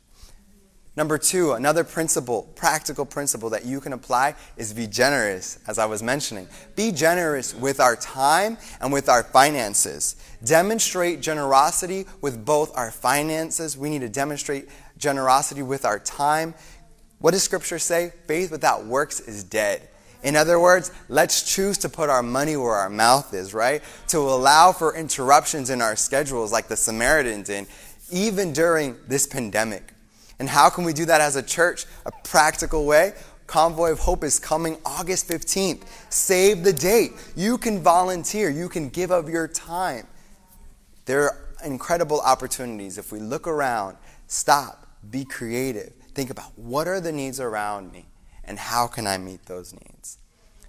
Number 0.97 1.19
two, 1.19 1.53
another 1.55 1.83
principle, 1.83 2.43
practical 2.55 3.05
principle 3.05 3.51
that 3.51 3.65
you 3.65 3.81
can 3.81 3.93
apply 3.93 4.37
is 4.57 4.73
be 4.73 4.87
generous, 4.87 5.59
as 5.67 5.77
I 5.77 5.87
was 5.87 6.05
mentioning. 6.05 6.47
Be 6.77 6.93
generous 6.93 7.53
with 7.53 7.81
our 7.81 7.97
time 7.97 8.59
and 8.81 8.93
with 8.93 9.09
our 9.09 9.25
finances. 9.25 10.15
Demonstrate 10.45 11.21
generosity 11.21 12.07
with 12.21 12.45
both 12.45 12.77
our 12.77 12.93
finances. 12.93 13.77
We 13.77 13.91
need 13.91 14.03
to 14.03 14.09
demonstrate 14.09 14.69
generosity 14.97 15.63
with 15.63 15.85
our 15.85 15.99
time. 15.99 16.55
What 17.19 17.33
does 17.33 17.43
Scripture 17.43 17.81
say? 17.81 18.13
Faith 18.29 18.53
without 18.53 18.87
works 18.87 19.19
is 19.19 19.43
dead. 19.43 19.89
In 20.23 20.37
other 20.37 20.61
words, 20.61 20.93
let's 21.09 21.43
choose 21.43 21.77
to 21.79 21.89
put 21.89 22.09
our 22.09 22.23
money 22.23 22.57
where 22.57 22.73
our 22.73 22.89
mouth 22.89 23.35
is, 23.35 23.53
right? 23.53 23.83
To 24.09 24.19
allow 24.19 24.71
for 24.71 24.95
interruptions 24.95 25.71
in 25.71 25.83
our 25.83 25.97
schedules 25.97 26.53
like 26.53 26.69
the 26.69 26.77
Samaritan 26.77 27.43
did, 27.43 27.67
even 28.13 28.53
during 28.53 28.97
this 29.09 29.27
pandemic. 29.27 29.94
And 30.39 30.49
how 30.49 30.71
can 30.71 30.85
we 30.85 30.93
do 30.93 31.05
that 31.07 31.21
as 31.21 31.37
a 31.37 31.43
church? 31.43 31.87
A 32.07 32.13
practical 32.25 32.87
way. 32.87 33.15
Convoy 33.47 33.93
of 33.93 33.99
Hope 34.01 34.25
is 34.25 34.39
coming 34.39 34.79
August 34.85 35.29
15th. 35.29 35.83
Save 36.09 36.65
the 36.65 36.73
date. 36.73 37.13
You 37.37 37.59
can 37.59 37.83
volunteer, 37.83 38.49
you 38.51 38.69
can 38.69 38.89
give 38.89 39.11
of 39.11 39.29
your 39.29 39.47
time. 39.47 40.07
There 41.05 41.23
are 41.23 41.49
incredible 41.65 42.21
opportunities. 42.21 42.99
If 42.99 43.13
we 43.13 43.21
look 43.21 43.47
around, 43.47 43.97
stop, 44.27 44.87
be 45.11 45.25
creative. 45.25 45.93
Think 46.15 46.31
about 46.31 46.59
what 46.59 46.89
are 46.89 47.01
the 47.01 47.13
needs 47.13 47.41
around 47.41 47.93
me 47.93 48.07
and 48.45 48.59
how 48.59 48.87
can 48.87 49.07
I 49.07 49.19
meet 49.19 49.47
those 49.47 49.73
needs? 49.73 50.19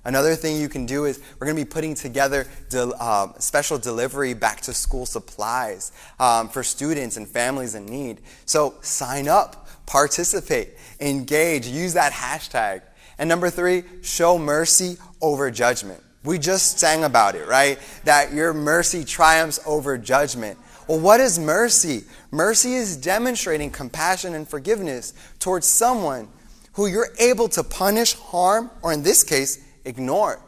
Another 0.06 0.36
thing 0.36 0.62
you 0.62 0.70
can 0.70 0.86
do 0.86 1.06
is 1.06 1.20
we're 1.40 1.48
going 1.48 1.58
to 1.58 1.66
be 1.66 1.70
putting 1.70 1.96
together 1.96 2.48
del- 2.70 3.00
um, 3.02 3.34
special 3.40 3.80
delivery 3.80 4.36
back 4.36 4.62
to 4.62 4.74
school 4.74 5.08
supplies 5.08 5.92
um, 6.20 6.48
for 6.48 6.64
students 6.64 7.18
and 7.18 7.28
families 7.28 7.74
in 7.74 7.88
need. 7.88 8.22
So 8.46 8.76
sign 8.82 9.28
up, 9.28 9.68
participate, 9.88 10.76
engage, 11.00 11.68
use 11.68 11.94
that 11.96 12.14
hashtag. 12.14 12.84
And 13.18 13.28
number 13.28 13.50
three, 13.50 13.84
show 14.04 14.38
mercy 14.38 14.98
over 15.22 15.50
judgment. 15.50 16.04
We 16.24 16.38
just 16.38 16.80
sang 16.80 17.04
about 17.04 17.36
it, 17.36 17.48
right? 17.48 17.80
That 18.04 18.32
your 18.32 18.54
mercy 18.54 19.06
triumphs 19.06 19.60
over 19.66 19.98
judgment. 19.98 20.60
Well, 20.88 21.00
what 21.00 21.20
is 21.20 21.40
mercy? 21.40 22.04
Mercy 22.30 22.74
is 22.74 22.96
demonstrating 22.98 23.72
compassion 23.72 24.36
and 24.36 24.48
forgiveness 24.48 25.14
towards 25.40 25.68
someone 25.68 26.28
who 26.74 26.88
you're 26.88 27.10
able 27.20 27.48
to 27.50 27.64
punish, 27.64 28.14
harm, 28.14 28.70
or 28.82 28.92
in 28.92 29.02
this 29.02 29.24
case, 29.24 29.65
ignore. 29.86 30.42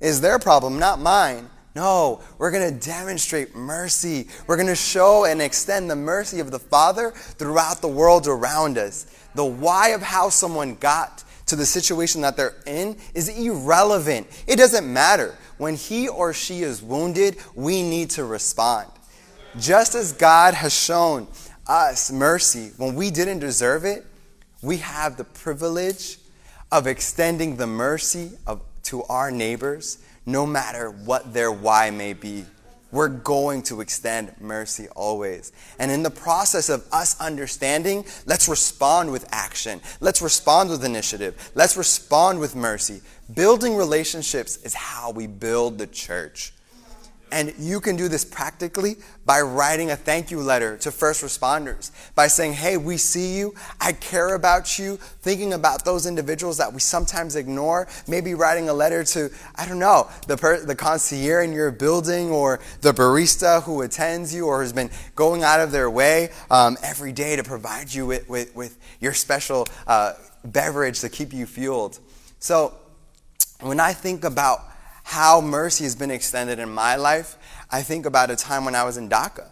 Is 0.00 0.20
their 0.20 0.38
problem, 0.38 0.78
not 0.78 1.00
mine. 1.00 1.48
No, 1.74 2.22
we're 2.38 2.52
going 2.52 2.72
to 2.72 2.86
demonstrate 2.86 3.56
mercy. 3.56 4.28
We're 4.46 4.56
going 4.56 4.68
to 4.68 4.76
show 4.76 5.24
and 5.24 5.42
extend 5.42 5.90
the 5.90 5.96
mercy 5.96 6.38
of 6.38 6.50
the 6.50 6.58
Father 6.58 7.10
throughout 7.10 7.80
the 7.80 7.88
world 7.88 8.28
around 8.28 8.78
us. 8.78 9.06
The 9.34 9.44
why 9.44 9.88
of 9.88 10.02
how 10.02 10.28
someone 10.28 10.76
got 10.76 11.24
to 11.46 11.56
the 11.56 11.66
situation 11.66 12.20
that 12.20 12.36
they're 12.36 12.54
in 12.66 12.96
is 13.14 13.28
irrelevant. 13.28 14.26
It 14.46 14.56
doesn't 14.56 14.90
matter. 14.90 15.36
When 15.58 15.74
he 15.74 16.08
or 16.08 16.32
she 16.32 16.62
is 16.62 16.82
wounded, 16.82 17.36
we 17.54 17.82
need 17.82 18.10
to 18.10 18.24
respond. 18.24 18.88
Just 19.58 19.94
as 19.94 20.12
God 20.12 20.54
has 20.54 20.72
shown 20.72 21.28
us 21.66 22.12
mercy 22.12 22.72
when 22.76 22.94
we 22.94 23.10
didn't 23.10 23.38
deserve 23.40 23.84
it, 23.84 24.04
we 24.62 24.78
have 24.78 25.16
the 25.16 25.24
privilege 25.24 26.18
of 26.72 26.86
extending 26.86 27.56
the 27.56 27.66
mercy 27.66 28.32
of, 28.46 28.62
to 28.84 29.02
our 29.04 29.30
neighbors, 29.30 29.98
no 30.26 30.46
matter 30.46 30.90
what 30.90 31.34
their 31.34 31.52
why 31.52 31.90
may 31.90 32.12
be. 32.12 32.44
We're 32.94 33.08
going 33.08 33.62
to 33.64 33.80
extend 33.80 34.32
mercy 34.40 34.86
always. 34.94 35.50
And 35.80 35.90
in 35.90 36.04
the 36.04 36.10
process 36.10 36.68
of 36.68 36.86
us 36.92 37.20
understanding, 37.20 38.04
let's 38.24 38.48
respond 38.48 39.10
with 39.10 39.26
action. 39.32 39.80
Let's 39.98 40.22
respond 40.22 40.70
with 40.70 40.84
initiative. 40.84 41.50
Let's 41.56 41.76
respond 41.76 42.38
with 42.38 42.54
mercy. 42.54 43.02
Building 43.34 43.74
relationships 43.74 44.58
is 44.58 44.74
how 44.74 45.10
we 45.10 45.26
build 45.26 45.78
the 45.78 45.88
church. 45.88 46.53
And 47.32 47.52
you 47.58 47.80
can 47.80 47.96
do 47.96 48.08
this 48.08 48.24
practically 48.24 48.96
by 49.26 49.40
writing 49.40 49.90
a 49.90 49.96
thank 49.96 50.30
you 50.30 50.40
letter 50.40 50.76
to 50.78 50.90
first 50.90 51.22
responders, 51.22 51.90
by 52.14 52.28
saying, 52.28 52.52
Hey, 52.52 52.76
we 52.76 52.96
see 52.96 53.36
you. 53.36 53.54
I 53.80 53.92
care 53.92 54.34
about 54.34 54.78
you. 54.78 54.96
Thinking 55.22 55.52
about 55.52 55.84
those 55.84 56.06
individuals 56.06 56.58
that 56.58 56.72
we 56.72 56.80
sometimes 56.80 57.36
ignore. 57.36 57.88
Maybe 58.06 58.34
writing 58.34 58.68
a 58.68 58.74
letter 58.74 59.02
to, 59.04 59.30
I 59.56 59.66
don't 59.66 59.78
know, 59.78 60.08
the, 60.28 60.36
per- 60.36 60.64
the 60.64 60.76
concierge 60.76 61.48
in 61.48 61.52
your 61.52 61.70
building 61.72 62.30
or 62.30 62.60
the 62.82 62.92
barista 62.92 63.62
who 63.62 63.82
attends 63.82 64.34
you 64.34 64.46
or 64.46 64.62
has 64.62 64.72
been 64.72 64.90
going 65.14 65.42
out 65.42 65.60
of 65.60 65.72
their 65.72 65.90
way 65.90 66.30
um, 66.50 66.76
every 66.82 67.12
day 67.12 67.36
to 67.36 67.42
provide 67.42 67.92
you 67.92 68.06
with, 68.06 68.28
with, 68.28 68.54
with 68.54 68.78
your 69.00 69.12
special 69.12 69.66
uh, 69.86 70.12
beverage 70.44 71.00
to 71.00 71.08
keep 71.08 71.32
you 71.32 71.46
fueled. 71.46 71.98
So 72.38 72.74
when 73.60 73.80
I 73.80 73.92
think 73.92 74.24
about 74.24 74.60
how 75.04 75.40
mercy 75.40 75.84
has 75.84 75.94
been 75.94 76.10
extended 76.10 76.58
in 76.58 76.68
my 76.68 76.96
life, 76.96 77.36
I 77.70 77.82
think 77.82 78.06
about 78.06 78.30
a 78.30 78.36
time 78.36 78.64
when 78.64 78.74
I 78.74 78.84
was 78.84 78.96
in 78.96 79.08
Dhaka. 79.08 79.46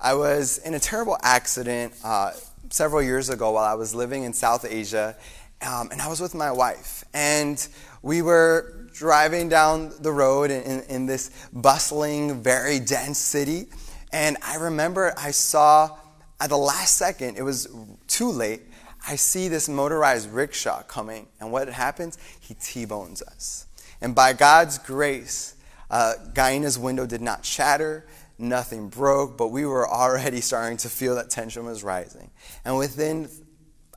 I 0.00 0.14
was 0.14 0.58
in 0.58 0.74
a 0.74 0.78
terrible 0.78 1.18
accident 1.22 1.94
uh, 2.04 2.32
several 2.70 3.02
years 3.02 3.28
ago 3.28 3.50
while 3.50 3.64
I 3.64 3.74
was 3.74 3.94
living 3.94 4.22
in 4.22 4.32
South 4.32 4.64
Asia, 4.64 5.16
um, 5.62 5.90
and 5.90 6.00
I 6.00 6.08
was 6.08 6.20
with 6.20 6.34
my 6.34 6.52
wife. 6.52 7.04
And 7.12 7.66
we 8.02 8.22
were 8.22 8.88
driving 8.94 9.48
down 9.48 9.92
the 10.00 10.12
road 10.12 10.50
in, 10.50 10.62
in, 10.62 10.82
in 10.84 11.06
this 11.06 11.30
bustling, 11.52 12.42
very 12.42 12.78
dense 12.78 13.18
city. 13.18 13.66
And 14.12 14.36
I 14.42 14.56
remember 14.56 15.12
I 15.16 15.32
saw 15.32 15.96
at 16.40 16.48
the 16.48 16.56
last 16.56 16.96
second, 16.96 17.36
it 17.36 17.42
was 17.42 17.68
too 18.06 18.30
late, 18.30 18.62
I 19.06 19.16
see 19.16 19.48
this 19.48 19.68
motorized 19.68 20.30
rickshaw 20.30 20.82
coming. 20.82 21.26
And 21.38 21.52
what 21.52 21.68
happens? 21.68 22.18
He 22.40 22.54
T 22.54 22.86
bones 22.86 23.22
us. 23.22 23.66
And 24.00 24.14
by 24.14 24.32
God's 24.32 24.78
grace, 24.78 25.54
uh, 25.90 26.14
Guyana's 26.34 26.78
window 26.78 27.06
did 27.06 27.20
not 27.20 27.44
shatter, 27.44 28.06
nothing 28.38 28.88
broke, 28.88 29.36
but 29.36 29.48
we 29.48 29.66
were 29.66 29.88
already 29.88 30.40
starting 30.40 30.78
to 30.78 30.88
feel 30.88 31.14
that 31.16 31.30
tension 31.30 31.64
was 31.64 31.84
rising. 31.84 32.30
And 32.64 32.78
within, 32.78 33.28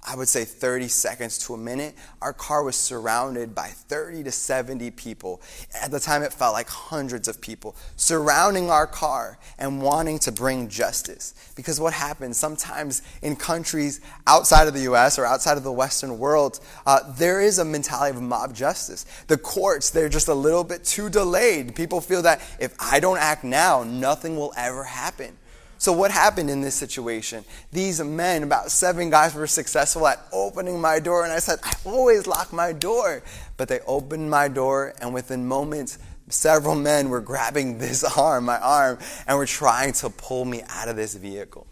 I 0.06 0.16
would 0.16 0.28
say, 0.28 0.43
30 0.43 0.89
seconds 0.89 1.38
to 1.39 1.54
a 1.54 1.58
minute, 1.58 1.95
our 2.22 2.34
car 2.34 2.64
was 2.64 2.76
surrounded 2.76 3.56
by 3.56 3.68
30 3.68 4.24
to 4.24 4.32
70 4.32 4.91
people. 4.91 5.41
At 5.82 5.91
the 5.91 5.99
time, 5.99 6.24
it 6.24 6.34
felt 6.34 6.54
like 6.54 6.68
hundreds 6.68 7.28
of 7.28 7.39
people 7.39 7.76
surrounding 7.95 8.70
our 8.70 8.86
car 8.86 9.38
and 9.58 9.82
wanting 9.82 10.20
to 10.20 10.32
bring 10.32 10.68
justice. 10.68 11.34
Because 11.56 11.80
what 11.80 11.93
happens 11.93 12.38
sometimes 12.38 13.01
in 13.22 13.36
countries 13.36 14.01
outside 14.28 14.68
of 14.68 14.74
the 14.74 14.82
US 14.91 15.18
or 15.18 15.26
outside 15.26 15.58
of 15.58 15.64
the 15.64 15.72
Western 15.72 16.20
world, 16.20 16.60
uh, 16.86 16.99
there 17.14 17.39
is 17.39 17.60
a 17.60 17.66
mentality 17.66 18.16
of 18.16 18.22
mob 18.22 18.54
justice. 18.54 19.06
The 19.28 19.38
courts, 19.38 19.89
they're 19.89 20.10
just 20.10 20.28
a 20.28 20.34
little 20.34 20.64
bit 20.66 20.84
too 20.84 21.10
delayed. 21.10 21.76
People 21.76 22.01
feel 22.01 22.24
that 22.24 22.41
if 22.60 22.76
I 22.80 22.99
don't 22.99 23.20
act 23.20 23.43
now, 23.43 23.84
nothing 23.84 24.36
will 24.36 24.54
ever 24.58 24.84
happen. 24.84 25.38
So, 25.84 25.91
what 25.91 26.11
happened 26.11 26.49
in 26.49 26.61
this 26.61 26.75
situation? 26.75 27.43
These 27.73 28.01
men, 28.01 28.43
about 28.43 28.71
seven 28.71 29.09
guys, 29.09 29.36
were 29.36 29.47
successful 29.47 30.07
at 30.07 30.25
opening 30.31 30.79
my 30.79 31.01
door, 31.01 31.25
and 31.25 31.34
I 31.34 31.39
said, 31.39 31.59
I 31.61 31.73
always 31.84 32.25
lock 32.25 32.53
my 32.53 32.71
door. 32.71 33.21
But 33.57 33.67
they 33.67 33.81
opened 33.81 34.29
my 34.29 34.47
door, 34.47 34.93
and 35.01 35.13
within 35.13 35.45
moments, 35.45 35.99
several 36.29 36.75
men 36.75 37.09
were 37.09 37.19
grabbing 37.19 37.77
this 37.79 38.01
arm, 38.17 38.45
my 38.45 38.59
arm, 38.59 38.97
and 39.27 39.38
were 39.38 39.45
trying 39.45 39.91
to 39.95 40.09
pull 40.09 40.45
me 40.45 40.61
out 40.69 40.88
of 40.88 40.95
this 40.95 41.15
vehicle. 41.15 41.67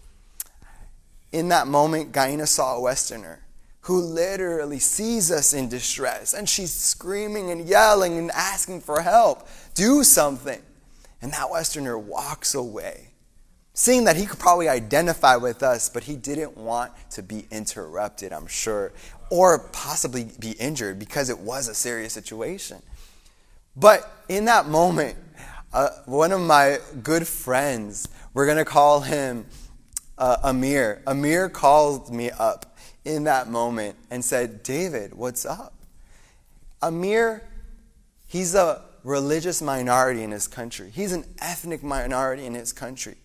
In 1.32 1.48
that 1.48 1.68
moment, 1.68 2.12
Gaina 2.12 2.50
saw 2.50 2.76
a 2.76 2.82
Westerner 2.82 3.40
who 3.84 4.02
literally 4.02 4.80
sees 4.80 5.32
us 5.32 5.54
in 5.54 5.70
distress, 5.70 6.34
and 6.34 6.50
she's 6.50 6.74
screaming 6.74 7.50
and 7.50 7.66
yelling 7.66 8.18
and 8.18 8.30
asking 8.32 8.82
for 8.82 9.04
help. 9.04 9.48
Do 9.74 10.04
something. 10.04 10.62
And 11.22 11.32
that 11.32 11.50
Westerner 11.50 11.98
walks 11.98 12.54
away 12.54 13.11
seeing 13.74 14.04
that 14.06 14.18
he 14.18 14.26
could 14.26 14.40
probably 14.40 14.68
identify 14.68 15.36
with 15.36 15.64
us, 15.64 15.90
but 15.90 16.04
he 16.04 16.16
didn't 16.16 16.58
want 16.58 16.92
to 17.12 17.24
be 17.24 17.46
interrupted, 17.52 18.34
I'm 18.34 18.48
sure, 18.48 18.92
or 19.30 19.60
possibly 19.72 20.30
be 20.40 20.52
injured 20.52 21.00
because 21.00 21.30
it 21.30 21.40
was 21.40 21.68
a 21.68 21.74
serious 21.74 22.14
situation. 22.14 22.82
But 23.76 24.12
in 24.28 24.46
that 24.46 24.68
moment, 24.68 25.18
uh, 25.74 25.90
one 26.06 26.34
of 26.34 26.42
my 26.42 26.80
good 27.02 27.26
friends, 27.26 28.10
we're 28.34 28.46
going 28.46 28.58
to 28.58 28.66
call 28.66 29.02
him 29.02 29.46
uh, 30.18 30.38
Amir. 30.44 31.02
Amir 31.08 31.48
called 31.50 32.14
me 32.14 32.30
up 32.32 32.78
in 33.06 33.24
that 33.24 33.50
moment 33.50 33.96
and 34.10 34.24
said, 34.24 34.64
David, 34.64 35.14
what's 35.14 35.46
up? 35.46 35.74
Amir, 36.82 37.44
he's 38.28 38.54
a 38.54 38.82
religious 39.04 39.62
minority 39.62 40.24
in 40.24 40.32
his 40.32 40.48
country, 40.48 40.90
he's 40.90 41.14
an 41.14 41.24
ethnic 41.40 41.84
minority 41.84 42.46
in 42.46 42.54
his 42.54 42.74
country. 42.74 43.16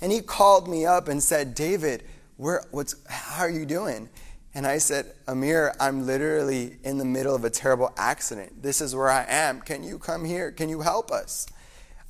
And 0.00 0.12
he 0.12 0.20
called 0.20 0.68
me 0.68 0.84
up 0.84 1.08
and 1.08 1.22
said, 1.22 1.54
David, 1.54 2.04
where, 2.36 2.62
what's, 2.70 2.94
how 3.08 3.44
are 3.44 3.50
you 3.50 3.64
doing? 3.64 4.08
And 4.54 4.66
I 4.66 4.78
said, 4.78 5.12
Amir, 5.28 5.74
I'm 5.78 6.06
literally 6.06 6.78
in 6.82 6.98
the 6.98 7.04
middle 7.04 7.34
of 7.34 7.44
a 7.44 7.50
terrible 7.50 7.92
accident. 7.96 8.62
This 8.62 8.80
is 8.80 8.94
where 8.94 9.10
I 9.10 9.24
am. 9.28 9.60
Can 9.60 9.82
you 9.82 9.98
come 9.98 10.24
here? 10.24 10.50
Can 10.50 10.68
you 10.68 10.80
help 10.80 11.10
us? 11.10 11.46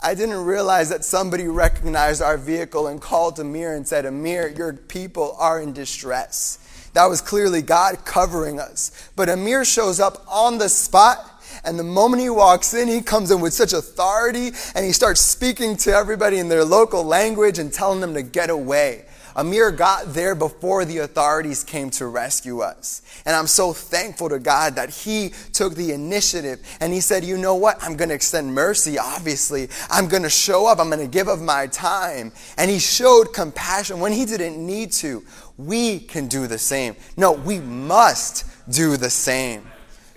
I 0.01 0.15
didn't 0.15 0.45
realize 0.45 0.89
that 0.91 1.05
somebody 1.05 1.49
recognized 1.49 2.23
our 2.23 2.37
vehicle 2.37 2.87
and 2.87 3.01
called 3.01 3.41
Amir 3.41 3.75
and 3.75 3.87
said, 3.89 4.05
Amir, 4.05 4.49
your 4.49 4.75
people 4.75 5.35
are 5.39 5.61
in 5.61 5.73
distress. 5.73 6.91
That 6.93 7.07
was 7.07 7.21
clearly 7.21 7.63
God 7.63 8.05
covering 8.05 8.61
us. 8.61 9.11
But 9.17 9.29
Amir 9.29 9.65
shows 9.65 9.99
up 9.99 10.25
on 10.29 10.59
the 10.59 10.69
spot 10.69 11.36
and 11.65 11.79
the 11.79 11.85
moment 11.85 12.23
he 12.23 12.31
walks 12.31 12.75
in, 12.75 12.89
he 12.89 13.01
comes 13.01 13.31
in 13.31 13.41
with 13.41 13.53
such 13.53 13.73
authority 13.73 14.51
and 14.75 14.85
he 14.85 14.93
starts 14.93 15.21
speaking 15.21 15.77
to 15.79 15.93
everybody 15.93 16.39
in 16.39 16.49
their 16.49 16.65
local 16.65 17.05
language 17.05 17.59
and 17.59 17.73
telling 17.73 18.01
them 18.01 18.15
to 18.15 18.23
get 18.23 18.51
away. 18.51 19.05
Amir 19.37 19.71
got 19.71 20.15
there 20.15 20.35
before 20.35 20.87
the 20.87 20.99
authorities 20.99 21.63
came 21.63 21.91
to 21.91 22.07
rescue 22.07 22.61
us. 22.61 23.03
And 23.27 23.37
I'm 23.37 23.47
so 23.47 23.75
thankful 23.75 24.31
to 24.31 24.39
God 24.39 24.77
that 24.77 24.89
He 24.89 25.33
took 25.53 25.75
the 25.75 25.93
initiative 25.93 26.61
and 26.81 26.91
He 26.93 27.01
said, 27.01 27.23
You 27.23 27.37
know 27.37 27.55
what? 27.55 27.77
I'm 27.83 27.97
going 27.97 28.09
to 28.09 28.15
extend 28.15 28.55
mercy, 28.55 28.99
obviously. 28.99 29.69
I'm 29.91 30.09
going 30.09 30.23
to 30.23 30.31
show 30.31 30.67
up. 30.67 30.79
I'm 30.79 30.89
going 30.89 31.01
to 31.01 31.07
give 31.07 31.29
of 31.29 31.43
my 31.43 31.67
time. 31.67 32.33
And 32.57 32.71
He 32.71 32.79
showed 32.79 33.35
compassion 33.35 34.01
when 34.01 34.13
He 34.13 34.25
didn't 34.25 34.65
need 34.65 34.91
to. 34.93 35.23
We 35.59 36.01
can 36.01 36.29
do 36.29 36.47
the 36.47 36.59
same. 36.59 36.97
No, 37.19 37.33
we 37.33 37.61
must 37.61 38.47
do 38.71 38.97
the 38.97 39.11
same. 39.11 39.67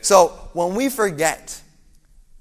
So 0.01 0.38
when 0.53 0.75
we 0.75 0.89
forget 0.89 1.61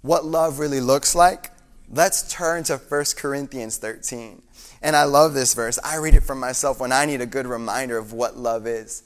what 0.02 0.24
love 0.24 0.58
really 0.58 0.80
looks 0.80 1.14
like, 1.14 1.50
let's 1.90 2.32
turn 2.32 2.64
to 2.64 2.76
1 2.76 3.04
Corinthians 3.16 3.76
13. 3.78 4.42
And 4.80 4.94
I 4.94 5.04
love 5.04 5.34
this 5.34 5.54
verse. 5.54 5.78
I 5.84 5.96
read 5.96 6.14
it 6.14 6.22
for 6.22 6.34
myself 6.34 6.80
when 6.80 6.92
I 6.92 7.04
need 7.04 7.20
a 7.20 7.26
good 7.26 7.46
reminder 7.46 7.98
of 7.98 8.12
what 8.12 8.36
love 8.36 8.66
is. 8.66 9.02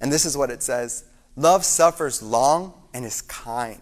And 0.00 0.12
this 0.12 0.24
is 0.24 0.36
what 0.36 0.50
it 0.50 0.62
says 0.62 1.04
Love 1.36 1.64
suffers 1.64 2.22
long 2.22 2.72
and 2.94 3.04
is 3.04 3.22
kind. 3.22 3.80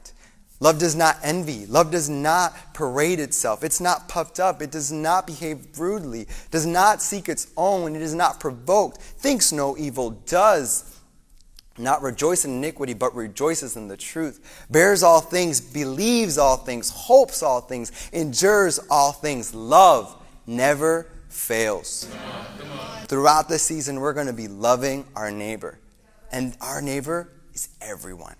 Love 0.60 0.78
does 0.78 0.96
not 0.96 1.18
envy. 1.22 1.66
Love 1.66 1.90
does 1.90 2.08
not 2.08 2.74
parade 2.74 3.20
itself. 3.20 3.62
It's 3.62 3.80
not 3.80 4.08
puffed 4.08 4.40
up. 4.40 4.62
It 4.62 4.70
does 4.70 4.90
not 4.90 5.26
behave 5.26 5.78
rudely, 5.78 6.26
does 6.50 6.64
not 6.64 7.02
seek 7.02 7.28
its 7.28 7.48
own. 7.56 7.94
It 7.96 8.02
is 8.02 8.14
not 8.14 8.40
provoked, 8.40 8.98
thinks 8.98 9.52
no 9.52 9.76
evil, 9.76 10.10
does 10.10 10.93
not 11.78 12.02
rejoice 12.02 12.44
in 12.44 12.52
iniquity, 12.52 12.94
but 12.94 13.14
rejoices 13.14 13.76
in 13.76 13.88
the 13.88 13.96
truth, 13.96 14.66
bears 14.70 15.02
all 15.02 15.20
things, 15.20 15.60
believes 15.60 16.38
all 16.38 16.56
things, 16.56 16.90
hopes 16.90 17.42
all 17.42 17.60
things, 17.60 17.92
endures 18.12 18.78
all 18.90 19.12
things. 19.12 19.54
Love 19.54 20.22
never 20.46 21.06
fails. 21.28 22.08
Throughout 23.06 23.48
this 23.48 23.62
season, 23.62 24.00
we're 24.00 24.12
going 24.12 24.28
to 24.28 24.32
be 24.32 24.48
loving 24.48 25.04
our 25.14 25.30
neighbor, 25.30 25.78
and 26.32 26.56
our 26.60 26.80
neighbor 26.80 27.28
is 27.52 27.68
everyone. 27.80 28.36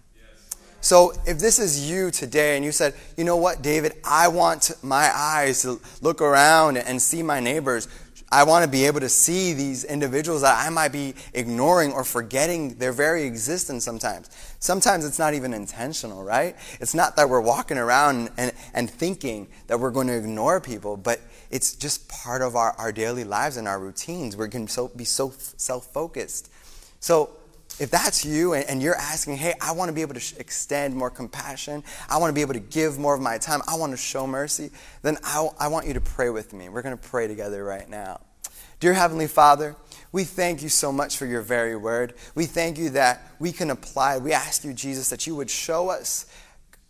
So, 0.81 1.15
if 1.27 1.39
this 1.39 1.59
is 1.59 1.91
you 1.91 2.11
today 2.11 2.57
and 2.57 2.65
you 2.65 2.71
said, 2.71 2.93
you 3.17 3.25
know 3.25 3.39
what, 3.39 3.63
David, 3.63 3.95
I 4.05 4.29
want 4.29 4.71
my 4.83 5.11
eyes 5.15 5.63
to 5.63 5.81
look 6.03 6.21
around 6.21 6.77
and 6.77 7.01
see 7.01 7.23
my 7.23 7.41
neighbors, 7.41 7.89
I 8.31 8.43
want 8.45 8.65
to 8.65 8.71
be 8.71 8.87
able 8.87 9.01
to 9.01 9.09
see 9.09 9.53
these 9.53 9.85
individuals 9.85 10.43
that 10.43 10.67
I 10.67 10.71
might 10.71 10.93
be 10.93 11.15
ignoring 11.35 11.93
or 11.93 12.05
forgetting 12.05 12.75
their 12.77 12.93
very 12.93 13.25
existence 13.25 13.85
sometimes. 13.85 14.31
Sometimes 14.59 15.05
it's 15.05 15.19
not 15.19 15.35
even 15.35 15.55
intentional, 15.55 16.25
right? 16.25 16.57
It's 16.81 16.95
not 16.95 17.17
that 17.17 17.29
we're 17.29 17.41
walking 17.41 17.79
around 17.79 18.31
and, 18.37 18.53
and 18.73 18.91
thinking 18.91 19.47
that 19.69 19.79
we're 19.79 19.91
going 19.91 20.09
to 20.09 20.17
ignore 20.17 20.61
people, 20.61 20.97
but 20.97 21.21
it's 21.51 21.75
just 21.75 22.09
part 22.09 22.43
of 22.43 22.57
our, 22.57 22.73
our 22.73 22.91
daily 22.91 23.25
lives 23.25 23.57
and 23.57 23.69
our 23.69 23.79
routines. 23.79 24.37
We 24.37 24.49
can 24.49 24.67
so, 24.67 24.89
be 24.89 25.05
so 25.05 25.33
self 25.37 25.93
focused. 25.93 26.51
So, 27.01 27.31
if 27.81 27.91
that's 27.91 28.25
you 28.25 28.55
and, 28.55 28.83
you're 28.83 28.97
asking, 28.97 29.37
hey, 29.37 29.55
I 29.61 29.73
want 29.73 29.89
to 29.89 29.93
be 29.93 30.03
able 30.03 30.15
to 30.15 30.41
extend 30.41 30.95
more 30.95 31.11
compassion, 31.11 31.83
I 32.09 32.19
want 32.19 32.31
to 32.31 32.35
be 32.35 32.41
able 32.41 32.55
to 32.55 32.61
give 32.61 32.99
more 32.99 33.15
of 33.15 33.21
my 33.21 33.39
time, 33.39 33.61
I 33.67 33.77
want 33.77 33.93
to 33.93 33.97
show 33.97 34.27
mercy, 34.27 34.71
then 35.03 35.19
I, 35.25 35.49
I 35.59 35.69
want 35.69 35.87
you 35.87 35.95
to 35.95 36.01
pray 36.01 36.31
with 36.31 36.53
me. 36.53 36.69
We're 36.69 36.83
going 36.83 36.97
to 36.97 37.09
pray 37.09 37.27
together 37.27 37.65
right 37.65 37.89
now. 37.89 38.21
Dear 38.81 38.93
Heavenly 38.93 39.27
Father, 39.27 39.77
we 40.13 40.25
thank 40.25 40.63
you 40.63 40.69
so 40.69 40.93
much 40.93 41.17
for 41.17 41.27
your 41.27 41.41
very 41.41 41.75
word. 41.75 42.15
We 42.35 42.47
thank 42.47 42.79
you 42.79 42.91
that 42.91 43.23
we 43.39 43.51
can 43.51 43.71
apply. 43.71 44.19
We 44.19 44.33
ask 44.33 44.65
you, 44.65 44.73
Jesus, 44.73 45.11
that 45.11 45.27
you 45.27 45.35
would 45.35 45.51
show 45.51 45.89
us 45.89 46.27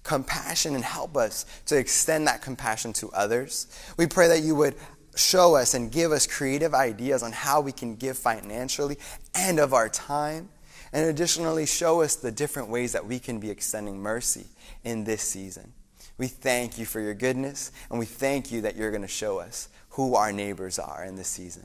compassion 0.02 0.74
and 0.74 0.84
help 0.84 1.16
us 1.16 1.46
to 1.66 1.78
extend 1.78 2.26
that 2.26 2.42
compassion 2.42 2.92
to 2.94 3.10
others. 3.12 3.66
We 3.96 4.06
pray 4.06 4.28
that 4.28 4.42
you 4.42 4.54
would 4.56 4.74
show 5.16 5.54
us 5.54 5.74
and 5.74 5.90
give 5.90 6.12
us 6.12 6.26
creative 6.26 6.74
ideas 6.74 7.22
on 7.22 7.32
how 7.32 7.60
we 7.60 7.72
can 7.72 7.96
give 7.96 8.18
financially 8.18 8.98
and 9.34 9.58
of 9.58 9.72
our 9.72 9.88
time. 9.88 10.50
And 10.94 11.08
additionally, 11.08 11.66
show 11.66 12.02
us 12.02 12.14
the 12.14 12.30
different 12.30 12.68
ways 12.68 12.92
that 12.92 13.04
we 13.04 13.18
can 13.18 13.40
be 13.40 13.50
extending 13.50 13.98
mercy 13.98 14.46
in 14.84 15.02
this 15.02 15.22
season. 15.22 15.72
We 16.18 16.28
thank 16.28 16.78
you 16.78 16.86
for 16.86 17.00
your 17.00 17.14
goodness, 17.14 17.72
and 17.90 17.98
we 17.98 18.06
thank 18.06 18.52
you 18.52 18.60
that 18.60 18.76
you're 18.76 18.92
going 18.92 19.02
to 19.02 19.08
show 19.08 19.40
us 19.40 19.68
who 19.90 20.14
our 20.14 20.32
neighbors 20.32 20.78
are 20.78 21.04
in 21.04 21.16
this 21.16 21.26
season. 21.26 21.64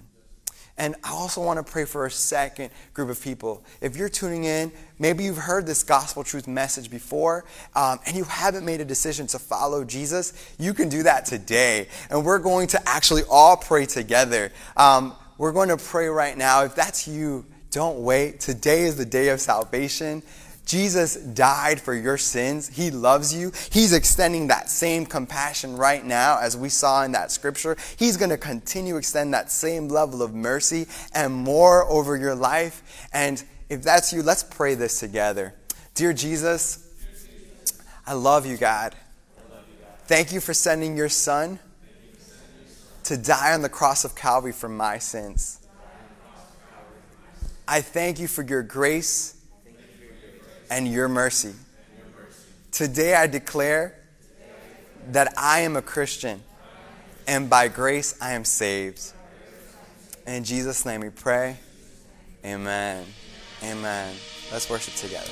And 0.80 0.96
I 1.04 1.12
also 1.12 1.44
want 1.44 1.64
to 1.64 1.72
pray 1.72 1.86
for 1.86 2.08
a 2.08 2.12
second 2.12 2.72
group 2.94 3.10
of 3.10 3.22
people. 3.22 3.64
If 3.82 3.96
you're 3.96 4.10
tuning 4.10 4.46
in, 4.46 4.72
maybe 4.98 5.26
you've 5.26 5.38
heard 5.38 5.68
this 5.68 5.84
gospel 5.84 6.24
truth 6.24 6.48
message 6.48 6.90
before, 6.90 7.46
um, 7.76 8.00
and 8.08 8.16
you 8.16 8.24
haven't 8.24 8.66
made 8.66 8.82
a 8.82 8.86
decision 8.86 9.28
to 9.28 9.38
follow 9.38 9.84
Jesus, 9.84 10.34
you 10.58 10.74
can 10.74 10.90
do 10.90 11.04
that 11.04 11.26
today. 11.26 11.88
And 12.10 12.26
we're 12.26 12.40
going 12.40 12.66
to 12.70 12.82
actually 12.90 13.24
all 13.30 13.58
pray 13.58 13.86
together. 13.86 14.52
Um, 14.76 15.14
we're 15.38 15.52
going 15.52 15.70
to 15.70 15.78
pray 15.78 16.08
right 16.08 16.36
now. 16.36 16.64
If 16.64 16.74
that's 16.74 17.08
you, 17.08 17.46
don't 17.72 18.00
wait. 18.00 18.40
Today 18.40 18.84
is 18.84 18.96
the 18.96 19.06
day 19.06 19.30
of 19.30 19.40
salvation. 19.40 20.24
Jesus 20.66 21.16
died 21.16 21.82
for 21.82 21.96
your 21.96 22.18
sins. 22.18 22.68
He 22.70 22.92
loves 22.92 23.34
you. 23.34 23.52
He's 23.72 23.92
extending 23.92 24.48
that 24.48 24.70
same 24.70 25.06
compassion 25.06 25.76
right 25.76 26.06
now, 26.06 26.38
as 26.40 26.56
we 26.56 26.70
saw 26.70 27.04
in 27.04 27.12
that 27.14 27.32
scripture. 27.32 27.76
He's 27.98 28.18
going 28.18 28.30
to 28.30 28.38
continue 28.38 28.94
to 28.94 29.00
extend 29.00 29.34
that 29.34 29.52
same 29.52 29.88
level 29.88 30.22
of 30.22 30.34
mercy 30.34 30.86
and 31.14 31.34
more 31.34 31.90
over 31.90 32.16
your 32.16 32.36
life. 32.36 33.08
And 33.12 33.44
if 33.68 33.82
that's 33.82 34.14
you, 34.14 34.22
let's 34.22 34.44
pray 34.44 34.76
this 34.76 35.00
together. 35.00 35.56
Dear 35.96 36.14
Jesus, 36.14 36.88
I 38.06 38.14
love 38.14 38.46
you, 38.46 38.58
God. 38.58 38.96
Thank 40.06 40.32
you 40.32 40.40
for 40.40 40.54
sending 40.54 40.96
your 40.96 41.10
son 41.10 41.60
to 43.04 43.18
die 43.18 43.54
on 43.54 43.64
the 43.64 43.70
cross 43.70 44.06
of 44.06 44.16
Calvary 44.16 44.52
for 44.52 44.70
my 44.70 45.00
sins. 45.00 45.60
I 47.72 47.82
thank 47.82 48.20
you 48.20 48.28
for 48.28 48.42
your 48.42 48.64
grace 48.64 49.36
and 50.72 50.88
your 50.88 51.08
mercy. 51.08 51.54
Today 52.72 53.14
I 53.14 53.28
declare 53.28 53.96
that 55.12 55.32
I 55.38 55.60
am 55.60 55.76
a 55.76 55.82
Christian 55.84 56.42
and 57.28 57.48
by 57.48 57.68
grace 57.68 58.18
I 58.20 58.32
am 58.32 58.44
saved. 58.44 59.14
In 60.26 60.44
Jesus' 60.44 60.84
name 60.84 61.02
we 61.02 61.12
pray. 61.12 61.58
Amen. 62.44 63.06
Amen. 63.62 64.16
Let's 64.52 64.68
worship 64.68 64.96
together. 64.96 65.30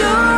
sure. 0.00 0.29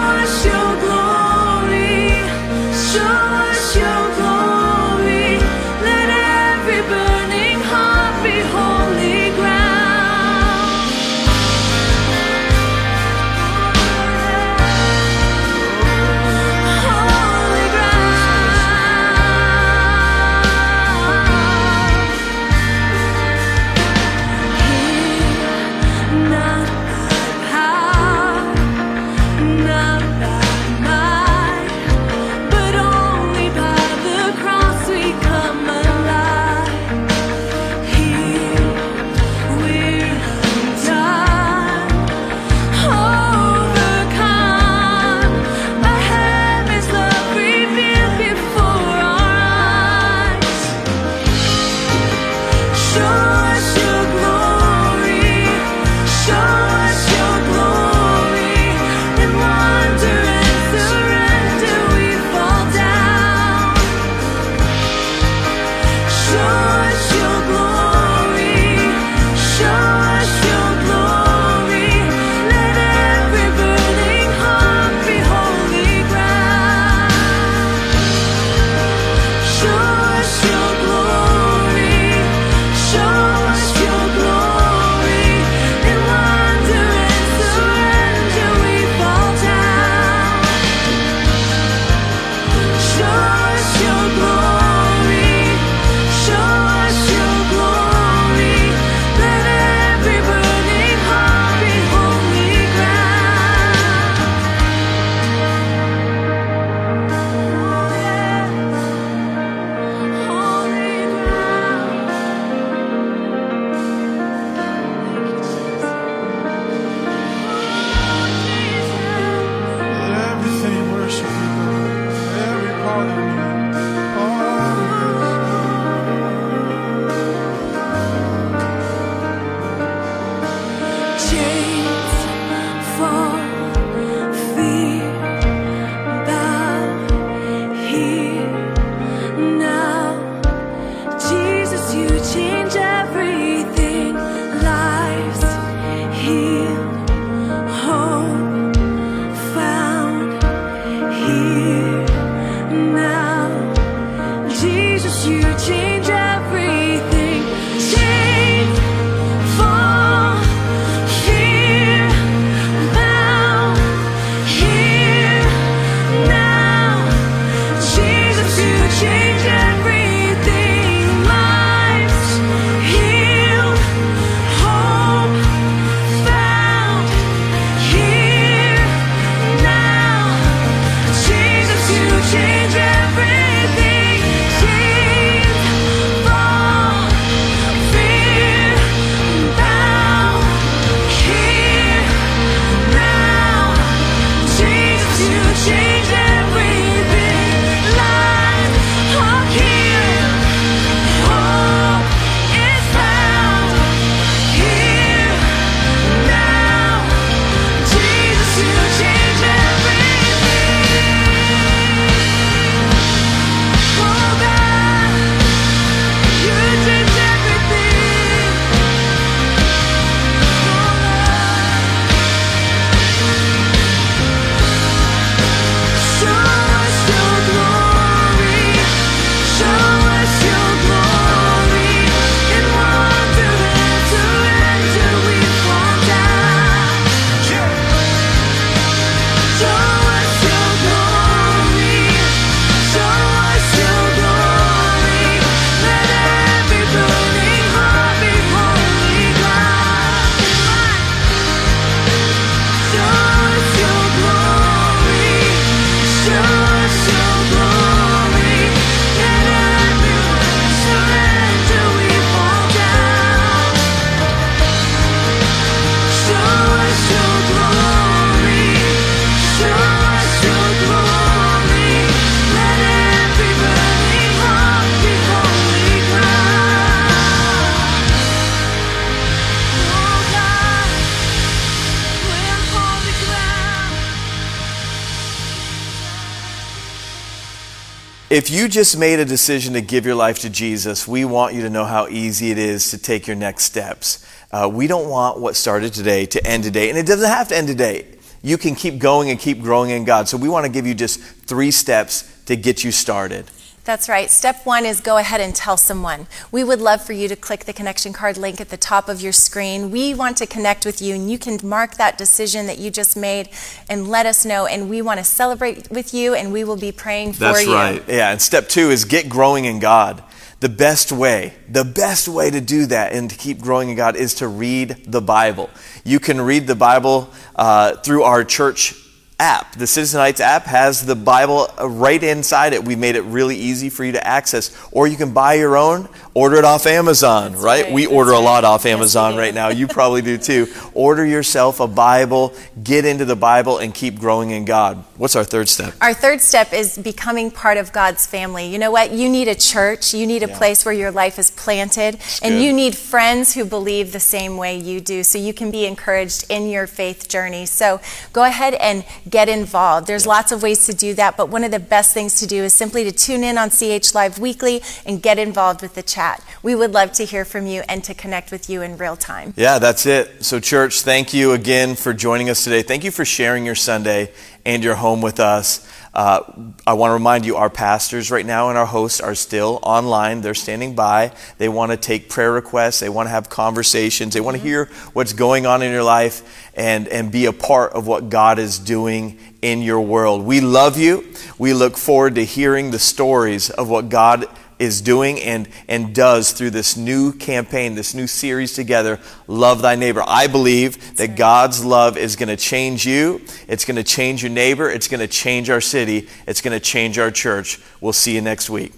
If 288.33 288.51
you 288.51 288.67
just 288.67 288.97
made 288.97 289.19
a 289.19 289.27
decision 289.27 289.75
to 289.75 289.83
give 289.83 290.07
your 290.07 290.15
life 290.15 290.39
to 290.39 290.49
Jesus, 290.49 291.07
we 291.07 291.27
want 291.27 291.55
you 291.55 291.61
to 291.61 291.69
know 291.69 291.85
how 291.85 292.09
easy 292.09 292.51
it 292.51 292.57
is 292.57 292.91
to 292.91 292.97
take 292.97 293.27
your 293.27 293.37
next 293.37 293.65
steps. 293.65 294.27
Uh, 294.51 294.71
we 294.73 294.87
don't 294.87 295.11
want 295.11 295.39
what 295.39 295.55
started 295.55 295.93
today 295.93 296.25
to 296.25 296.47
end 296.47 296.65
today, 296.65 296.89
and 296.89 296.97
it 296.97 297.05
doesn't 297.05 297.29
have 297.29 297.49
to 297.49 297.57
end 297.59 297.69
today. 297.69 298.07
You 298.41 298.57
can 298.57 298.75
keep 298.75 298.99
going 298.99 299.29
and 299.29 299.39
keep 299.39 299.61
growing 299.61 299.91
in 299.91 300.05
God. 300.05 300.31
So 300.31 300.39
we 300.39 300.49
want 300.49 300.65
to 300.65 300.73
give 300.73 300.87
you 300.87 300.95
just 300.95 301.21
three 301.21 301.71
steps 301.71 302.27
to 302.47 302.57
get 302.57 302.83
you 302.83 302.91
started. 302.91 303.51
That's 303.85 304.09
right. 304.09 304.31
Step 304.31 304.65
one 304.65 304.87
is 304.87 305.01
go 305.01 305.17
ahead 305.17 305.41
and 305.41 305.53
tell 305.53 305.77
someone. 305.77 306.29
We 306.53 306.63
would 306.63 306.81
love 306.81 307.05
for 307.05 307.15
you 307.15 307.27
to 307.27 307.35
click 307.35 307.65
the 307.65 307.73
connection 307.73 308.13
card 308.13 308.37
link 308.37 308.61
at 308.61 308.69
the 308.69 308.77
top 308.77 309.09
of 309.09 309.21
your 309.21 309.33
screen. 309.33 309.91
We 309.91 310.15
want 310.15 310.37
to 310.37 310.47
connect 310.47 310.87
with 310.87 311.03
you, 311.03 311.17
and 311.17 311.29
you 311.29 311.37
can 311.37 311.59
mark 311.65 311.97
that 311.97 312.17
decision 312.17 312.67
that 312.67 312.79
you 312.79 312.93
just 312.93 313.17
made 313.17 313.49
and 313.89 314.07
let 314.07 314.25
us 314.25 314.45
know. 314.45 314.67
And 314.67 314.89
we 314.89 315.03
want 315.03 315.19
to 315.19 315.25
celebrate 315.25 315.91
with 315.91 316.15
you, 316.15 316.33
and 316.33 316.53
we 316.53 316.63
will 316.63 316.77
be 316.77 316.93
praying 316.93 317.33
for 317.33 317.41
That's 317.41 317.67
you. 317.67 317.75
right. 317.75 318.05
Yeah, 318.07 318.31
and 318.31 318.41
step 318.41 318.69
two 318.69 318.91
is 318.91 319.05
get 319.05 319.29
growing 319.29 319.65
in 319.65 319.81
God. 319.81 320.23
The 320.61 320.69
best 320.69 321.11
way, 321.11 321.55
the 321.69 321.85
best 321.85 322.29
way 322.29 322.49
to 322.49 322.61
do 322.61 322.87
that 322.87 323.13
and 323.13 323.29
to 323.29 323.35
keep 323.35 323.61
growing 323.61 323.89
in 323.89 323.97
God 323.97 324.15
is 324.15 324.35
to 324.37 324.47
read 324.47 325.07
the 325.09 325.21
Bible. 325.21 325.69
You 326.05 326.21
can 326.21 326.41
read 326.41 326.69
the 326.69 326.77
Bible 326.77 327.33
uh, 327.57 327.97
through 327.97 328.23
our 328.23 328.45
church 328.45 328.95
app. 329.43 329.75
The 329.75 329.89
Citizen 329.89 330.21
Heights 330.21 330.41
app 330.41 330.67
has 330.67 331.05
the 331.05 331.17
Bible 331.17 331.67
uh, 331.77 331.89
right 331.89 332.23
inside 332.23 332.75
it. 332.75 332.85
We 332.85 332.95
made 332.95 333.17
it 333.17 333.23
really 333.23 333.57
easy 333.57 333.91
for 333.91 334.05
you 334.05 334.13
to 334.13 334.25
access. 334.25 334.71
Or 334.93 335.09
you 335.09 335.17
can 335.17 335.35
buy 335.35 335.55
your 335.55 335.77
own, 335.77 336.09
order 336.35 336.57
it 336.57 336.65
off 336.65 336.87
Amazon, 336.87 337.53
right? 337.55 337.85
right, 337.85 337.93
We 337.93 338.03
that's 338.05 338.15
order 338.15 338.31
a 338.33 338.39
lot 338.39 338.65
off 338.65 338.87
Amazon 338.87 339.33
do. 339.35 339.39
right 339.39 339.53
now. 339.55 339.69
You 339.69 339.87
probably 339.87 340.23
do 340.23 340.39
too. 340.39 340.67
Order 340.95 341.27
yourself 341.27 341.79
a 341.81 341.87
Bible, 341.87 342.55
get 342.83 343.05
into 343.05 343.25
the 343.25 343.37
Bible, 343.37 343.79
and 343.79 343.95
keep 343.95 344.19
growing 344.19 344.51
in 344.51 344.65
God. 344.65 345.05
What's 345.17 345.37
our 345.37 345.45
third 345.45 345.69
step? 345.69 345.95
Our 346.01 346.15
third 346.15 346.41
step 346.41 346.73
is 346.73 346.97
becoming 346.99 347.51
part 347.51 347.77
of 347.77 347.93
God's 347.93 348.27
family. 348.27 348.67
You 348.67 348.79
know 348.79 348.91
what? 348.91 349.13
You 349.13 349.29
need 349.29 349.47
a 349.49 349.55
church. 349.55 350.15
You 350.15 350.27
need 350.27 350.43
a 350.43 350.49
Yeah. 350.49 350.57
place 350.59 350.85
where 350.85 350.95
your 350.95 351.11
life 351.11 351.39
is 351.39 351.51
planted. 351.51 352.19
and 352.43 352.55
good. 352.55 352.63
you 352.63 352.73
need 352.73 352.97
friends 352.97 353.55
who 353.55 353.65
believe 353.65 354.13
the 354.13 354.21
same 354.21 354.57
way 354.57 354.77
you 354.77 355.01
do 355.01 355.23
so 355.23 355.39
you 355.39 355.53
can 355.53 355.71
be 355.71 355.85
encouraged 355.87 356.45
in 356.49 356.69
your 356.69 356.87
faith 356.87 357.29
journey. 357.29 357.67
So 357.67 358.01
go 358.33 358.45
ahead 358.45 358.75
and 358.75 359.05
get 359.29 359.49
involved. 359.49 360.07
There's 360.07 360.27
lots 360.27 360.51
of 360.51 360.63
ways 360.63 360.87
to 360.87 360.95
do 360.95 361.15
that, 361.15 361.37
but 361.37 361.49
one 361.49 361.63
of 361.63 361.71
the 361.71 361.79
best 361.79 362.13
things 362.15 362.39
to 362.41 362.47
do 362.47 362.65
is 362.65 362.73
simply 362.75 363.05
to 363.05 363.13
tune 363.13 363.45
in 363.45 363.59
on 363.59 363.71
CH 363.71 364.15
Live 364.15 364.39
Weekly 364.39 364.83
and 365.07 365.23
get 365.23 365.39
involved 365.39 365.83
with 365.83 365.95
the 365.95 366.03
chat. 366.23 366.45
We 366.63 366.75
would 366.75 366.93
love 366.93 367.13
to 367.13 367.25
hear 367.25 367.45
from 367.45 367.67
you 367.67 367.83
and 367.89 368.03
to 368.05 368.15
connect 368.15 368.53
with 368.53 368.71
you 368.71 368.83
in 368.83 368.97
real 368.97 369.17
time. 369.17 369.55
Yeah, 369.57 369.79
that's 369.79 370.07
it. 370.07 370.45
So, 370.45 370.61
church, 370.61 371.03
thank 371.03 371.35
you 371.35 371.53
again 371.53 371.97
for 371.97 372.13
joining 372.13 372.49
us 372.49 372.63
today. 372.65 372.83
Thank 372.83 373.05
you 373.05 373.11
for 373.11 373.25
sharing 373.25 373.67
your 373.67 373.75
Sunday 373.75 374.31
and 374.65 374.85
your 374.85 374.95
home 374.95 375.21
with 375.21 375.41
us. 375.41 375.89
Uh, 376.15 376.41
I 376.87 376.93
want 376.93 377.09
to 377.09 377.15
remind 377.15 377.47
you, 377.47 377.57
our 377.57 377.71
pastors 377.71 378.31
right 378.31 378.45
now 378.45 378.69
and 378.69 378.77
our 378.77 378.87
hosts 378.87 379.21
are 379.21 379.35
still 379.35 379.81
online. 379.83 380.43
They're 380.43 380.55
standing 380.55 380.95
by. 380.95 381.33
They 381.57 381.71
want 381.71 381.91
to 381.91 381.97
take 381.97 382.29
prayer 382.29 382.53
requests. 382.53 383.01
They 383.01 383.09
want 383.09 383.27
to 383.27 383.31
have 383.31 383.49
conversations. 383.49 384.35
They 384.35 384.43
want 384.43 384.59
to 384.59 384.63
hear 384.63 384.91
what's 385.15 385.33
going 385.33 385.65
on 385.65 385.81
in 385.83 385.91
your 385.91 386.03
life 386.03 386.71
and, 386.75 387.09
and 387.09 387.33
be 387.33 387.47
a 387.47 387.53
part 387.53 387.95
of 387.95 388.07
what 388.07 388.29
God 388.29 388.59
is 388.59 388.79
doing 388.79 389.39
in 389.63 389.81
your 389.81 390.03
world. 390.03 390.45
We 390.45 390.61
love 390.61 390.99
you. 390.99 391.33
We 391.59 391.73
look 391.73 391.97
forward 391.97 392.35
to 392.35 392.45
hearing 392.45 392.91
the 392.91 392.99
stories 392.99 393.71
of 393.71 393.89
what 393.89 394.11
God 394.11 394.47
is 394.83 395.01
doing 395.01 395.41
and, 395.41 395.69
and 395.87 396.13
does 396.13 396.51
through 396.51 396.71
this 396.71 396.97
new 396.97 397.33
campaign, 397.33 397.95
this 397.95 398.15
new 398.15 398.27
series 398.27 398.73
together, 398.73 399.21
Love 399.47 399.81
Thy 399.81 399.95
Neighbor. 399.95 400.25
I 400.27 400.49
believe 400.49 401.17
that 401.17 401.37
God's 401.37 401.85
love 401.85 402.17
is 402.19 402.35
going 402.35 402.49
to 402.49 402.57
change 402.57 403.07
you, 403.07 403.41
it's 403.69 403.85
going 403.85 403.97
to 403.97 404.03
change 404.03 404.43
your 404.43 404.51
neighbor, 404.51 404.91
it's 404.91 405.07
going 405.07 405.21
to 405.21 405.29
change 405.29 405.71
our 405.71 405.81
city, 405.81 406.29
it's 406.49 406.61
going 406.61 406.79
to 406.79 406.85
change 406.85 407.17
our 407.17 407.31
church. 407.31 407.81
We'll 408.01 408.13
see 408.13 408.35
you 408.35 408.41
next 408.41 408.69
week. 408.69 408.93